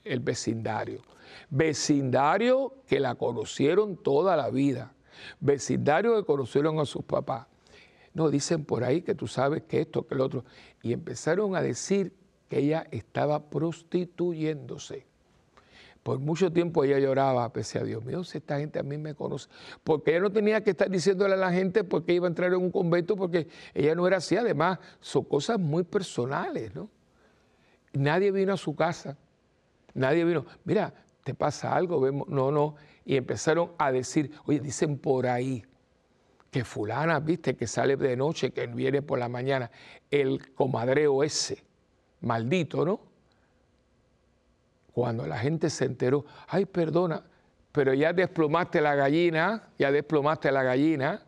el 0.04 0.20
vecindario? 0.20 1.02
Vecindario 1.50 2.74
que 2.88 3.00
la 3.00 3.16
conocieron 3.16 3.98
toda 3.98 4.36
la 4.36 4.50
vida. 4.50 4.94
Vecindario 5.40 6.16
que 6.16 6.26
conocieron 6.26 6.80
a 6.80 6.86
sus 6.86 7.04
papás. 7.04 7.48
No, 8.14 8.30
dicen 8.30 8.64
por 8.64 8.84
ahí 8.84 9.02
que 9.02 9.16
tú 9.16 9.28
sabes 9.28 9.64
que 9.64 9.82
esto, 9.82 10.06
que 10.06 10.16
lo 10.16 10.26
otro. 10.26 10.46
Y 10.82 10.94
empezaron 10.94 11.56
a 11.56 11.62
decir 11.62 12.14
que 12.48 12.60
ella 12.60 12.86
estaba 12.92 13.50
prostituyéndose. 13.50 15.06
Por 16.04 16.20
mucho 16.20 16.52
tiempo 16.52 16.84
ella 16.84 17.00
lloraba, 17.00 17.52
pese 17.54 17.80
a 17.80 17.84
Dios 17.84 18.04
mío, 18.04 18.26
si 18.26 18.38
esta 18.38 18.60
gente 18.60 18.78
a 18.78 18.84
mí 18.84 18.98
me 18.98 19.16
conoce. 19.16 19.48
Porque 19.86 20.12
ella 20.12 20.20
no 20.20 20.32
tenía 20.32 20.62
que 20.62 20.72
estar 20.72 20.90
diciéndole 20.90 21.34
a 21.36 21.38
la 21.38 21.52
gente 21.52 21.86
por 21.86 22.04
qué 22.04 22.14
iba 22.14 22.28
a 22.28 22.30
entrar 22.30 22.52
en 22.52 22.60
un 22.60 22.72
convento, 22.72 23.16
porque 23.16 23.48
ella 23.74 23.96
no 23.96 24.06
era 24.06 24.18
así. 24.18 24.36
Además, 24.36 24.80
son 25.00 25.24
cosas 25.24 25.58
muy 25.60 25.84
personales, 25.84 26.76
¿no? 26.76 26.90
Nadie 27.94 28.32
vino 28.32 28.54
a 28.54 28.58
su 28.58 28.76
casa. 28.76 29.18
Nadie 29.94 30.26
vino, 30.26 30.46
mira, 30.64 30.94
¿te 31.24 31.34
pasa 31.34 31.76
algo? 31.76 32.00
Vemos, 32.00 32.28
no, 32.28 32.52
no. 32.52 32.76
Y 33.06 33.16
empezaron 33.16 33.72
a 33.78 33.92
decir, 33.92 34.32
oye, 34.46 34.60
dicen 34.60 34.98
por 34.98 35.28
ahí 35.28 35.64
que 36.50 36.64
fulana, 36.64 37.20
viste, 37.20 37.56
que 37.56 37.68
sale 37.68 37.98
de 37.98 38.16
noche, 38.16 38.52
que 38.52 38.68
viene 38.68 39.02
por 39.02 39.18
la 39.20 39.28
mañana, 39.28 39.72
el 40.12 40.54
comadreo 40.54 41.24
ese, 41.24 41.64
maldito, 42.22 42.86
¿no? 42.86 43.00
Cuando 44.94 45.26
la 45.26 45.40
gente 45.40 45.72
se 45.72 45.86
enteró, 45.86 46.26
ay, 46.48 46.66
perdona, 46.66 47.24
pero 47.72 47.94
ya 47.96 48.14
desplomaste 48.14 48.80
la 48.82 48.94
gallina, 48.94 49.70
ya 49.80 49.92
desplomaste 49.92 50.52
la 50.52 50.62
gallina 50.62 51.26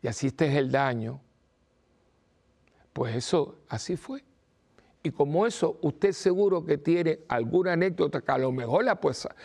y 0.00 0.08
asiste 0.08 0.56
el 0.56 0.72
daño. 0.72 1.20
Pues 2.94 3.14
eso, 3.14 3.58
así 3.68 3.96
fue. 3.96 4.24
Y 5.02 5.10
como 5.10 5.46
eso, 5.46 5.78
usted 5.80 6.12
seguro 6.12 6.64
que 6.64 6.78
tiene 6.78 7.20
alguna 7.28 7.72
anécdota 7.72 8.20
que 8.20 8.32
a 8.32 8.38
lo 8.38 8.52
mejor 8.52 8.88
ha, 8.88 9.00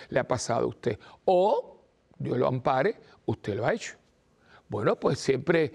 le 0.10 0.20
ha 0.20 0.28
pasado 0.28 0.66
a 0.66 0.68
usted. 0.68 0.99
O, 1.24 1.82
Dios 2.18 2.38
lo 2.38 2.47
ampare, 2.47 2.97
usted 3.26 3.56
lo 3.56 3.66
ha 3.66 3.74
hecho. 3.74 3.95
Bueno, 4.68 4.97
pues 4.97 5.20
siempre, 5.20 5.72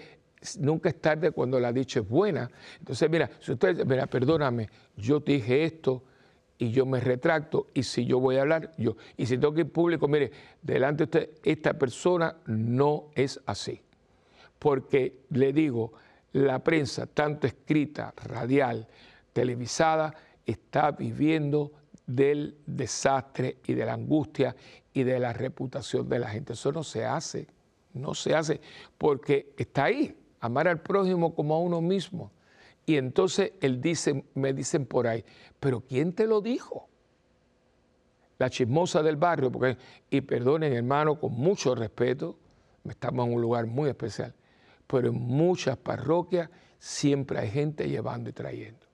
nunca 0.59 0.89
es 0.89 1.01
tarde 1.01 1.31
cuando 1.31 1.59
la 1.59 1.71
dicha 1.73 2.01
es 2.01 2.07
buena. 2.07 2.49
Entonces, 2.79 3.09
mira, 3.09 3.29
si 3.39 3.53
usted 3.53 3.69
dice, 3.69 3.85
mira, 3.85 4.05
perdóname, 4.05 4.69
yo 4.95 5.21
te 5.21 5.33
dije 5.33 5.63
esto, 5.63 6.03
y 6.61 6.69
yo 6.69 6.85
me 6.85 6.99
retracto 6.99 7.65
y 7.73 7.81
si 7.81 8.05
yo 8.05 8.19
voy 8.19 8.35
a 8.35 8.41
hablar, 8.41 8.71
yo. 8.77 8.95
Y 9.17 9.25
si 9.25 9.35
tengo 9.35 9.51
que 9.51 9.61
ir 9.61 9.71
público, 9.71 10.07
mire, 10.07 10.31
delante 10.61 10.97
de 10.97 11.03
usted, 11.05 11.29
esta 11.43 11.73
persona 11.73 12.35
no 12.45 13.05
es 13.15 13.39
así. 13.47 13.81
Porque 14.59 15.21
le 15.31 15.53
digo, 15.53 15.93
la 16.33 16.59
prensa, 16.59 17.07
tanto 17.07 17.47
escrita, 17.47 18.13
radial, 18.15 18.87
televisada, 19.33 20.13
está 20.45 20.91
viviendo 20.91 21.71
del 22.05 22.57
desastre 22.65 23.57
y 23.65 23.73
de 23.73 23.85
la 23.85 23.93
angustia 23.93 24.55
y 24.93 25.03
de 25.03 25.19
la 25.19 25.33
reputación 25.33 26.09
de 26.09 26.19
la 26.19 26.29
gente. 26.29 26.53
Eso 26.53 26.71
no 26.71 26.83
se 26.83 27.05
hace, 27.05 27.47
no 27.93 28.13
se 28.13 28.35
hace, 28.35 28.59
porque 28.97 29.53
está 29.57 29.85
ahí, 29.85 30.17
amar 30.39 30.67
al 30.67 30.81
prójimo 30.81 31.33
como 31.33 31.55
a 31.55 31.59
uno 31.59 31.81
mismo. 31.81 32.31
Y 32.85 32.97
entonces 32.97 33.53
él 33.61 33.79
dice, 33.79 34.25
me 34.33 34.53
dicen 34.53 34.85
por 34.85 35.07
ahí, 35.07 35.23
pero 35.59 35.81
¿quién 35.81 36.13
te 36.13 36.27
lo 36.27 36.41
dijo? 36.41 36.87
La 38.37 38.49
chismosa 38.49 39.03
del 39.03 39.17
barrio, 39.17 39.51
porque, 39.51 39.77
y 40.09 40.21
perdonen 40.21 40.73
hermano, 40.73 41.19
con 41.19 41.33
mucho 41.33 41.75
respeto, 41.75 42.37
estamos 42.89 43.27
en 43.27 43.35
un 43.35 43.41
lugar 43.41 43.67
muy 43.67 43.89
especial, 43.89 44.33
pero 44.87 45.09
en 45.09 45.15
muchas 45.15 45.77
parroquias 45.77 46.49
siempre 46.79 47.37
hay 47.37 47.49
gente 47.51 47.87
llevando 47.87 48.31
y 48.31 48.33
trayendo. 48.33 48.90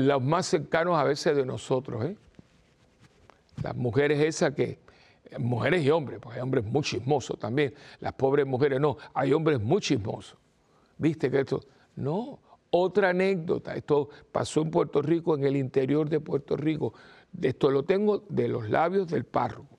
Los 0.00 0.22
más 0.22 0.46
cercanos 0.46 0.98
a 0.98 1.04
veces 1.04 1.36
de 1.36 1.44
nosotros, 1.44 2.04
¿eh? 2.04 2.16
las 3.62 3.76
mujeres 3.76 4.20
esas 4.20 4.54
que, 4.54 4.78
mujeres 5.38 5.84
y 5.84 5.90
hombres, 5.90 6.18
porque 6.20 6.38
hay 6.38 6.42
hombres 6.42 6.64
muy 6.64 6.82
chismosos 6.82 7.38
también, 7.38 7.74
las 8.00 8.12
pobres 8.14 8.46
mujeres 8.46 8.80
no, 8.80 8.96
hay 9.14 9.32
hombres 9.32 9.60
muy 9.60 9.80
chismosos. 9.80 10.38
¿Viste 10.98 11.30
que 11.30 11.40
esto? 11.40 11.60
No, 11.96 12.38
otra 12.70 13.10
anécdota, 13.10 13.74
esto 13.74 14.08
pasó 14.30 14.62
en 14.62 14.70
Puerto 14.70 15.02
Rico, 15.02 15.34
en 15.34 15.44
el 15.44 15.56
interior 15.56 16.08
de 16.08 16.20
Puerto 16.20 16.56
Rico. 16.56 16.94
Esto 17.40 17.70
lo 17.70 17.84
tengo 17.84 18.24
de 18.28 18.48
los 18.48 18.68
labios 18.68 19.08
del 19.08 19.24
párroco. 19.24 19.78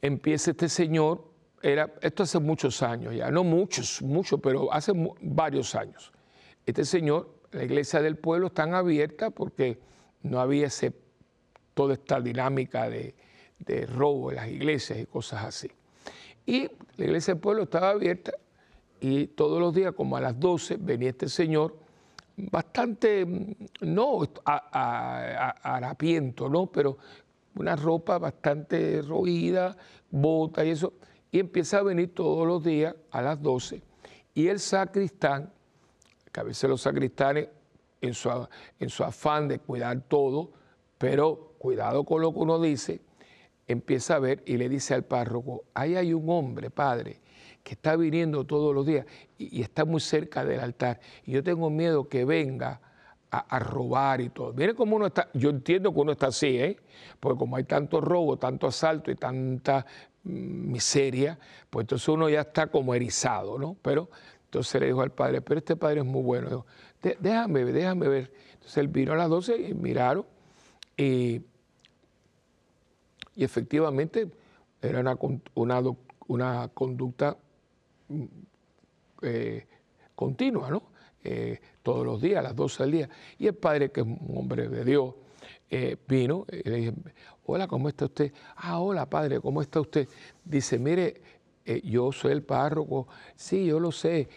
Empieza 0.00 0.50
este 0.50 0.68
señor, 0.68 1.24
era, 1.62 1.92
esto 2.00 2.22
hace 2.22 2.38
muchos 2.38 2.82
años 2.82 3.14
ya, 3.14 3.30
no 3.30 3.44
muchos, 3.44 4.02
muchos, 4.02 4.40
pero 4.40 4.72
hace 4.72 4.92
varios 5.20 5.74
años. 5.74 6.12
Este 6.66 6.84
señor, 6.84 7.35
la 7.52 7.64
iglesia 7.64 8.02
del 8.02 8.16
pueblo 8.16 8.48
están 8.48 8.74
abierta 8.74 9.30
porque 9.30 9.78
no 10.22 10.40
había 10.40 10.68
toda 11.74 11.94
esta 11.94 12.20
dinámica 12.20 12.88
de, 12.88 13.14
de 13.58 13.86
robo 13.86 14.30
en 14.30 14.36
las 14.36 14.48
iglesias 14.48 14.98
y 14.98 15.06
cosas 15.06 15.44
así. 15.44 15.70
Y 16.44 16.68
la 16.96 17.04
iglesia 17.04 17.34
del 17.34 17.40
pueblo 17.40 17.64
estaba 17.64 17.90
abierta 17.90 18.32
y 19.00 19.28
todos 19.28 19.60
los 19.60 19.74
días, 19.74 19.92
como 19.92 20.16
a 20.16 20.20
las 20.20 20.38
12, 20.38 20.78
venía 20.80 21.10
este 21.10 21.28
señor, 21.28 21.76
bastante, 22.36 23.24
mm, 23.24 23.54
no 23.82 24.20
harapiento, 24.44 26.48
¿no? 26.48 26.66
Pero 26.66 26.98
una 27.56 27.76
ropa 27.76 28.18
bastante 28.18 29.02
roída, 29.02 29.76
bota 30.10 30.64
y 30.64 30.70
eso, 30.70 30.94
y 31.30 31.40
empieza 31.40 31.78
a 31.78 31.82
venir 31.82 32.14
todos 32.14 32.46
los 32.46 32.62
días 32.62 32.94
a 33.10 33.22
las 33.22 33.42
12. 33.42 33.82
Y 34.34 34.48
el 34.48 34.60
sacristán, 34.60 35.52
que 36.36 36.40
a 36.40 36.42
veces 36.42 36.68
los 36.68 36.82
sacristanes, 36.82 37.48
en 38.02 38.12
su, 38.12 38.28
en 38.78 38.90
su 38.90 39.02
afán 39.04 39.48
de 39.48 39.58
cuidar 39.58 40.02
todo, 40.02 40.52
pero 40.98 41.54
cuidado 41.56 42.04
con 42.04 42.20
lo 42.20 42.30
que 42.30 42.40
uno 42.40 42.60
dice, 42.60 43.00
empieza 43.66 44.16
a 44.16 44.18
ver 44.18 44.42
y 44.44 44.58
le 44.58 44.68
dice 44.68 44.92
al 44.92 45.04
párroco, 45.04 45.64
ahí 45.72 45.96
hay 45.96 46.12
un 46.12 46.28
hombre, 46.28 46.68
padre, 46.68 47.22
que 47.62 47.72
está 47.72 47.96
viniendo 47.96 48.44
todos 48.44 48.74
los 48.74 48.84
días 48.84 49.06
y, 49.38 49.62
está 49.62 49.86
muy 49.86 49.98
cerca 49.98 50.44
del 50.44 50.60
altar. 50.60 51.00
Y 51.24 51.32
yo 51.32 51.42
tengo 51.42 51.70
miedo 51.70 52.06
que 52.06 52.26
venga 52.26 52.82
a, 53.30 53.58
robar 53.58 54.20
y 54.20 54.28
todo. 54.28 54.52
Mire 54.52 54.74
cómo 54.74 54.96
uno 54.96 55.06
está, 55.06 55.30
yo 55.32 55.48
entiendo 55.48 55.90
que 55.94 56.00
uno 56.00 56.12
está 56.12 56.26
así, 56.26 56.58
¿eh? 56.58 56.76
porque 57.18 57.38
como 57.38 57.56
hay 57.56 57.64
tanto 57.64 58.02
robo, 58.02 58.36
tanto 58.36 58.66
asalto 58.66 59.10
y 59.10 59.14
tanta 59.14 59.86
mm, 60.24 60.70
miseria, 60.70 61.38
pues 61.70 61.84
entonces 61.84 62.06
uno 62.08 62.28
ya 62.28 62.42
está 62.42 62.66
como 62.66 62.94
erizado, 62.94 63.58
¿no? 63.58 63.74
Pero 63.80 64.10
entonces 64.56 64.80
le 64.80 64.86
dijo 64.86 65.02
al 65.02 65.12
padre, 65.12 65.42
pero 65.42 65.58
este 65.58 65.76
padre 65.76 66.00
es 66.00 66.06
muy 66.06 66.22
bueno. 66.22 66.64
déjame, 67.02 67.64
déjame 67.66 68.08
ver. 68.08 68.32
Entonces 68.54 68.78
él 68.78 68.88
vino 68.88 69.12
a 69.12 69.16
las 69.16 69.28
12 69.28 69.68
y 69.68 69.74
miraron 69.74 70.24
y, 70.96 71.42
y 73.34 73.44
efectivamente 73.44 74.30
era 74.80 75.00
una, 75.00 75.18
una, 75.54 75.82
una 76.28 76.68
conducta 76.72 77.36
mm, 78.08 78.24
eh, 79.22 79.66
continua, 80.14 80.70
¿no? 80.70 80.84
Eh, 81.22 81.60
todos 81.82 82.06
los 82.06 82.22
días, 82.22 82.38
a 82.38 82.42
las 82.42 82.56
12 82.56 82.82
del 82.84 82.92
día. 82.92 83.10
Y 83.38 83.48
el 83.48 83.54
padre, 83.54 83.90
que 83.90 84.00
es 84.00 84.06
un 84.06 84.38
hombre 84.38 84.68
de 84.68 84.84
Dios, 84.84 85.14
eh, 85.68 85.96
vino 86.08 86.46
y 86.50 86.68
le 86.68 86.76
dije, 86.76 86.92
hola, 87.44 87.66
¿cómo 87.66 87.88
está 87.88 88.06
usted? 88.06 88.32
Ah, 88.56 88.80
hola, 88.80 89.04
padre, 89.10 89.38
¿cómo 89.40 89.60
está 89.60 89.80
usted? 89.80 90.08
Dice, 90.44 90.78
mire, 90.78 91.20
yo 91.84 92.12
soy 92.12 92.32
el 92.32 92.42
párroco, 92.42 93.08
sí, 93.34 93.66
yo 93.66 93.80
lo 93.80 93.92
sé, 93.92 94.28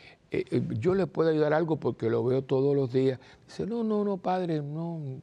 yo 0.79 0.95
le 0.95 1.07
puedo 1.07 1.29
ayudar 1.29 1.53
algo 1.53 1.77
porque 1.77 2.09
lo 2.09 2.23
veo 2.23 2.43
todos 2.43 2.75
los 2.75 2.91
días. 2.91 3.19
Dice, 3.47 3.65
no, 3.65 3.83
no, 3.83 4.03
no, 4.03 4.17
padre, 4.17 4.61
no, 4.61 5.21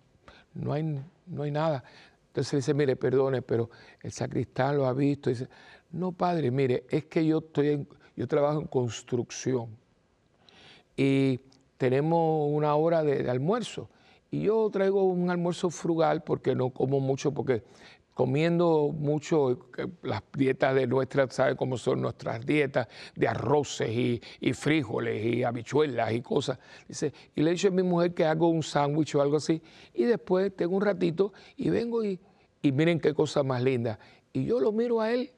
no 0.55 0.73
hay, 0.73 1.01
no 1.27 1.43
hay 1.43 1.51
nada. 1.51 1.85
Entonces 2.29 2.59
dice, 2.65 2.75
mire, 2.75 2.97
perdone, 2.97 3.43
pero 3.43 3.71
el 4.03 4.13
sacristán 4.13 4.77
lo 4.77 4.87
ha 4.87 4.93
visto. 4.93 5.31
Dice, 5.31 5.49
no, 5.93 6.13
padre, 6.13 6.51
mire, 6.51 6.85
es 6.91 7.05
que 7.07 7.25
yo, 7.25 7.39
estoy 7.39 7.87
yo 8.17 8.27
trabajo 8.27 8.61
en 8.61 8.67
construcción 8.67 9.69
y 10.97 11.41
tenemos 11.77 12.49
una 12.51 12.75
hora 12.75 13.03
de, 13.03 13.29
almuerzo. 13.31 13.89
Y 14.31 14.43
yo 14.43 14.69
traigo 14.71 15.05
un 15.05 15.31
almuerzo 15.31 15.71
frugal 15.71 16.23
porque 16.23 16.55
no 16.55 16.71
como 16.71 16.99
mucho, 17.01 17.33
porque 17.33 17.63
comiendo 18.17 18.95
mucho 18.99 19.69
eh, 19.77 19.87
las 20.03 20.23
dietas 20.33 20.75
de 20.75 20.87
nuestras, 20.87 21.35
¿sabe 21.35 21.55
cómo 21.55 21.77
son 21.77 22.01
nuestras 22.01 22.47
dietas? 22.47 22.89
De 23.14 23.29
arroces 23.29 23.91
y, 23.91 24.23
y, 24.41 24.55
frijoles 24.55 25.23
y 25.23 25.45
habichuelas 25.45 26.14
y 26.14 26.23
cosas. 26.23 26.59
Dice, 26.89 27.12
y 27.35 27.43
le 27.43 27.51
he 27.51 27.53
dicho 27.53 27.69
a 27.69 27.73
mi 27.73 27.83
mujer 27.83 28.14
que 28.14 28.25
hago 28.25 28.49
un 28.49 28.62
sándwich 28.62 29.14
o 29.17 29.21
algo 29.21 29.37
así, 29.37 29.61
y 29.93 30.05
después 30.05 30.57
tengo 30.57 30.77
un 30.77 30.81
ratito 30.81 31.35
y 31.59 31.69
vengo 31.69 32.03
y, 32.03 32.19
y 32.62 32.73
miren 32.73 33.01
qué 33.01 33.12
cosa 33.12 33.43
más 33.43 33.62
linda. 33.62 33.99
Y 34.33 34.47
yo 34.47 34.61
lo 34.61 34.73
miro 34.73 35.03
a 35.03 35.12
él 35.12 35.31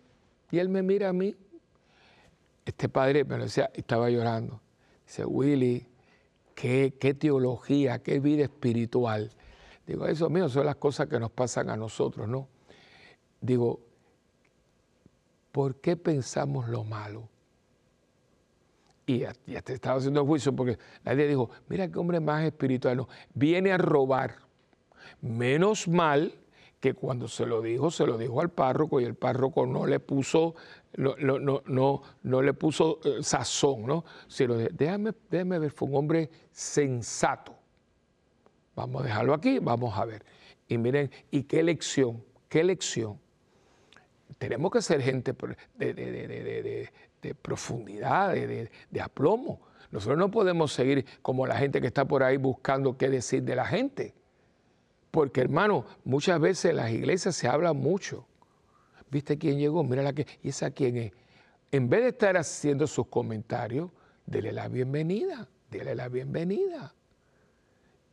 y 0.53 0.61
él 0.61 0.69
me 0.69 0.81
mira 0.81 1.09
a 1.09 1.13
mí. 1.13 1.35
Este 2.65 2.89
padre 2.89 3.25
me 3.25 3.39
lo 3.39 3.43
decía, 3.43 3.73
estaba 3.75 4.09
llorando. 4.09 4.61
Dice, 5.05 5.25
Willy, 5.25 5.85
qué, 6.55 6.95
qué 7.01 7.13
teología, 7.13 7.99
qué 8.05 8.21
vida 8.21 8.45
espiritual. 8.45 9.33
Digo, 9.85 10.07
eso 10.07 10.31
mío 10.31 10.49
son 10.49 10.67
las 10.67 10.77
cosas 10.77 11.09
que 11.09 11.19
nos 11.19 11.33
pasan 11.33 11.71
a 11.71 11.77
nosotros, 11.77 12.29
¿no? 12.29 12.47
Digo, 13.41 13.81
¿por 15.53 15.77
qué 15.77 15.97
pensamos 15.97 16.69
lo 16.69 16.85
malo? 16.85 17.29
Y 19.07 19.21
ya, 19.21 19.33
te 19.63 19.73
estaba 19.73 19.99
haciendo 19.99 20.25
juicio 20.27 20.55
porque 20.55 20.79
nadie 21.03 21.27
dijo, 21.27 21.49
mira 21.69 21.91
qué 21.91 21.99
hombre 21.99 22.21
más 22.21 22.45
espiritual, 22.45 22.99
no, 22.99 23.09
viene 23.33 23.73
a 23.73 23.79
robar. 23.79 24.37
Menos 25.23 25.89
mal 25.89 26.35
que 26.79 26.93
cuando 26.93 27.27
se 27.27 27.47
lo 27.47 27.63
dijo, 27.63 27.91
se 27.91 28.07
lo 28.07 28.19
dijo 28.19 28.41
al 28.41 28.51
párroco 28.51 29.01
y 29.01 29.05
el 29.05 29.15
párroco 29.15 29.67
no 29.67 29.87
le 29.87 29.99
puso, 29.99 30.55
no, 30.97 31.17
no, 31.17 31.39
no, 31.39 32.03
no 32.23 32.43
le 32.43 32.53
puso 32.53 33.01
eh, 33.03 33.23
sazón, 33.23 33.87
¿no? 33.87 34.05
Sino, 34.29 34.55
déjame, 34.55 35.13
déjame 35.31 35.59
ver, 35.59 35.71
fue 35.71 35.89
un 35.89 35.97
hombre 35.97 36.31
sensato. 36.53 37.57
Vamos 38.77 39.01
a 39.01 39.05
dejarlo 39.07 39.35
aquí, 39.35 39.59
vamos 39.59 39.99
a 39.99 40.05
ver. 40.05 40.25
Y 40.69 40.79
miren, 40.79 41.11
y 41.31 41.45
qué 41.45 41.63
lección, 41.63 42.23
qué 42.49 42.63
lección. 42.63 43.19
Tenemos 44.39 44.71
que 44.71 44.81
ser 44.81 45.03
gente 45.03 45.35
de, 45.77 46.91
de 47.23 47.35
profundidad, 47.35 48.35
de 48.35 49.01
aplomo. 49.01 49.61
Nosotros 49.91 50.19
no 50.19 50.31
podemos 50.31 50.73
seguir 50.73 51.05
como 51.23 51.47
la 51.47 51.57
gente 51.57 51.81
que 51.81 51.87
está 51.87 52.05
por 52.05 52.23
ahí 52.23 52.37
buscando 52.37 52.97
qué 52.97 53.09
decir 53.09 53.43
de 53.43 53.57
la 53.57 53.67
gente. 53.67 54.15
Porque 55.11 55.41
hermano, 55.41 55.87
muchas 56.05 56.39
veces 56.41 56.71
en 56.71 56.77
las 56.77 56.91
iglesias 56.91 57.35
se 57.35 57.49
habla 57.49 57.73
mucho. 57.73 58.27
¿Viste 59.11 59.39
quién 59.39 59.59
llegó? 59.59 59.83
Mira 59.83 60.03
la 60.03 60.13
que. 60.13 60.27
¿Y 60.43 60.51
esa 60.51 60.71
quién 60.71 60.97
es? 60.97 61.13
En 61.73 61.89
vez 61.89 62.03
de 62.03 62.09
estar 62.09 62.37
haciendo 62.37 62.87
sus 62.87 63.07
comentarios, 63.07 63.91
dele 64.27 64.53
la 64.53 64.69
bienvenida. 64.69 65.49
Dele 65.71 65.95
la 65.95 66.09
bienvenida. 66.09 66.95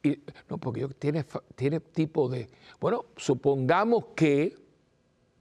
Y, 0.04 0.20
no, 0.50 0.58
porque 0.58 0.88
tiene, 1.00 1.26
tiene 1.56 1.82
tipo 1.82 2.30
de. 2.30 2.50
Bueno, 2.80 3.06
supongamos 3.18 4.06
que. 4.16 4.56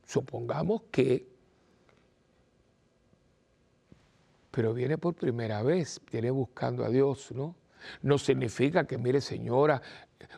Supongamos 0.06 0.82
que. 0.90 1.26
Pero 4.50 4.72
viene 4.72 4.98
por 4.98 5.14
primera 5.14 5.62
vez, 5.62 6.00
viene 6.12 6.30
buscando 6.30 6.84
a 6.84 6.88
Dios, 6.88 7.32
¿no? 7.32 7.56
No 8.02 8.18
significa 8.18 8.86
que, 8.86 8.98
mire 8.98 9.20
señora, 9.20 9.82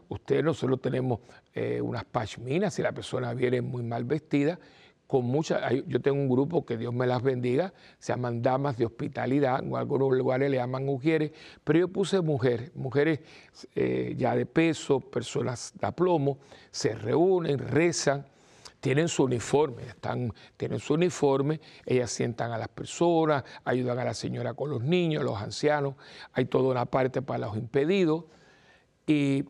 usted 0.09 0.43
nosotros 0.43 0.81
tenemos 0.81 1.21
eh, 1.55 1.81
unas 1.81 2.05
pashminas, 2.05 2.75
si 2.75 2.83
la 2.83 2.93
persona 2.93 3.35
viene 3.35 3.61
muy 3.61 3.83
mal 3.83 4.05
vestida, 4.05 4.59
con 5.07 5.25
muchas, 5.25 5.63
yo 5.87 6.01
tengo 6.01 6.19
un 6.19 6.29
grupo 6.29 6.67
que 6.67 6.77
Dios 6.77 6.93
me 6.93 7.07
las 7.07 7.23
bendiga, 7.23 7.73
se 7.99 8.13
llaman 8.13 8.43
damas 8.43 8.77
de 8.77 8.87
hospitalidad, 8.87 9.63
en 9.63 9.77
algunos 9.77 10.13
lugares 10.13 10.51
le 10.51 10.57
llaman 10.57 10.85
mujeres, 10.85 11.31
pero 11.63 11.79
yo 11.79 11.89
puse 11.89 12.21
mujeres, 12.21 12.75
mujeres 12.75 13.21
eh, 13.77 14.15
ya 14.17 14.35
de 14.35 14.47
peso, 14.47 14.99
personas 14.99 15.73
de 15.79 15.87
aplomo, 15.87 16.39
se 16.73 16.95
reúnen, 16.95 17.59
rezan, 17.59 18.27
tienen 18.81 19.09
su 19.09 19.25
uniforme, 19.25 19.85
están, 19.85 20.33
tienen 20.57 20.79
su 20.79 20.95
uniforme, 20.95 21.61
ellas 21.85 22.11
sientan 22.11 22.53
a 22.53 22.59
las 22.59 22.69
personas, 22.69 23.45
ayudan 23.65 23.99
a 23.99 24.05
la 24.05 24.15
señora 24.15 24.55
con 24.55 24.71
los 24.71 24.83
niños, 24.83 25.25
los 25.25 25.41
ancianos, 25.41 25.95
hay 26.33 26.45
toda 26.45 26.71
una 26.71 26.87
parte 26.87 27.23
para 27.23 27.47
los 27.47 27.57
impedidos 27.57 28.25
y 29.07 29.45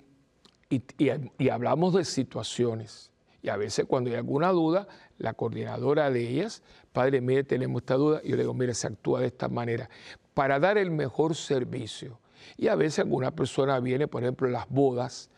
y, 0.69 1.49
hablamos 1.49 1.95
de 1.95 2.05
situaciones. 2.05 3.11
Y 3.43 3.49
a 3.49 3.57
veces 3.57 3.87
cuando 3.87 4.11
hay 4.11 4.17
alguna 4.17 4.51
duda, 4.51 4.89
la 5.19 5.35
coordinadora 5.35 6.11
de 6.11 6.29
ellas, 6.29 6.63
padre, 6.93 7.21
mire, 7.21 7.45
tenemos 7.45 7.83
esta 7.83 7.95
duda, 7.95 8.21
y 8.25 8.31
yo 8.31 8.37
le 8.37 8.43
digo, 8.43 8.55
mire, 8.55 8.75
se 8.75 8.89
actúa 8.89 9.21
de 9.21 9.27
esta 9.27 9.49
manera, 9.49 9.89
para 10.35 10.59
dar 10.59 10.79
el 10.79 10.91
mejor 10.91 11.35
servicio. 11.35 12.19
Y 12.57 12.69
a 12.69 12.75
veces 12.75 13.01
alguna 13.01 13.31
persona 13.31 13.79
viene, 13.81 14.09
por 14.09 14.23
ejemplo, 14.23 14.49
las 14.49 14.69
bodas, 14.69 15.31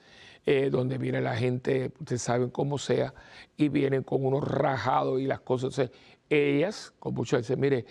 eh, 0.47 0.71
donde 0.71 0.99
viene 0.99 1.21
la 1.21 1.37
gente, 1.37 1.93
ustedes 1.99 2.23
saben 2.23 2.51
cómo 2.51 2.79
sea, 2.79 3.15
y 3.57 3.69
vienen 3.69 4.03
con 4.03 4.25
unos 4.25 4.47
rajados 4.47 5.21
y 5.21 5.27
las 5.27 5.41
cosas. 5.41 5.91
ellas, 6.29 6.93
con 6.99 7.15
mucho 7.15 7.37
dicen, 7.37 7.61
mire, 7.61 7.85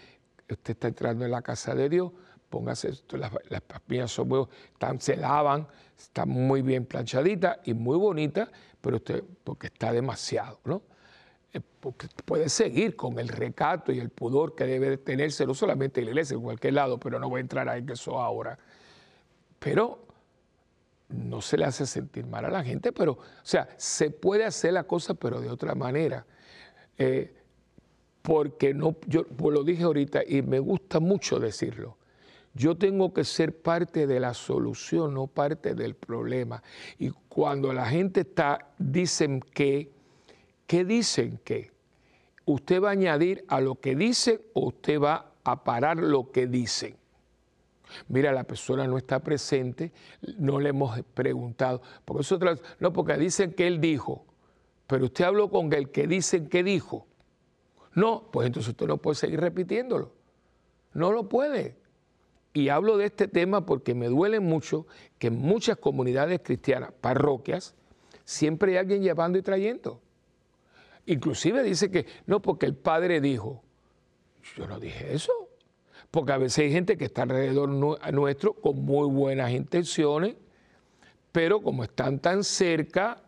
usted 0.50 0.74
está 0.74 0.88
entrando 0.88 1.26
en 1.26 1.32
la 1.32 1.42
casa 1.42 1.76
de 1.76 1.90
Dios, 1.90 2.12
póngase 2.50 2.92
las, 3.12 3.32
las 3.50 4.12
son 4.12 4.48
están, 4.74 5.02
se 5.02 5.18
lavan, 5.18 5.68
está 5.98 6.26
muy 6.26 6.62
bien 6.62 6.86
planchadita 6.86 7.60
y 7.66 7.74
muy 7.74 7.98
bonita, 7.98 8.50
pero 8.82 8.98
usted, 8.98 9.24
porque 9.44 9.68
está 9.68 9.92
demasiado, 9.92 10.60
¿no? 10.64 10.82
Eh, 11.54 11.62
porque 11.80 12.08
puede 12.26 12.50
seguir 12.50 12.96
con 12.96 13.20
el 13.20 13.28
recato 13.28 13.92
y 13.92 14.00
el 14.00 14.10
pudor 14.10 14.56
que 14.56 14.66
debe 14.66 14.98
tenerse, 14.98 15.46
no 15.46 15.54
solamente 15.54 16.00
en 16.00 16.06
la 16.06 16.12
iglesia, 16.12 16.36
en 16.36 16.42
cualquier 16.42 16.74
lado, 16.74 17.00
pero 17.00 17.20
no 17.20 17.30
voy 17.30 17.40
a 17.40 17.42
entrar 17.42 17.78
en 17.78 17.90
eso 17.90 18.20
ahora. 18.20 18.58
Pero 19.60 20.07
no 21.10 21.42
se 21.42 21.58
le 21.58 21.66
hace 21.66 21.86
sentir 21.86 22.26
mal 22.26 22.46
a 22.46 22.50
la 22.50 22.64
gente, 22.64 22.92
pero, 22.92 23.14
o 23.14 23.20
sea, 23.44 23.68
se 23.78 24.12
puede 24.12 24.44
hacer 24.46 24.74
la 24.74 24.84
cosa, 24.84 25.14
pero 25.14 25.40
de 25.40 25.50
otra 25.50 25.74
manera. 25.76 26.26
Eh, 26.98 27.34
porque 28.22 28.74
no, 28.74 28.98
yo 29.06 29.26
pues 29.26 29.54
lo 29.54 29.64
dije 29.64 29.84
ahorita 29.84 30.22
y 30.28 30.42
me 30.42 30.60
gusta 30.60 31.00
mucho 31.00 31.40
decirlo. 31.40 31.98
Yo 32.54 32.76
tengo 32.76 33.14
que 33.14 33.24
ser 33.24 33.62
parte 33.62 34.08
de 34.08 34.20
la 34.20 34.34
solución, 34.34 35.14
no 35.14 35.28
parte 35.28 35.76
del 35.76 35.96
problema. 35.96 36.62
Y 36.98 37.12
cuando 37.30 37.72
la 37.72 37.86
gente 37.86 38.22
está, 38.22 38.74
dicen 38.78 39.40
que, 39.40 39.92
¿qué 40.66 40.84
dicen 40.84 41.40
que? 41.44 41.72
¿Usted 42.46 42.82
va 42.82 42.90
a 42.90 42.94
añadir 42.94 43.46
a 43.48 43.62
lo 43.62 43.76
que 43.76 43.96
dicen 43.96 44.42
o 44.54 44.68
usted 44.68 45.00
va 45.00 45.34
a 45.44 45.64
parar 45.64 45.98
lo 45.98 46.32
que 46.32 46.48
dicen? 46.48 46.98
Mira, 48.08 48.32
la 48.32 48.44
persona 48.44 48.88
no 48.88 48.98
está 48.98 49.20
presente, 49.20 49.92
no 50.38 50.60
le 50.60 50.70
hemos 50.70 51.00
preguntado. 51.14 51.82
No, 52.80 52.94
porque 52.94 53.18
dicen 53.18 53.54
que 53.54 53.68
él 53.68 53.80
dijo, 53.80 54.26
pero 54.88 55.06
usted 55.06 55.26
habló 55.26 55.50
con 55.50 55.72
el 55.74 55.92
que 55.92 56.08
dicen 56.08 56.48
que 56.50 56.64
dijo. 56.64 57.08
No, 57.94 58.30
pues 58.32 58.48
entonces 58.48 58.70
usted 58.70 58.88
no 58.88 58.98
puede 58.98 59.16
seguir 59.16 59.40
repitiéndolo. 59.40 60.14
No 60.94 61.12
lo 61.12 61.28
puede. 61.28 61.76
Y 62.54 62.70
hablo 62.70 62.98
de 62.98 63.06
este 63.06 63.28
tema 63.28 63.66
porque 63.66 63.94
me 63.94 64.08
duele 64.08 64.40
mucho 64.40 64.88
que 65.20 65.28
en 65.28 65.38
muchas 65.38 65.78
comunidades 65.78 66.42
cristianas, 66.44 66.92
parroquias, 67.02 67.76
siempre 68.24 68.74
hay 68.74 68.78
alguien 68.78 69.04
llevando 69.04 69.38
y 69.38 69.42
trayendo. 69.42 70.02
Inclusive 71.06 71.64
dice 71.64 71.90
que 71.90 72.06
no, 72.26 72.42
porque 72.42 72.66
el 72.66 72.76
padre 72.76 73.22
dijo, 73.22 73.64
yo 74.56 74.68
no 74.68 74.80
dije 74.80 75.14
eso. 75.14 75.32
Porque 76.12 76.32
a 76.32 76.38
veces 76.38 76.60
hay 76.60 76.72
gente 76.72 76.98
que 76.98 77.06
está 77.06 77.24
alrededor 77.24 77.70
nuestro 77.70 78.54
con 78.54 78.84
muy 78.84 79.08
buenas 79.08 79.52
intenciones, 79.52 80.36
pero 81.32 81.62
como 81.62 81.84
están 81.84 82.20
tan 82.20 82.44
cerca, 82.44 83.22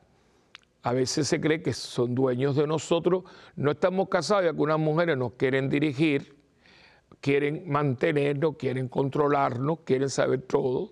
a 0.82 0.94
veces 0.94 1.28
se 1.28 1.42
cree 1.42 1.62
que 1.62 1.74
son 1.74 2.16
dueños 2.16 2.56
de 2.56 2.66
nosotros. 2.66 3.24
No 3.56 3.72
estamos 3.72 4.08
casados 4.10 4.46
y 4.46 4.48
algunas 4.48 4.80
mujeres 4.80 5.18
nos 5.18 5.34
quieren 5.34 5.70
dirigir, 5.70 6.36
quieren 7.20 7.70
mantenernos, 7.70 8.56
quieren 8.58 8.88
controlarnos, 8.88 9.80
quieren 9.84 10.10
saber 10.10 10.42
todo. 10.44 10.92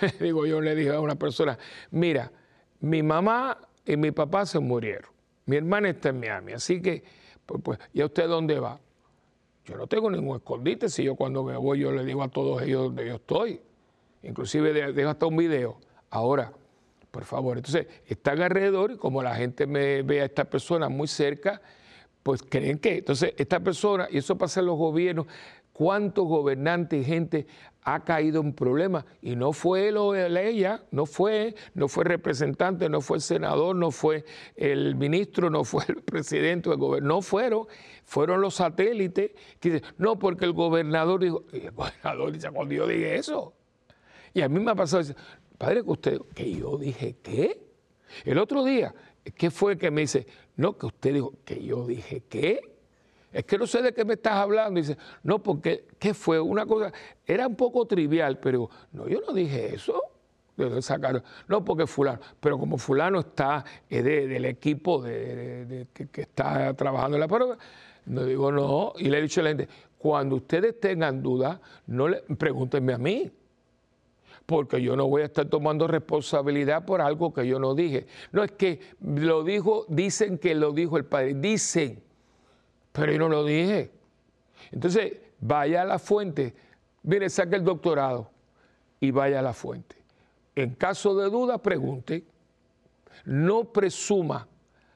Digo, 0.20 0.44
yo 0.46 0.60
le 0.60 0.74
dije 0.74 0.90
a 0.90 1.00
una 1.00 1.14
persona, 1.14 1.58
mira, 1.90 2.32
mi 2.80 3.02
mamá 3.02 3.58
y 3.86 3.96
mi 3.96 4.10
papá 4.10 4.44
se 4.44 4.58
murieron. 4.58 5.10
Mi 5.46 5.56
hermana 5.56 5.90
está 5.90 6.10
en 6.10 6.20
Miami, 6.20 6.52
así 6.52 6.80
que, 6.80 7.02
pues, 7.46 7.60
pues 7.62 7.78
¿y 7.92 8.00
a 8.00 8.06
usted 8.06 8.28
dónde 8.28 8.60
va? 8.60 8.80
Yo 9.64 9.76
no 9.76 9.86
tengo 9.86 10.10
ningún 10.10 10.36
escondite, 10.36 10.88
si 10.88 11.04
yo 11.04 11.14
cuando 11.14 11.44
me 11.44 11.56
voy 11.56 11.80
yo 11.80 11.92
le 11.92 12.04
digo 12.04 12.22
a 12.22 12.28
todos 12.28 12.62
ellos 12.62 12.84
dónde 12.84 13.06
yo 13.06 13.14
estoy. 13.16 13.60
Inclusive 14.22 14.92
dejo 14.92 15.10
hasta 15.10 15.26
un 15.26 15.36
video. 15.36 15.78
Ahora, 16.10 16.52
por 17.10 17.24
favor, 17.24 17.58
entonces 17.58 17.86
están 18.06 18.40
alrededor 18.40 18.92
y 18.92 18.96
como 18.96 19.22
la 19.22 19.34
gente 19.34 19.66
me 19.66 20.02
ve 20.02 20.22
a 20.22 20.24
esta 20.24 20.44
persona 20.44 20.88
muy 20.88 21.06
cerca, 21.06 21.60
pues 22.22 22.42
creen 22.42 22.78
que, 22.78 22.98
entonces 22.98 23.34
esta 23.36 23.60
persona, 23.60 24.08
y 24.10 24.18
eso 24.18 24.36
pasa 24.38 24.60
en 24.60 24.66
los 24.66 24.76
gobiernos, 24.76 25.26
cuántos 25.72 26.26
gobernantes 26.26 27.02
y 27.02 27.04
gente 27.04 27.46
ha 27.84 28.04
caído 28.04 28.40
en 28.40 28.52
problemas 28.52 29.04
y 29.20 29.34
no 29.34 29.52
fue 29.52 29.90
lo, 29.90 30.14
ella, 30.14 30.84
no 30.90 31.06
fue, 31.06 31.54
no 31.74 31.88
fue 31.88 32.04
el 32.04 32.10
representante, 32.10 32.88
no 32.88 33.00
fue 33.00 33.16
el 33.16 33.22
senador, 33.22 33.74
no 33.74 33.90
fue 33.90 34.24
el 34.56 34.94
ministro, 34.94 35.50
no 35.50 35.64
fue 35.64 35.84
el 35.88 35.96
presidente 36.02 36.70
del 36.70 36.78
gobierno, 36.78 37.16
no 37.16 37.22
fueron, 37.22 37.66
fueron 38.04 38.40
los 38.40 38.54
satélites 38.54 39.32
que 39.58 39.70
dicen, 39.70 39.88
no, 39.98 40.18
porque 40.18 40.44
el 40.44 40.52
gobernador 40.52 41.20
dijo, 41.20 41.44
el 41.52 41.70
gobernador 41.72 42.32
dice, 42.32 42.50
cuando 42.50 42.74
yo 42.74 42.86
dije 42.86 43.16
eso. 43.16 43.54
Y 44.34 44.40
a 44.42 44.48
mí 44.48 44.60
me 44.60 44.70
ha 44.70 44.74
pasado, 44.74 45.02
padre, 45.58 45.82
que 45.82 45.90
usted, 45.90 46.20
que 46.34 46.52
yo 46.52 46.78
dije, 46.78 47.16
¿qué? 47.22 47.66
El 48.24 48.38
otro 48.38 48.64
día, 48.64 48.94
¿qué 49.36 49.50
fue 49.50 49.76
que 49.76 49.90
me 49.90 50.02
dice? 50.02 50.26
No, 50.56 50.76
que 50.78 50.86
usted 50.86 51.14
dijo, 51.14 51.34
que 51.44 51.62
yo 51.62 51.86
dije, 51.86 52.22
¿qué? 52.28 52.71
Es 53.32 53.44
que 53.44 53.56
no 53.56 53.66
sé 53.66 53.82
de 53.82 53.92
qué 53.94 54.04
me 54.04 54.14
estás 54.14 54.34
hablando. 54.34 54.78
dice, 54.78 54.96
no, 55.22 55.42
porque, 55.42 55.86
¿qué 55.98 56.12
fue? 56.12 56.38
Una 56.38 56.66
cosa, 56.66 56.92
era 57.26 57.46
un 57.46 57.56
poco 57.56 57.86
trivial, 57.86 58.38
pero 58.38 58.68
no, 58.92 59.08
yo 59.08 59.20
no 59.26 59.32
dije 59.32 59.74
eso. 59.74 60.02
Sacaron, 60.80 61.22
no, 61.48 61.64
porque 61.64 61.86
fulano, 61.86 62.20
pero 62.38 62.58
como 62.58 62.76
fulano 62.76 63.20
está 63.20 63.64
del 63.88 64.44
equipo 64.44 65.02
de, 65.02 65.86
que, 65.92 66.20
está 66.20 66.74
trabajando 66.74 67.16
en 67.16 67.20
la 67.22 67.26
prueba, 67.26 67.56
no 68.04 68.24
digo 68.24 68.52
no, 68.52 68.92
y 68.98 69.08
le 69.08 69.18
he 69.18 69.22
dicho 69.22 69.40
a 69.40 69.44
la 69.44 69.50
gente, 69.50 69.68
cuando 69.96 70.36
ustedes 70.36 70.78
tengan 70.78 71.22
dudas, 71.22 71.58
no 71.86 72.06
le, 72.06 72.20
pregúntenme 72.20 72.92
a 72.92 72.98
mí, 72.98 73.30
porque 74.44 74.82
yo 74.82 74.94
no 74.94 75.08
voy 75.08 75.22
a 75.22 75.24
estar 75.24 75.46
tomando 75.46 75.88
responsabilidad 75.88 76.84
por 76.84 77.00
algo 77.00 77.32
que 77.32 77.46
yo 77.46 77.58
no 77.58 77.74
dije. 77.74 78.06
No 78.30 78.44
es 78.44 78.52
que 78.52 78.80
lo 79.00 79.44
dijo, 79.44 79.86
dicen 79.88 80.36
que 80.36 80.54
lo 80.54 80.72
dijo 80.72 80.98
el 80.98 81.06
padre, 81.06 81.34
dicen 81.34 82.02
pero 82.92 83.12
yo 83.12 83.18
no 83.18 83.28
lo 83.28 83.44
dije. 83.44 83.90
Entonces, 84.70 85.14
vaya 85.40 85.82
a 85.82 85.84
la 85.84 85.98
fuente, 85.98 86.54
mire, 87.02 87.28
saque 87.28 87.56
el 87.56 87.64
doctorado 87.64 88.30
y 89.00 89.10
vaya 89.10 89.40
a 89.40 89.42
la 89.42 89.52
fuente. 89.52 89.96
En 90.54 90.74
caso 90.74 91.14
de 91.14 91.28
duda, 91.30 91.58
pregunte. 91.58 92.24
No 93.24 93.64
presuma. 93.64 94.46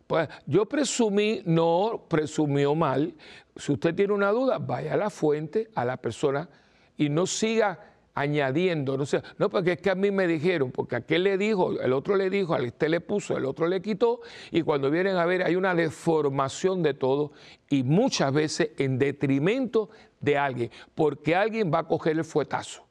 Pues 0.06 0.28
yo 0.46 0.66
presumí, 0.66 1.42
no 1.44 2.04
presumió 2.08 2.74
mal. 2.74 3.14
Si 3.56 3.72
usted 3.72 3.94
tiene 3.94 4.12
una 4.12 4.30
duda, 4.30 4.58
vaya 4.58 4.94
a 4.94 4.96
la 4.96 5.10
fuente, 5.10 5.70
a 5.74 5.84
la 5.84 5.96
persona 5.96 6.48
y 6.96 7.08
no 7.08 7.26
siga 7.26 7.95
añadiendo, 8.16 8.96
no 8.96 9.04
sé, 9.04 9.22
no, 9.36 9.50
porque 9.50 9.72
es 9.72 9.80
que 9.80 9.90
a 9.90 9.94
mí 9.94 10.10
me 10.10 10.26
dijeron, 10.26 10.72
porque 10.72 10.96
aquel 10.96 11.24
le 11.24 11.36
dijo, 11.36 11.78
el 11.78 11.92
otro 11.92 12.16
le 12.16 12.30
dijo, 12.30 12.54
al 12.54 12.64
este 12.64 12.88
le 12.88 13.02
puso, 13.02 13.36
el 13.36 13.44
otro 13.44 13.68
le 13.68 13.82
quitó, 13.82 14.22
y 14.50 14.62
cuando 14.62 14.90
vienen 14.90 15.16
a 15.16 15.26
ver 15.26 15.42
hay 15.42 15.54
una 15.54 15.74
deformación 15.74 16.82
de 16.82 16.94
todo 16.94 17.32
y 17.68 17.82
muchas 17.82 18.32
veces 18.32 18.70
en 18.78 18.98
detrimento 18.98 19.90
de 20.18 20.38
alguien, 20.38 20.70
porque 20.94 21.36
alguien 21.36 21.70
va 21.72 21.80
a 21.80 21.86
coger 21.86 22.16
el 22.16 22.24
fuetazo, 22.24 22.86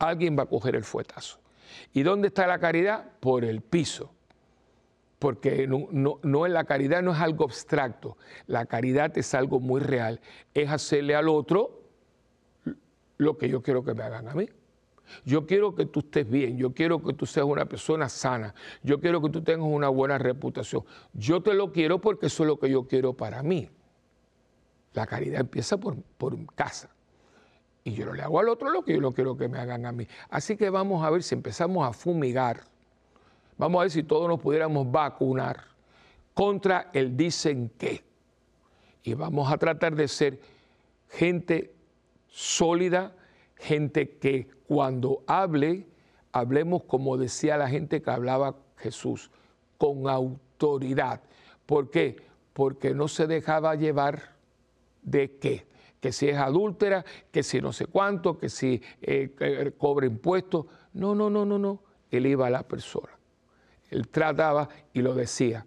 alguien 0.00 0.36
va 0.36 0.42
a 0.42 0.46
coger 0.46 0.74
el 0.74 0.84
fuetazo. 0.84 1.38
¿Y 1.94 2.02
dónde 2.02 2.26
está 2.26 2.48
la 2.48 2.58
caridad? 2.58 3.04
Por 3.20 3.44
el 3.44 3.60
piso. 3.60 4.12
Porque 5.20 5.68
no, 5.68 5.86
no, 5.92 6.18
no, 6.24 6.48
la 6.48 6.64
caridad 6.64 7.02
no 7.02 7.12
es 7.12 7.20
algo 7.20 7.44
abstracto, 7.44 8.16
la 8.48 8.66
caridad 8.66 9.16
es 9.16 9.32
algo 9.32 9.60
muy 9.60 9.80
real, 9.80 10.20
es 10.54 10.68
hacerle 10.70 11.14
al 11.14 11.28
otro 11.28 11.79
lo 13.20 13.36
que 13.36 13.48
yo 13.48 13.62
quiero 13.62 13.84
que 13.84 13.94
me 13.94 14.02
hagan 14.02 14.28
a 14.28 14.34
mí. 14.34 14.48
Yo 15.24 15.46
quiero 15.46 15.74
que 15.74 15.86
tú 15.86 16.00
estés 16.00 16.28
bien, 16.28 16.56
yo 16.56 16.72
quiero 16.72 17.02
que 17.02 17.12
tú 17.12 17.26
seas 17.26 17.44
una 17.44 17.66
persona 17.66 18.08
sana, 18.08 18.54
yo 18.82 19.00
quiero 19.00 19.20
que 19.20 19.28
tú 19.28 19.42
tengas 19.42 19.68
una 19.68 19.88
buena 19.88 20.18
reputación. 20.18 20.84
Yo 21.12 21.42
te 21.42 21.52
lo 21.52 21.72
quiero 21.72 22.00
porque 22.00 22.26
eso 22.26 22.44
es 22.44 22.46
lo 22.46 22.58
que 22.58 22.70
yo 22.70 22.86
quiero 22.86 23.12
para 23.12 23.42
mí. 23.42 23.68
La 24.94 25.06
caridad 25.06 25.40
empieza 25.40 25.78
por, 25.78 26.00
por 26.16 26.36
casa. 26.54 26.90
Y 27.84 27.92
yo 27.92 28.06
no 28.06 28.14
le 28.14 28.22
hago 28.22 28.38
al 28.38 28.48
otro 28.48 28.70
lo 28.70 28.84
que 28.84 28.94
yo 28.94 29.00
no 29.00 29.12
quiero 29.12 29.36
que 29.36 29.48
me 29.48 29.58
hagan 29.58 29.84
a 29.84 29.92
mí. 29.92 30.06
Así 30.30 30.56
que 30.56 30.70
vamos 30.70 31.04
a 31.04 31.10
ver 31.10 31.22
si 31.22 31.34
empezamos 31.34 31.86
a 31.86 31.92
fumigar. 31.92 32.62
Vamos 33.58 33.80
a 33.80 33.82
ver 33.82 33.90
si 33.90 34.02
todos 34.02 34.28
nos 34.28 34.40
pudiéramos 34.40 34.90
vacunar 34.90 35.64
contra 36.34 36.90
el 36.92 37.16
dicen 37.16 37.70
qué. 37.76 38.04
Y 39.02 39.14
vamos 39.14 39.52
a 39.52 39.58
tratar 39.58 39.94
de 39.94 40.08
ser 40.08 40.40
gente 41.08 41.74
sólida, 42.30 43.14
gente 43.56 44.16
que 44.18 44.48
cuando 44.66 45.22
hable, 45.26 45.86
hablemos 46.32 46.84
como 46.84 47.16
decía 47.16 47.56
la 47.56 47.68
gente 47.68 48.00
que 48.00 48.10
hablaba 48.10 48.56
Jesús, 48.76 49.30
con 49.76 50.08
autoridad. 50.08 51.20
¿Por 51.66 51.90
qué? 51.90 52.16
Porque 52.52 52.94
no 52.94 53.08
se 53.08 53.26
dejaba 53.26 53.74
llevar 53.74 54.36
de 55.02 55.36
qué. 55.38 55.66
Que 56.00 56.12
si 56.12 56.28
es 56.28 56.38
adúltera, 56.38 57.04
que 57.30 57.42
si 57.42 57.60
no 57.60 57.72
sé 57.72 57.86
cuánto, 57.86 58.38
que 58.38 58.48
si 58.48 58.82
eh, 59.02 59.74
cobra 59.76 60.06
impuestos. 60.06 60.66
No, 60.94 61.14
no, 61.14 61.28
no, 61.28 61.44
no, 61.44 61.58
no. 61.58 61.82
Él 62.10 62.26
iba 62.26 62.46
a 62.46 62.50
la 62.50 62.62
persona. 62.62 63.10
Él 63.90 64.08
trataba 64.08 64.68
y 64.92 65.02
lo 65.02 65.14
decía. 65.14 65.66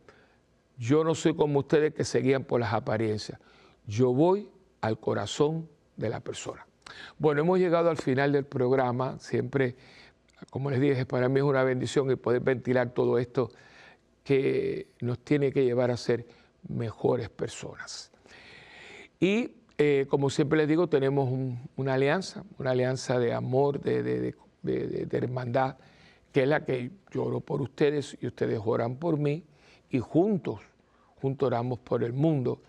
Yo 0.78 1.04
no 1.04 1.14
soy 1.14 1.36
como 1.36 1.60
ustedes 1.60 1.94
que 1.94 2.04
seguían 2.04 2.44
por 2.44 2.60
las 2.60 2.74
apariencias. 2.74 3.40
Yo 3.86 4.12
voy 4.12 4.50
al 4.82 5.00
corazón 5.00 5.70
de 5.98 6.10
la 6.10 6.20
persona. 6.20 6.66
Bueno, 7.18 7.42
hemos 7.42 7.60
llegado 7.60 7.90
al 7.90 7.98
final 7.98 8.32
del 8.32 8.46
programa. 8.46 9.18
Siempre, 9.20 9.76
como 10.50 10.70
les 10.70 10.80
dije, 10.80 11.06
para 11.06 11.30
mí 11.30 11.40
es 11.40 11.46
una 11.46 11.64
bendición 11.64 12.10
el 12.10 12.18
poder 12.18 12.42
ventilar 12.42 12.90
todo 12.90 13.18
esto 13.18 13.52
que 14.24 14.88
nos 15.02 15.20
tiene 15.20 15.52
que 15.52 15.64
llevar 15.64 15.92
a 15.92 15.98
ser 15.98 16.26
mejores 16.68 17.30
personas. 17.30 18.12
Y 19.20 19.52
eh, 19.78 20.06
como 20.10 20.30
siempre 20.30 20.58
les 20.58 20.68
digo, 20.68 20.88
tenemos 20.88 21.30
una 21.76 21.94
alianza, 21.94 22.44
una 22.58 22.72
alianza 22.72 23.20
de 23.20 23.34
amor, 23.34 23.82
de, 23.82 24.36
hermandad, 25.12 25.78
que 26.32 26.44
es 26.44 26.48
la 26.48 26.64
que 26.64 26.92
yo 27.12 27.40
por 27.42 27.62
ustedes 27.62 28.18
y 28.22 28.28
ustedes 28.28 28.60
oran 28.64 28.96
por 28.98 29.18
mí 29.18 29.44
y 29.90 30.00
juntos, 30.00 30.62
juntos 31.22 31.48
oramos 31.48 31.80
por 31.80 32.04
el 32.04 32.14
mundo. 32.14 32.62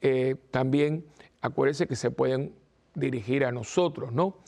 Eh, 0.00 0.36
también 0.50 1.04
acuérdense 1.40 1.86
que 1.86 1.96
se 1.96 2.10
pueden 2.10 2.52
dirigir 2.98 3.44
a 3.44 3.52
nosotros, 3.52 4.12
¿no? 4.12 4.38